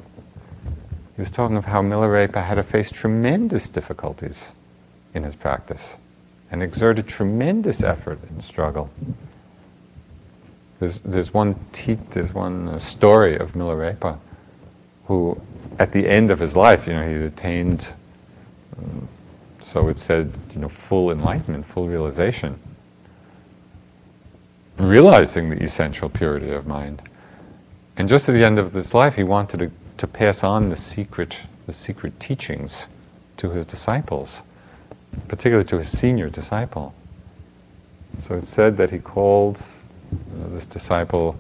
he 1.16 1.22
was 1.22 1.32
talking 1.32 1.56
of 1.56 1.64
how 1.64 1.82
Milarepa 1.82 2.44
had 2.44 2.56
to 2.56 2.64
face 2.64 2.92
tremendous 2.92 3.70
difficulties 3.70 4.52
in 5.14 5.24
his 5.24 5.34
practice 5.34 5.96
and 6.52 6.62
exerted 6.62 7.08
tremendous 7.08 7.82
effort 7.82 8.20
and 8.30 8.44
struggle. 8.44 8.90
There's, 10.82 11.00
there's 11.00 11.34
one, 11.34 11.56
te- 11.72 12.00
there's 12.10 12.34
one 12.34 12.68
uh, 12.68 12.80
story 12.80 13.38
of 13.38 13.54
Milarepa 13.54 14.20
who, 15.06 15.40
at 15.78 15.94
the 15.94 16.06
end 16.06 16.32
of 16.32 16.40
his 16.40 16.54
life, 16.54 16.86
you 16.86 16.94
know, 16.94 17.08
he 17.08 17.16
attained, 17.24 17.88
um, 18.78 19.08
so 19.64 19.88
it 19.88 20.00
said, 20.00 20.34
you 20.54 20.60
know, 20.60 20.68
full 20.68 21.12
enlightenment, 21.12 21.66
full 21.66 21.88
realization, 21.88 22.60
realizing 24.80 25.50
the 25.50 25.62
essential 25.64 26.10
purity 26.10 26.52
of 26.52 26.66
mind. 26.66 27.02
And 27.98 28.08
just 28.08 28.30
at 28.30 28.34
the 28.34 28.44
end 28.44 28.60
of 28.60 28.74
his 28.74 28.94
life, 28.94 29.16
he 29.16 29.24
wanted 29.24 29.60
to, 29.60 29.72
to 29.98 30.08
pass 30.08 30.44
on 30.44 30.70
the 30.70 30.76
secret, 30.76 31.38
the 31.68 31.74
secret 31.74 32.20
teachings 32.20 32.88
to 33.38 33.52
his 33.52 33.66
disciples 33.66 34.42
particularly 35.28 35.68
to 35.70 35.80
his 35.80 35.90
senior 35.90 36.30
disciple. 36.30 36.94
So 38.24 38.36
it's 38.36 38.50
said 38.50 38.78
that 38.78 38.90
he 38.90 39.00
called 39.00 39.58
uh, 40.12 40.50
this 40.50 40.66
disciple, 40.66 41.36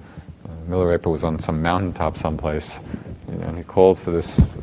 uh, 0.46 0.50
Milarepa 0.70 1.12
was 1.12 1.24
on 1.24 1.40
some 1.40 1.62
mountaintop 1.62 2.18
someplace, 2.18 2.80
you 3.30 3.38
know, 3.38 3.48
and 3.48 3.58
he 3.58 3.64
called 3.64 4.00
for 4.00 4.12
this, 4.12 4.58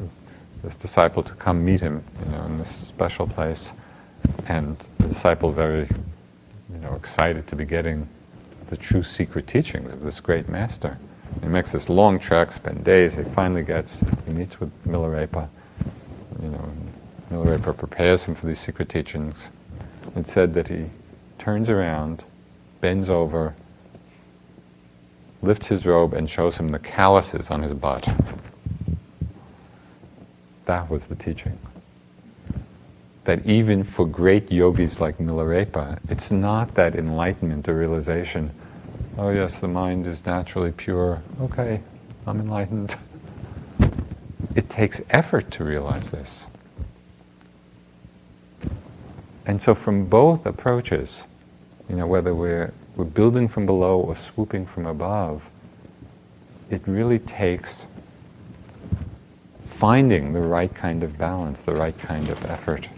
this 0.62 0.76
disciple 0.76 1.22
to 1.22 1.34
come 1.34 1.64
meet 1.64 1.80
him 1.80 2.02
you 2.24 2.32
know, 2.32 2.44
in 2.44 2.58
this 2.58 2.70
special 2.70 3.26
place. 3.26 3.72
And 4.46 4.78
the 4.98 5.08
disciple, 5.08 5.52
very 5.52 5.88
you 6.72 6.78
know, 6.80 6.94
excited 6.94 7.46
to 7.48 7.56
be 7.56 7.64
getting 7.64 8.08
the 8.68 8.76
true 8.76 9.02
secret 9.02 9.46
teachings 9.46 9.92
of 9.92 10.02
this 10.02 10.20
great 10.20 10.48
master. 10.48 10.98
He 11.42 11.48
makes 11.48 11.72
this 11.72 11.88
long 11.88 12.18
trek, 12.18 12.52
spend 12.52 12.84
days. 12.84 13.14
He 13.16 13.22
finally 13.22 13.62
gets, 13.62 13.98
he 14.26 14.32
meets 14.32 14.58
with 14.58 14.70
Milarepa, 14.84 15.48
you 16.42 16.48
know, 16.48 16.72
Milarepa 17.30 17.76
prepares 17.76 18.24
him 18.24 18.34
for 18.34 18.46
these 18.46 18.58
secret 18.58 18.88
teachings. 18.88 19.48
It 20.14 20.26
said 20.26 20.54
that 20.54 20.68
he 20.68 20.86
turns 21.38 21.68
around, 21.68 22.24
bends 22.80 23.08
over, 23.08 23.54
lifts 25.42 25.68
his 25.68 25.84
robe, 25.86 26.14
and 26.14 26.28
shows 26.30 26.56
him 26.56 26.70
the 26.70 26.78
calluses 26.78 27.50
on 27.50 27.62
his 27.62 27.72
butt. 27.72 28.08
That 30.66 30.90
was 30.90 31.06
the 31.06 31.14
teaching. 31.14 31.58
That 33.26 33.44
even 33.44 33.82
for 33.82 34.06
great 34.06 34.52
yogis 34.52 35.00
like 35.00 35.18
Milarepa, 35.18 35.98
it's 36.08 36.30
not 36.30 36.76
that 36.76 36.94
enlightenment 36.94 37.68
or 37.68 37.76
realization, 37.76 38.52
oh 39.18 39.30
yes, 39.30 39.58
the 39.58 39.66
mind 39.66 40.06
is 40.06 40.24
naturally 40.24 40.70
pure, 40.70 41.20
okay, 41.40 41.82
I'm 42.24 42.38
enlightened. 42.38 42.94
It 44.54 44.70
takes 44.70 45.00
effort 45.10 45.50
to 45.50 45.64
realize 45.64 46.12
this. 46.12 46.46
And 49.44 49.60
so, 49.60 49.74
from 49.74 50.06
both 50.06 50.46
approaches, 50.46 51.22
you 51.88 51.96
know, 51.96 52.06
whether 52.06 52.32
we're, 52.32 52.72
we're 52.94 53.04
building 53.04 53.48
from 53.48 53.66
below 53.66 53.98
or 53.98 54.14
swooping 54.14 54.66
from 54.66 54.86
above, 54.86 55.50
it 56.70 56.82
really 56.86 57.18
takes 57.18 57.86
finding 59.66 60.32
the 60.32 60.40
right 60.40 60.74
kind 60.74 61.02
of 61.02 61.18
balance, 61.18 61.58
the 61.60 61.74
right 61.74 61.98
kind 61.98 62.28
of 62.28 62.44
effort. 62.46 62.88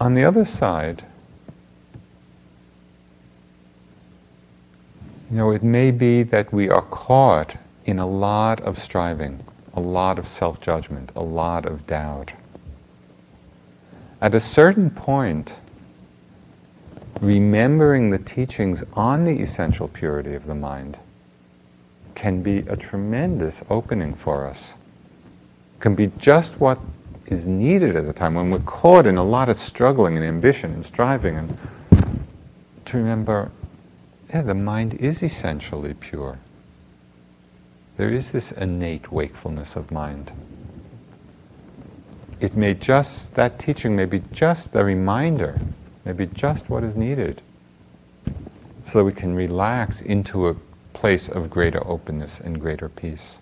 On 0.00 0.14
the 0.14 0.24
other 0.24 0.44
side, 0.44 1.04
you 5.30 5.36
know, 5.36 5.50
it 5.50 5.62
may 5.62 5.90
be 5.90 6.22
that 6.22 6.52
we 6.52 6.68
are 6.68 6.82
caught 6.82 7.56
in 7.84 7.98
a 7.98 8.06
lot 8.06 8.60
of 8.60 8.78
striving 8.78 9.44
a 9.74 9.80
lot 9.80 10.18
of 10.18 10.28
self 10.28 10.60
judgment, 10.60 11.10
a 11.14 11.22
lot 11.22 11.64
of 11.64 11.86
doubt. 11.86 12.32
At 14.20 14.34
a 14.34 14.40
certain 14.40 14.90
point, 14.90 15.54
remembering 17.20 18.10
the 18.10 18.18
teachings 18.18 18.82
on 18.94 19.24
the 19.24 19.40
essential 19.40 19.88
purity 19.88 20.34
of 20.34 20.46
the 20.46 20.54
mind 20.54 20.98
can 22.14 22.42
be 22.42 22.58
a 22.58 22.76
tremendous 22.76 23.62
opening 23.70 24.14
for 24.14 24.46
us. 24.46 24.74
Can 25.78 25.94
be 25.94 26.08
just 26.18 26.60
what 26.60 26.78
is 27.30 27.48
needed 27.48 27.96
at 27.96 28.06
the 28.06 28.12
time 28.12 28.34
when 28.34 28.50
we're 28.50 28.58
caught 28.60 29.06
in 29.06 29.16
a 29.16 29.24
lot 29.24 29.48
of 29.48 29.56
struggling 29.56 30.16
and 30.16 30.26
ambition 30.26 30.72
and 30.72 30.84
striving 30.84 31.36
and 31.36 31.56
to 32.84 32.96
remember, 32.96 33.50
yeah, 34.28 34.42
the 34.42 34.54
mind 34.54 34.94
is 34.94 35.22
essentially 35.22 35.94
pure 35.94 36.38
there 38.00 38.08
is 38.08 38.30
this 38.30 38.50
innate 38.52 39.12
wakefulness 39.12 39.76
of 39.76 39.90
mind. 39.90 40.32
It 42.40 42.56
may 42.56 42.72
just, 42.72 43.34
that 43.34 43.58
teaching 43.58 43.94
may 43.94 44.06
be 44.06 44.22
just 44.32 44.74
a 44.74 44.82
reminder, 44.82 45.60
maybe 46.06 46.24
just 46.24 46.70
what 46.70 46.82
is 46.82 46.96
needed, 46.96 47.42
so 48.86 49.00
that 49.00 49.04
we 49.04 49.12
can 49.12 49.34
relax 49.34 50.00
into 50.00 50.48
a 50.48 50.56
place 50.94 51.28
of 51.28 51.50
greater 51.50 51.86
openness 51.86 52.40
and 52.40 52.58
greater 52.58 52.88
peace. 52.88 53.36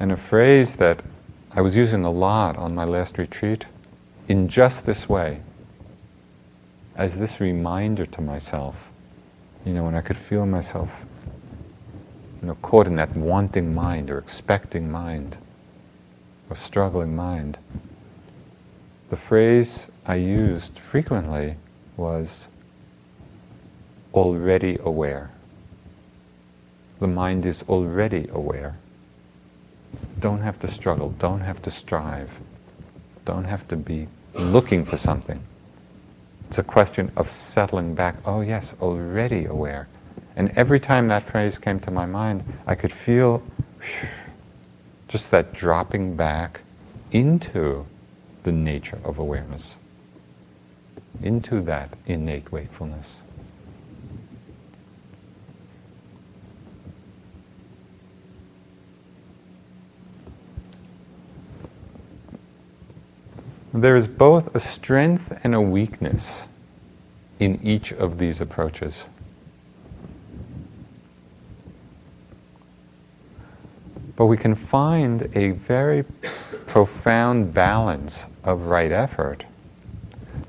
And 0.00 0.12
a 0.12 0.16
phrase 0.16 0.76
that 0.76 1.02
I 1.50 1.60
was 1.60 1.74
using 1.74 2.04
a 2.04 2.10
lot 2.10 2.56
on 2.56 2.74
my 2.74 2.84
last 2.84 3.18
retreat, 3.18 3.64
in 4.28 4.48
just 4.48 4.86
this 4.86 5.08
way, 5.08 5.40
as 6.94 7.18
this 7.18 7.40
reminder 7.40 8.06
to 8.06 8.20
myself, 8.20 8.90
you 9.64 9.72
know, 9.72 9.84
when 9.84 9.94
I 9.94 10.00
could 10.00 10.16
feel 10.16 10.46
myself 10.46 11.06
you 12.40 12.48
know, 12.48 12.54
caught 12.62 12.86
in 12.86 12.96
that 12.96 13.16
wanting 13.16 13.74
mind 13.74 14.10
or 14.10 14.18
expecting 14.18 14.90
mind 14.90 15.36
or 16.48 16.56
struggling 16.56 17.16
mind. 17.16 17.58
The 19.10 19.16
phrase 19.16 19.90
I 20.06 20.16
used 20.16 20.78
frequently 20.78 21.56
was 21.96 22.46
already 24.14 24.78
aware. 24.82 25.30
The 27.00 27.08
mind 27.08 27.44
is 27.46 27.62
already 27.68 28.28
aware. 28.32 28.76
Don't 30.20 30.40
have 30.40 30.58
to 30.60 30.68
struggle, 30.68 31.10
don't 31.10 31.40
have 31.40 31.62
to 31.62 31.70
strive, 31.70 32.38
don't 33.24 33.44
have 33.44 33.68
to 33.68 33.76
be 33.76 34.08
looking 34.34 34.84
for 34.84 34.96
something. 34.96 35.42
It's 36.48 36.58
a 36.58 36.62
question 36.62 37.12
of 37.16 37.30
settling 37.30 37.94
back. 37.94 38.16
Oh, 38.24 38.40
yes, 38.40 38.74
already 38.80 39.44
aware. 39.44 39.86
And 40.34 40.50
every 40.56 40.80
time 40.80 41.08
that 41.08 41.22
phrase 41.22 41.58
came 41.58 41.78
to 41.80 41.90
my 41.90 42.06
mind, 42.06 42.42
I 42.66 42.74
could 42.74 42.92
feel 42.92 43.42
just 45.08 45.30
that 45.30 45.52
dropping 45.52 46.16
back 46.16 46.62
into 47.12 47.86
the 48.44 48.52
nature 48.52 48.98
of 49.04 49.18
awareness, 49.18 49.76
into 51.22 51.60
that 51.62 51.90
innate 52.06 52.50
wakefulness. 52.50 53.20
There 63.72 63.96
is 63.96 64.08
both 64.08 64.54
a 64.54 64.60
strength 64.60 65.38
and 65.44 65.54
a 65.54 65.60
weakness 65.60 66.46
in 67.38 67.60
each 67.62 67.92
of 67.92 68.18
these 68.18 68.40
approaches. 68.40 69.04
But 74.16 74.26
we 74.26 74.36
can 74.36 74.54
find 74.54 75.30
a 75.36 75.50
very 75.50 76.04
profound 76.66 77.54
balance 77.54 78.24
of 78.42 78.62
right 78.62 78.90
effort 78.90 79.44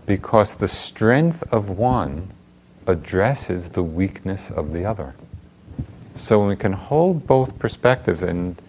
because 0.06 0.56
the 0.56 0.68
strength 0.68 1.44
of 1.52 1.70
one 1.70 2.32
addresses 2.88 3.70
the 3.70 3.84
weakness 3.84 4.50
of 4.50 4.74
the 4.74 4.86
other. 4.86 5.14
So 6.16 6.40
when 6.40 6.48
we 6.50 6.56
can 6.56 6.74
hold 6.74 7.28
both 7.28 7.60
perspectives 7.60 8.24
and 8.24 8.60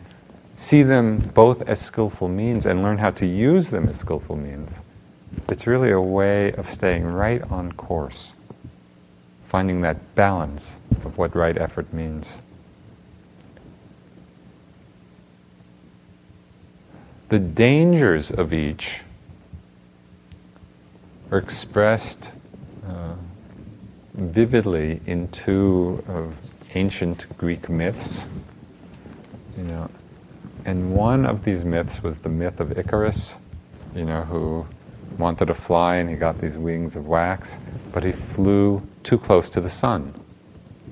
see 0.61 0.83
them 0.83 1.19
both 1.33 1.63
as 1.63 1.81
skillful 1.81 2.29
means 2.29 2.67
and 2.67 2.83
learn 2.83 2.99
how 2.99 3.11
to 3.11 3.27
use 3.27 3.71
them 3.71 3.89
as 3.89 3.99
skillful 3.99 4.37
means, 4.37 4.81
it's 5.49 5.67
really 5.67 5.91
a 5.91 6.01
way 6.01 6.53
of 6.53 6.67
staying 6.69 7.07
right 7.07 7.43
on 7.51 7.73
course, 7.73 8.33
finding 9.47 9.81
that 9.81 10.15
balance 10.15 10.71
of 11.03 11.17
what 11.17 11.35
right 11.35 11.57
effort 11.57 11.91
means. 11.95 12.35
The 17.31 17.39
dangers 17.39 18.31
of 18.31 18.53
each 18.53 19.01
are 21.31 21.39
expressed 21.39 22.33
uh, 22.87 23.15
vividly 24.13 25.01
in 25.07 25.29
two 25.29 26.05
of 26.07 26.37
ancient 26.75 27.35
Greek 27.39 27.71
myths. 27.71 28.25
You 29.57 29.65
know, 29.65 29.91
and 30.71 30.95
one 30.95 31.27
of 31.27 31.45
these 31.45 31.65
myths 31.65 32.01
was 32.01 32.19
the 32.19 32.29
myth 32.29 32.61
of 32.61 32.79
Icarus, 32.79 33.35
you 33.93 34.05
know, 34.05 34.23
who 34.23 34.65
wanted 35.19 35.47
to 35.47 35.55
fly 35.55 35.97
and 35.97 36.09
he 36.09 36.15
got 36.15 36.39
these 36.39 36.57
wings 36.57 36.95
of 36.95 37.09
wax, 37.09 37.59
but 37.93 38.05
he 38.05 38.13
flew 38.13 38.81
too 39.03 39.19
close 39.19 39.49
to 39.49 39.61
the 39.61 39.69
sun, 39.69 40.15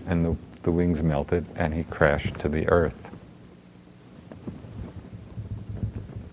and 0.09 0.25
the, 0.25 0.37
the 0.65 0.73
wings 0.73 1.01
melted 1.01 1.47
and 1.55 1.73
he 1.75 1.85
crashed 1.85 2.41
to 2.41 2.49
the 2.49 2.69
earth. 2.69 3.09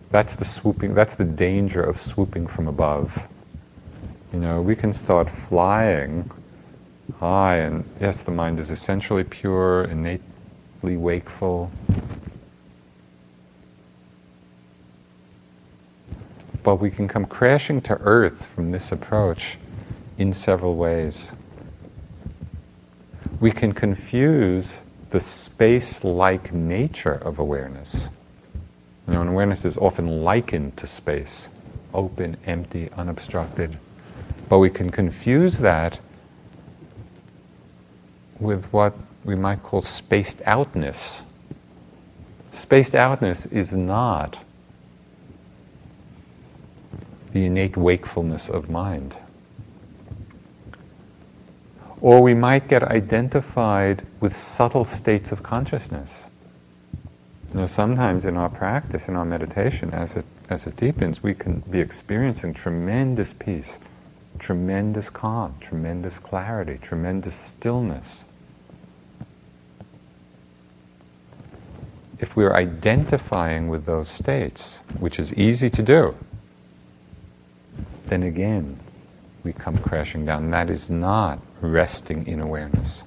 That's 0.10 0.36
the 0.36 0.46
swooping, 0.46 0.96
that's 0.96 1.14
the 1.14 1.24
danger 1.24 1.84
of 1.84 2.00
swooping 2.00 2.48
from 2.48 2.68
above. 2.68 3.28
You 4.34 4.40
know, 4.40 4.60
we 4.60 4.76
can 4.76 4.92
start 4.92 5.30
flying 5.30 6.32
high, 7.20 7.58
and 7.58 7.88
yes, 8.02 8.24
the 8.24 8.32
mind 8.32 8.60
is 8.60 8.72
essentially 8.72 9.24
pure, 9.24 9.84
innately 9.84 10.98
wakeful. 10.98 11.70
But 16.66 16.78
we 16.78 16.90
can 16.90 17.08
come 17.08 17.26
crashing 17.26 17.80
to 17.82 17.94
earth 18.02 18.44
from 18.44 18.72
this 18.72 18.92
approach 18.92 19.60
in 20.18 20.34
several 20.34 20.76
ways. 20.76 21.32
We 23.40 23.52
can 23.52 23.72
confuse 23.72 24.82
the 25.12 25.20
space 25.20 26.04
like 26.04 26.52
nature 26.52 27.14
of 27.14 27.38
awareness. 27.38 28.10
You 29.08 29.14
know, 29.14 29.22
awareness 29.22 29.64
is 29.64 29.78
often 29.78 30.24
likened 30.24 30.76
to 30.78 30.88
space 30.88 31.50
open, 31.94 32.36
empty, 32.48 32.90
unobstructed. 32.98 33.78
But 34.50 34.58
we 34.58 34.72
can 34.72 34.90
confuse 34.90 35.60
that 35.60 36.00
with 38.40 38.66
what 38.74 38.98
we 39.24 39.36
might 39.36 39.62
call 39.62 39.84
spaced 39.84 40.42
outness. 40.48 41.22
Spaced 42.52 42.96
outness 42.96 43.46
is 43.46 43.72
not 43.72 44.40
the 47.36 47.44
innate 47.44 47.76
wakefulness 47.76 48.48
of 48.48 48.70
mind. 48.70 49.18
Or 52.00 52.22
we 52.22 52.34
might 52.34 52.70
get 52.70 52.82
identified 52.82 54.08
with 54.22 54.34
subtle 54.34 54.86
states 54.86 55.34
of 55.34 55.44
consciousness. 55.44 56.28
You 57.54 57.60
know, 57.60 57.66
sometimes 57.66 58.24
in 58.24 58.38
our 58.38 58.48
practice, 58.48 59.10
in 59.10 59.18
our 59.18 59.26
meditation, 59.26 59.92
as 59.92 60.16
it, 60.16 60.24
as 60.50 60.66
it 60.66 60.78
deepens, 60.78 61.22
we 61.22 61.34
can 61.34 61.60
be 61.70 61.82
experiencing 61.82 62.54
tremendous 62.54 63.34
peace, 63.34 63.80
tremendous 64.40 65.10
calm, 65.10 65.56
tremendous 65.60 66.20
clarity, 66.20 66.80
tremendous 66.82 67.36
stillness. 67.36 68.24
If 72.18 72.38
we're 72.38 72.54
identifying 72.54 73.68
with 73.68 73.86
those 73.86 74.08
states, 74.08 74.80
which 75.00 75.20
is 75.20 75.34
easy 75.34 75.70
to 75.72 75.84
do, 75.84 76.16
then 78.08 78.24
again, 78.24 78.80
we 79.44 79.54
come 79.54 79.78
crashing 79.78 80.26
down. 80.26 80.52
That 80.52 80.70
is 80.70 80.90
not 80.90 81.40
resting 81.62 82.26
in 82.28 82.40
awareness. 82.40 83.04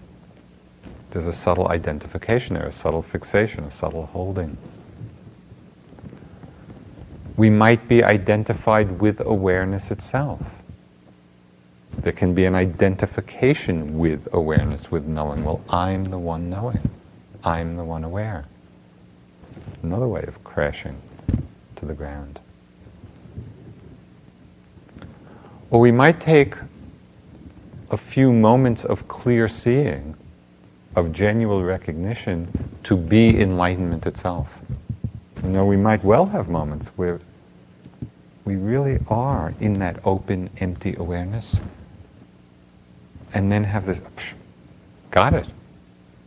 There's 1.10 1.26
a 1.26 1.32
subtle 1.32 1.68
identification 1.68 2.54
there, 2.54 2.66
a 2.66 2.72
subtle 2.72 3.02
fixation, 3.02 3.64
a 3.64 3.70
subtle 3.70 4.06
holding. 4.06 4.56
We 7.36 7.50
might 7.50 7.88
be 7.88 8.02
identified 8.02 9.00
with 9.00 9.20
awareness 9.20 9.90
itself. 9.90 10.62
There 11.98 12.12
can 12.12 12.34
be 12.34 12.44
an 12.44 12.54
identification 12.54 13.98
with 13.98 14.28
awareness, 14.32 14.90
with 14.90 15.06
knowing. 15.06 15.44
Well, 15.44 15.60
I'm 15.68 16.04
the 16.04 16.18
one 16.18 16.50
knowing. 16.50 16.90
I'm 17.42 17.76
the 17.76 17.84
one 17.84 18.04
aware. 18.04 18.44
Another 19.82 20.08
way 20.08 20.22
of 20.22 20.42
crashing 20.44 21.00
to 21.76 21.86
the 21.86 21.94
ground. 21.94 22.40
Or 25.70 25.80
we 25.80 25.92
might 25.92 26.20
take 26.20 26.54
a 27.90 27.96
few 27.96 28.32
moments 28.32 28.84
of 28.84 29.06
clear 29.08 29.48
seeing, 29.48 30.14
of 30.96 31.12
genuine 31.12 31.64
recognition, 31.64 32.48
to 32.84 32.96
be 32.96 33.40
enlightenment 33.40 34.06
itself. 34.06 34.60
You 35.42 35.50
know, 35.50 35.66
we 35.66 35.76
might 35.76 36.02
well 36.02 36.26
have 36.26 36.48
moments 36.48 36.88
where 36.96 37.20
we 38.44 38.56
really 38.56 38.98
are 39.08 39.52
in 39.60 39.78
that 39.80 40.00
open, 40.04 40.48
empty 40.58 40.94
awareness, 40.96 41.60
and 43.34 43.52
then 43.52 43.64
have 43.64 43.84
this, 43.84 44.00
got 45.10 45.34
it, 45.34 45.46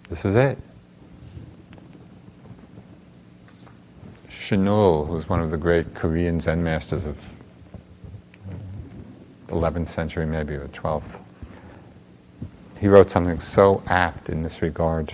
this 0.10 0.24
is 0.24 0.36
it. 0.36 0.58
Chinul, 4.30 5.08
who's 5.08 5.28
one 5.28 5.39
of 5.39 5.50
the 5.50 5.58
great 5.58 5.96
Korean 5.96 6.39
Zen 6.39 6.64
masters 6.64 7.06
of 7.06 7.18
11th 9.52 9.89
century, 9.89 10.26
maybe 10.26 10.58
the 10.58 10.68
12th, 10.70 11.20
he 12.80 12.88
wrote 12.88 13.12
something 13.12 13.39
so 13.39 13.84
apt 13.86 14.28
in 14.28 14.41
this 14.41 14.62
regard. 14.62 15.14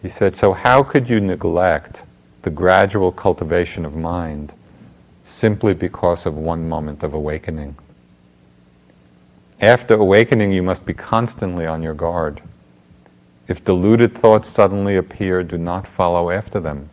He 0.00 0.08
said, 0.08 0.34
So, 0.34 0.54
how 0.54 0.82
could 0.82 1.08
you 1.08 1.20
neglect 1.20 2.04
the 2.40 2.50
gradual 2.50 3.12
cultivation 3.12 3.84
of 3.84 3.94
mind 3.94 4.54
simply 5.24 5.74
because 5.74 6.24
of 6.24 6.34
one 6.34 6.68
moment 6.68 7.02
of 7.02 7.12
awakening? 7.12 7.76
After 9.60 9.94
awakening, 9.94 10.52
you 10.52 10.62
must 10.62 10.84
be 10.86 10.94
constantly 10.94 11.66
on 11.66 11.82
your 11.82 11.94
guard. 11.94 12.40
If 13.46 13.64
deluded 13.64 14.16
thoughts 14.16 14.48
suddenly 14.48 14.96
appear, 14.96 15.42
do 15.42 15.58
not 15.58 15.86
follow 15.86 16.30
after 16.30 16.58
them. 16.58 16.88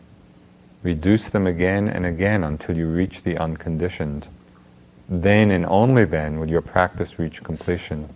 Reduce 0.84 1.30
them 1.30 1.48
again 1.48 1.88
and 1.88 2.06
again 2.06 2.44
until 2.44 2.76
you 2.76 2.88
reach 2.88 3.24
the 3.24 3.38
unconditioned. 3.38 4.28
Then 5.10 5.50
and 5.50 5.66
only 5.66 6.06
then 6.06 6.40
will 6.40 6.50
your 6.50 6.62
practice 6.62 7.18
reach 7.18 7.44
completion. 7.44 8.08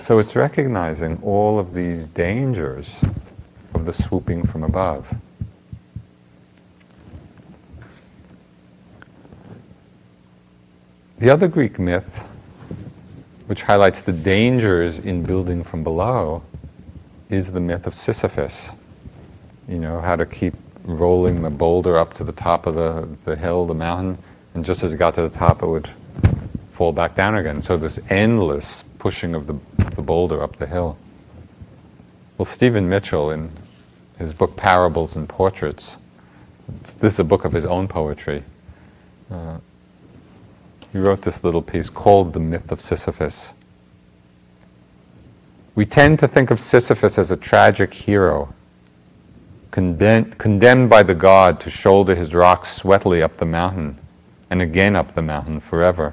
So 0.00 0.18
it's 0.18 0.34
recognizing 0.34 1.20
all 1.22 1.60
of 1.60 1.72
these 1.72 2.06
dangers 2.06 2.96
of 3.72 3.84
the 3.84 3.92
swooping 3.92 4.44
from 4.44 4.64
above. 4.64 5.14
The 11.18 11.30
other 11.30 11.46
Greek 11.46 11.78
myth, 11.78 12.18
which 13.46 13.62
highlights 13.62 14.02
the 14.02 14.12
dangers 14.12 14.98
in 14.98 15.22
building 15.22 15.62
from 15.62 15.84
below, 15.84 16.42
is 17.30 17.52
the 17.52 17.60
myth 17.60 17.86
of 17.86 17.94
Sisyphus. 17.94 18.70
You 19.72 19.78
know, 19.78 20.02
how 20.02 20.16
to 20.16 20.26
keep 20.26 20.52
rolling 20.84 21.40
the 21.40 21.48
boulder 21.48 21.96
up 21.96 22.12
to 22.14 22.24
the 22.24 22.32
top 22.32 22.66
of 22.66 22.74
the, 22.74 23.08
the 23.24 23.34
hill, 23.34 23.66
the 23.66 23.72
mountain, 23.72 24.18
and 24.52 24.66
just 24.66 24.82
as 24.82 24.92
it 24.92 24.98
got 24.98 25.14
to 25.14 25.22
the 25.22 25.30
top, 25.30 25.62
it 25.62 25.66
would 25.66 25.88
fall 26.72 26.92
back 26.92 27.14
down 27.14 27.36
again. 27.36 27.62
So, 27.62 27.78
this 27.78 27.98
endless 28.10 28.84
pushing 28.98 29.34
of 29.34 29.46
the, 29.46 29.54
the 29.94 30.02
boulder 30.02 30.42
up 30.42 30.58
the 30.58 30.66
hill. 30.66 30.98
Well, 32.36 32.44
Stephen 32.44 32.86
Mitchell, 32.86 33.30
in 33.30 33.50
his 34.18 34.34
book 34.34 34.56
Parables 34.56 35.16
and 35.16 35.26
Portraits, 35.26 35.96
this 36.82 37.14
is 37.14 37.18
a 37.20 37.24
book 37.24 37.46
of 37.46 37.54
his 37.54 37.64
own 37.64 37.88
poetry. 37.88 38.44
Uh, 39.30 39.56
he 40.92 40.98
wrote 40.98 41.22
this 41.22 41.44
little 41.44 41.62
piece 41.62 41.88
called 41.88 42.34
The 42.34 42.40
Myth 42.40 42.70
of 42.72 42.82
Sisyphus. 42.82 43.52
We 45.74 45.86
tend 45.86 46.18
to 46.18 46.28
think 46.28 46.50
of 46.50 46.60
Sisyphus 46.60 47.16
as 47.16 47.30
a 47.30 47.38
tragic 47.38 47.94
hero, 47.94 48.52
condemned, 49.72 50.38
condemned 50.38 50.88
by 50.88 51.02
the 51.02 51.14
god 51.14 51.58
to 51.58 51.70
shoulder 51.70 52.14
his 52.14 52.34
rocks 52.34 52.76
sweatily 52.76 53.22
up 53.22 53.38
the 53.38 53.46
mountain 53.46 53.98
and 54.50 54.62
again 54.62 54.94
up 54.94 55.14
the 55.14 55.22
mountain 55.22 55.58
forever. 55.58 56.12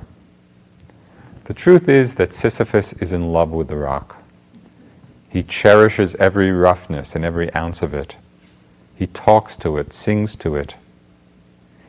The 1.44 1.54
truth 1.54 1.90
is 1.90 2.16
that 2.16 2.34
Sisyphus 2.34 2.94
is 2.94 3.12
in 3.12 3.34
love 3.34 3.52
with 3.52 3.68
the 3.68 3.76
rock. 3.76 4.16
He 5.30 5.44
cherishes 5.44 6.16
every 6.16 6.52
roughness 6.52 7.16
and 7.16 7.26
every 7.26 7.54
ounce 7.54 7.82
of 7.82 7.94
it. 7.94 8.16
He 8.96 9.08
talks 9.08 9.56
to 9.58 9.78
it, 9.78 9.94
sings 9.94 10.36
to 10.38 10.56
it. 10.56 10.76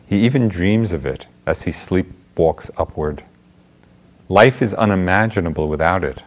He 0.07 0.25
even 0.25 0.49
dreams 0.49 0.93
of 0.93 1.07
it 1.07 1.27
as 1.47 1.63
he 1.63 1.71
sleepwalks 1.71 2.71
upward. 2.77 3.23
Life 4.29 4.61
is 4.61 4.75
unimaginable 4.75 5.69
without 5.69 6.03
it, 6.03 6.23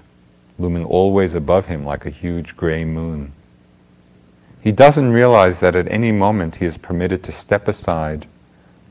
looming 0.58 0.86
always 0.86 1.36
above 1.36 1.66
him 1.66 1.86
like 1.86 2.06
a 2.06 2.10
huge 2.10 2.56
gray 2.56 2.86
moon. 2.86 3.34
He 4.64 4.72
doesn't 4.72 5.12
realize 5.12 5.60
that 5.60 5.76
at 5.76 5.92
any 5.92 6.14
moment 6.14 6.56
he 6.56 6.66
is 6.66 6.78
permitted 6.78 7.22
to 7.24 7.34
step 7.34 7.68
aside, 7.68 8.26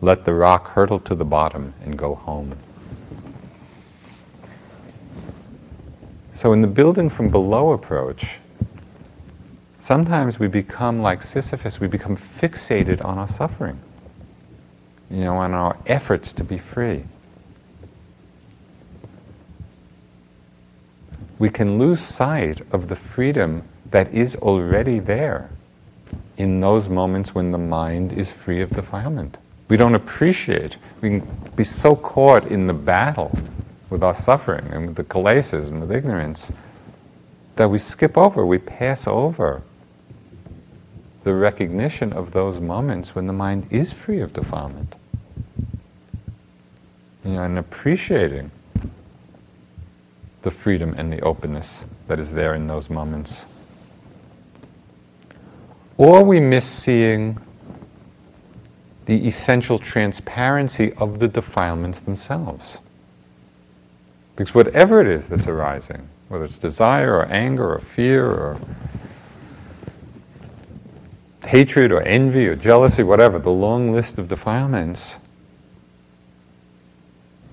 let 0.02 0.26
the 0.26 0.34
rock 0.34 0.72
hurtle 0.72 1.00
to 1.00 1.14
the 1.14 1.24
bottom, 1.24 1.72
and 1.82 1.96
go 1.96 2.14
home. 2.14 2.58
So, 6.34 6.52
in 6.52 6.60
the 6.60 6.66
building 6.66 7.08
from 7.08 7.30
below 7.30 7.72
approach, 7.72 8.38
sometimes 9.78 10.38
we 10.38 10.46
become 10.46 11.00
like 11.00 11.22
Sisyphus, 11.22 11.80
we 11.80 11.86
become 11.86 12.18
fixated 12.18 13.02
on 13.02 13.16
our 13.16 13.28
suffering. 13.28 13.80
you 15.08 15.24
know, 15.24 15.36
on 15.36 15.54
our 15.54 15.78
efforts 15.86 16.32
to 16.32 16.44
be 16.44 16.58
free. 16.58 17.04
We 21.38 21.48
can 21.48 21.78
lose 21.78 22.00
sight 22.00 22.60
of 22.72 22.88
the 22.88 22.96
freedom 22.96 23.62
that 23.90 24.12
is 24.12 24.36
already 24.36 24.98
there 24.98 25.48
in 26.42 26.58
those 26.58 26.88
moments 26.88 27.36
when 27.36 27.52
the 27.52 27.58
mind 27.58 28.12
is 28.12 28.28
free 28.28 28.60
of 28.60 28.70
defilement. 28.70 29.38
We 29.68 29.76
don't 29.76 29.94
appreciate, 29.94 30.76
we 31.00 31.08
can 31.08 31.28
be 31.54 31.62
so 31.62 31.94
caught 31.94 32.48
in 32.48 32.66
the 32.66 32.74
battle 32.74 33.30
with 33.90 34.02
our 34.02 34.12
suffering 34.12 34.66
and 34.72 34.88
with 34.88 34.96
the 34.96 35.04
kilesas 35.04 35.68
and 35.68 35.80
with 35.80 35.92
ignorance 35.92 36.50
that 37.54 37.70
we 37.70 37.78
skip 37.78 38.18
over, 38.18 38.44
we 38.44 38.58
pass 38.58 39.06
over 39.06 39.62
the 41.22 41.32
recognition 41.32 42.12
of 42.12 42.32
those 42.32 42.58
moments 42.58 43.14
when 43.14 43.28
the 43.28 43.32
mind 43.32 43.68
is 43.70 43.92
free 43.92 44.20
of 44.20 44.32
defilement. 44.32 44.96
You 47.24 47.34
know, 47.34 47.44
and 47.44 47.56
appreciating 47.56 48.50
the 50.42 50.50
freedom 50.50 50.92
and 50.98 51.12
the 51.12 51.20
openness 51.20 51.84
that 52.08 52.18
is 52.18 52.32
there 52.32 52.54
in 52.54 52.66
those 52.66 52.90
moments. 52.90 53.44
Or 56.02 56.24
we 56.24 56.40
miss 56.40 56.66
seeing 56.66 57.38
the 59.06 59.24
essential 59.24 59.78
transparency 59.78 60.92
of 60.94 61.20
the 61.20 61.28
defilements 61.28 62.00
themselves. 62.00 62.78
Because 64.34 64.52
whatever 64.52 65.00
it 65.00 65.06
is 65.06 65.28
that's 65.28 65.46
arising, 65.46 66.08
whether 66.26 66.44
it's 66.44 66.58
desire 66.58 67.14
or 67.18 67.26
anger 67.26 67.74
or 67.74 67.78
fear 67.78 68.26
or 68.26 68.60
hatred 71.44 71.92
or 71.92 72.02
envy 72.02 72.48
or 72.48 72.56
jealousy, 72.56 73.04
whatever, 73.04 73.38
the 73.38 73.50
long 73.50 73.92
list 73.92 74.18
of 74.18 74.28
defilements, 74.28 75.14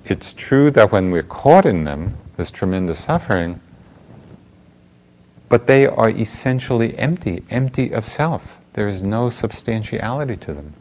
it's 0.06 0.34
true 0.34 0.72
that 0.72 0.91
when 0.91 1.12
we're 1.12 1.22
caught 1.22 1.68
in 1.68 1.84
them, 1.84 2.18
there's 2.36 2.50
tremendous 2.50 3.04
suffering, 3.04 3.62
but 5.50 5.66
they 5.66 5.88
are 5.88 6.10
essentially 6.10 6.97
empty, 6.97 7.43
empty 7.50 7.91
of 7.91 8.06
self. 8.06 8.58
There 8.74 8.88
is 8.88 9.02
no 9.02 9.30
substantiality 9.30 10.38
to 10.38 10.54
them. 10.54 10.74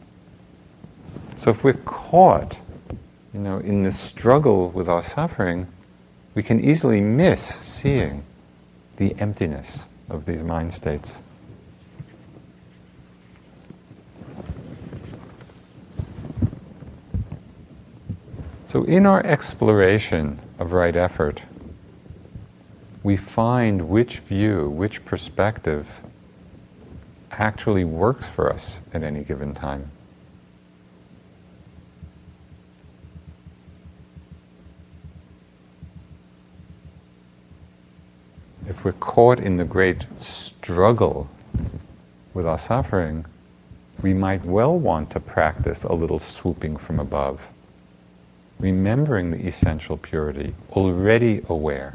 So 1.38 1.50
if 1.50 1.64
we're 1.64 1.72
caught, 1.72 2.58
you 3.32 3.40
know, 3.40 3.58
in 3.58 3.82
this 3.82 3.98
struggle 3.98 4.70
with 4.70 4.88
our 4.88 5.02
suffering, 5.02 5.66
we 6.34 6.42
can 6.42 6.62
easily 6.62 7.00
miss 7.00 7.42
seeing 7.42 8.22
the 8.96 9.14
emptiness 9.18 9.80
of 10.08 10.26
these 10.26 10.42
mind 10.42 10.74
states. 10.74 11.20
So, 18.68 18.84
in 18.84 19.06
our 19.06 19.24
exploration 19.24 20.38
of 20.58 20.72
right 20.72 20.94
effort, 20.94 21.40
we 23.02 23.16
find 23.16 23.88
which 23.88 24.18
view, 24.18 24.68
which 24.68 25.04
perspective 25.04 25.88
actually 27.30 27.84
works 27.84 28.28
for 28.28 28.52
us 28.52 28.80
at 28.92 29.02
any 29.02 29.22
given 29.22 29.54
time. 29.54 29.90
if 38.78 38.84
we're 38.84 38.92
caught 38.92 39.40
in 39.40 39.56
the 39.56 39.64
great 39.64 40.06
struggle 40.18 41.28
with 42.32 42.46
our 42.46 42.58
suffering, 42.58 43.24
we 44.02 44.14
might 44.14 44.44
well 44.44 44.78
want 44.78 45.10
to 45.10 45.18
practice 45.18 45.82
a 45.82 45.92
little 45.92 46.20
swooping 46.20 46.76
from 46.76 47.00
above, 47.00 47.48
remembering 48.60 49.32
the 49.32 49.48
essential 49.48 49.96
purity, 49.96 50.54
already 50.70 51.42
aware, 51.48 51.92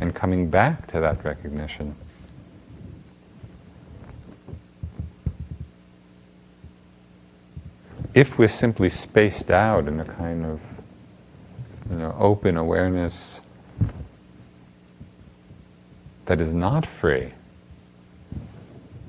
and 0.00 0.14
coming 0.14 0.48
back 0.48 0.86
to 0.88 1.00
that 1.00 1.24
recognition. 1.24 1.94
If 8.14 8.38
we're 8.38 8.48
simply 8.48 8.90
spaced 8.90 9.50
out 9.50 9.88
in 9.88 9.98
a 9.98 10.04
kind 10.04 10.46
of 10.46 10.60
you 11.90 11.96
know, 11.96 12.14
open 12.18 12.56
awareness, 12.56 13.40
that 16.26 16.40
is 16.40 16.54
not 16.54 16.86
free, 16.86 17.32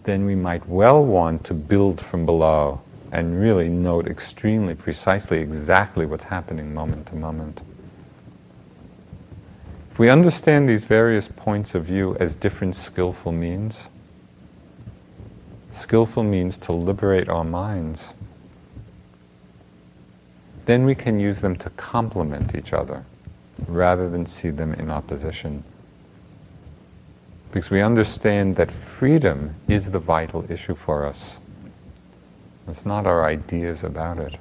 then 0.04 0.26
we 0.26 0.36
might 0.36 0.68
well 0.68 1.06
want 1.06 1.44
to 1.46 1.54
build 1.54 2.02
from 2.02 2.26
below 2.26 2.82
and 3.12 3.40
really 3.40 3.70
note 3.70 4.08
extremely 4.08 4.76
precisely 4.76 5.40
exactly 5.40 6.06
what's 6.06 6.26
happening 6.26 6.74
moment 6.74 7.06
to 7.08 7.16
moment. 7.16 7.62
If 9.96 10.00
we 10.00 10.10
understand 10.10 10.68
these 10.68 10.84
various 10.84 11.30
points 11.30 11.74
of 11.74 11.86
view 11.86 12.18
as 12.20 12.36
different 12.36 12.76
skillful 12.76 13.32
means, 13.32 13.86
skillful 15.72 16.22
means 16.22 16.58
to 16.58 16.74
liberate 16.74 17.30
our 17.30 17.46
minds, 17.46 18.10
then 20.66 20.84
we 20.84 20.96
can 20.96 21.18
use 21.18 21.40
them 21.40 21.56
to 21.56 21.70
complement 21.70 22.56
each 22.56 22.74
other 22.74 23.06
rather 23.70 24.10
than 24.10 24.26
see 24.26 24.50
them 24.50 24.74
in 24.74 24.92
opposition 24.92 25.64
because 27.54 27.70
we 27.70 27.82
understand 27.82 28.58
that 28.58 28.70
freedom 28.70 29.56
is 29.70 29.90
the 29.90 29.98
vital 29.98 30.44
issue 30.52 30.76
for 30.76 31.06
us. 31.06 31.38
It's 32.68 32.86
not 32.86 33.06
our 33.06 33.24
ideas 33.24 33.86
about 33.86 34.18
it. 34.18 34.36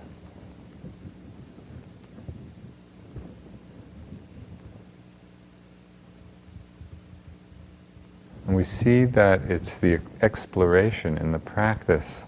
And 8.46 8.56
we 8.56 8.64
see 8.64 9.04
that 9.04 9.42
it's 9.42 9.78
the 9.78 10.00
exploration 10.20 11.16
and 11.16 11.32
the 11.32 11.38
practice 11.38 12.24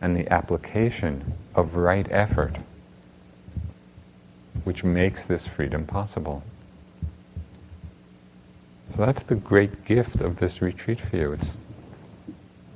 and 0.00 0.16
the 0.16 0.30
application 0.32 1.34
of 1.54 1.76
right 1.76 2.06
effort 2.10 2.56
which 4.64 4.82
makes 4.82 5.24
this 5.26 5.46
freedom 5.46 5.84
possible. 5.84 6.42
So 8.92 9.04
that's 9.04 9.22
the 9.22 9.34
great 9.34 9.84
gift 9.84 10.20
of 10.20 10.38
this 10.38 10.62
retreat 10.62 11.00
for 11.00 11.16
you. 11.16 11.32
It's 11.32 11.56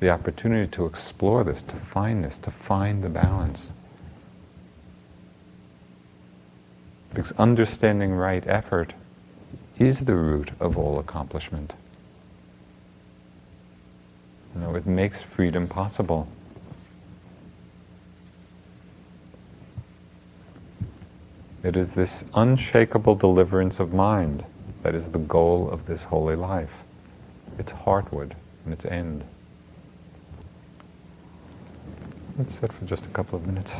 the 0.00 0.10
opportunity 0.10 0.70
to 0.72 0.86
explore 0.86 1.44
this, 1.44 1.62
to 1.64 1.76
find 1.76 2.24
this, 2.24 2.38
to 2.38 2.50
find 2.50 3.02
the 3.02 3.08
balance. 3.08 3.72
Because 7.10 7.32
understanding 7.32 8.12
right 8.12 8.46
effort 8.46 8.92
is 9.78 10.00
the 10.00 10.14
root 10.14 10.50
of 10.60 10.76
all 10.76 10.98
accomplishment. 10.98 11.72
You 14.58 14.64
know, 14.64 14.74
it 14.74 14.86
makes 14.86 15.22
freedom 15.22 15.68
possible. 15.68 16.26
It 21.62 21.76
is 21.76 21.94
this 21.94 22.24
unshakable 22.34 23.14
deliverance 23.14 23.78
of 23.78 23.92
mind 23.92 24.44
that 24.82 24.96
is 24.96 25.10
the 25.10 25.20
goal 25.20 25.70
of 25.70 25.86
this 25.86 26.02
holy 26.04 26.34
life. 26.34 26.82
Its 27.56 27.70
heartwood 27.70 28.32
and 28.64 28.72
its 28.72 28.84
end. 28.84 29.22
Let's 32.36 32.58
sit 32.58 32.72
for 32.72 32.84
just 32.84 33.04
a 33.04 33.10
couple 33.10 33.38
of 33.38 33.46
minutes. 33.46 33.74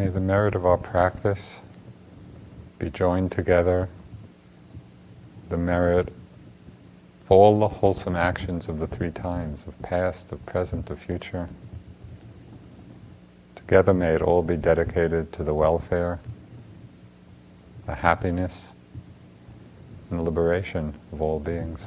May 0.00 0.08
the 0.08 0.18
merit 0.18 0.54
of 0.54 0.64
our 0.64 0.78
practice 0.78 1.56
be 2.78 2.88
joined 2.88 3.32
together, 3.32 3.90
the 5.50 5.58
merit 5.58 6.08
of 6.08 7.30
all 7.30 7.60
the 7.60 7.68
wholesome 7.68 8.16
actions 8.16 8.66
of 8.66 8.78
the 8.78 8.86
three 8.86 9.10
times, 9.10 9.60
of 9.66 9.78
past, 9.82 10.32
of 10.32 10.46
present, 10.46 10.88
of 10.88 11.00
future. 11.00 11.50
Together 13.54 13.92
may 13.92 14.14
it 14.14 14.22
all 14.22 14.42
be 14.42 14.56
dedicated 14.56 15.34
to 15.34 15.44
the 15.44 15.52
welfare, 15.52 16.18
the 17.84 17.96
happiness, 17.96 18.68
and 20.10 20.24
liberation 20.24 20.94
of 21.12 21.20
all 21.20 21.38
beings. 21.38 21.80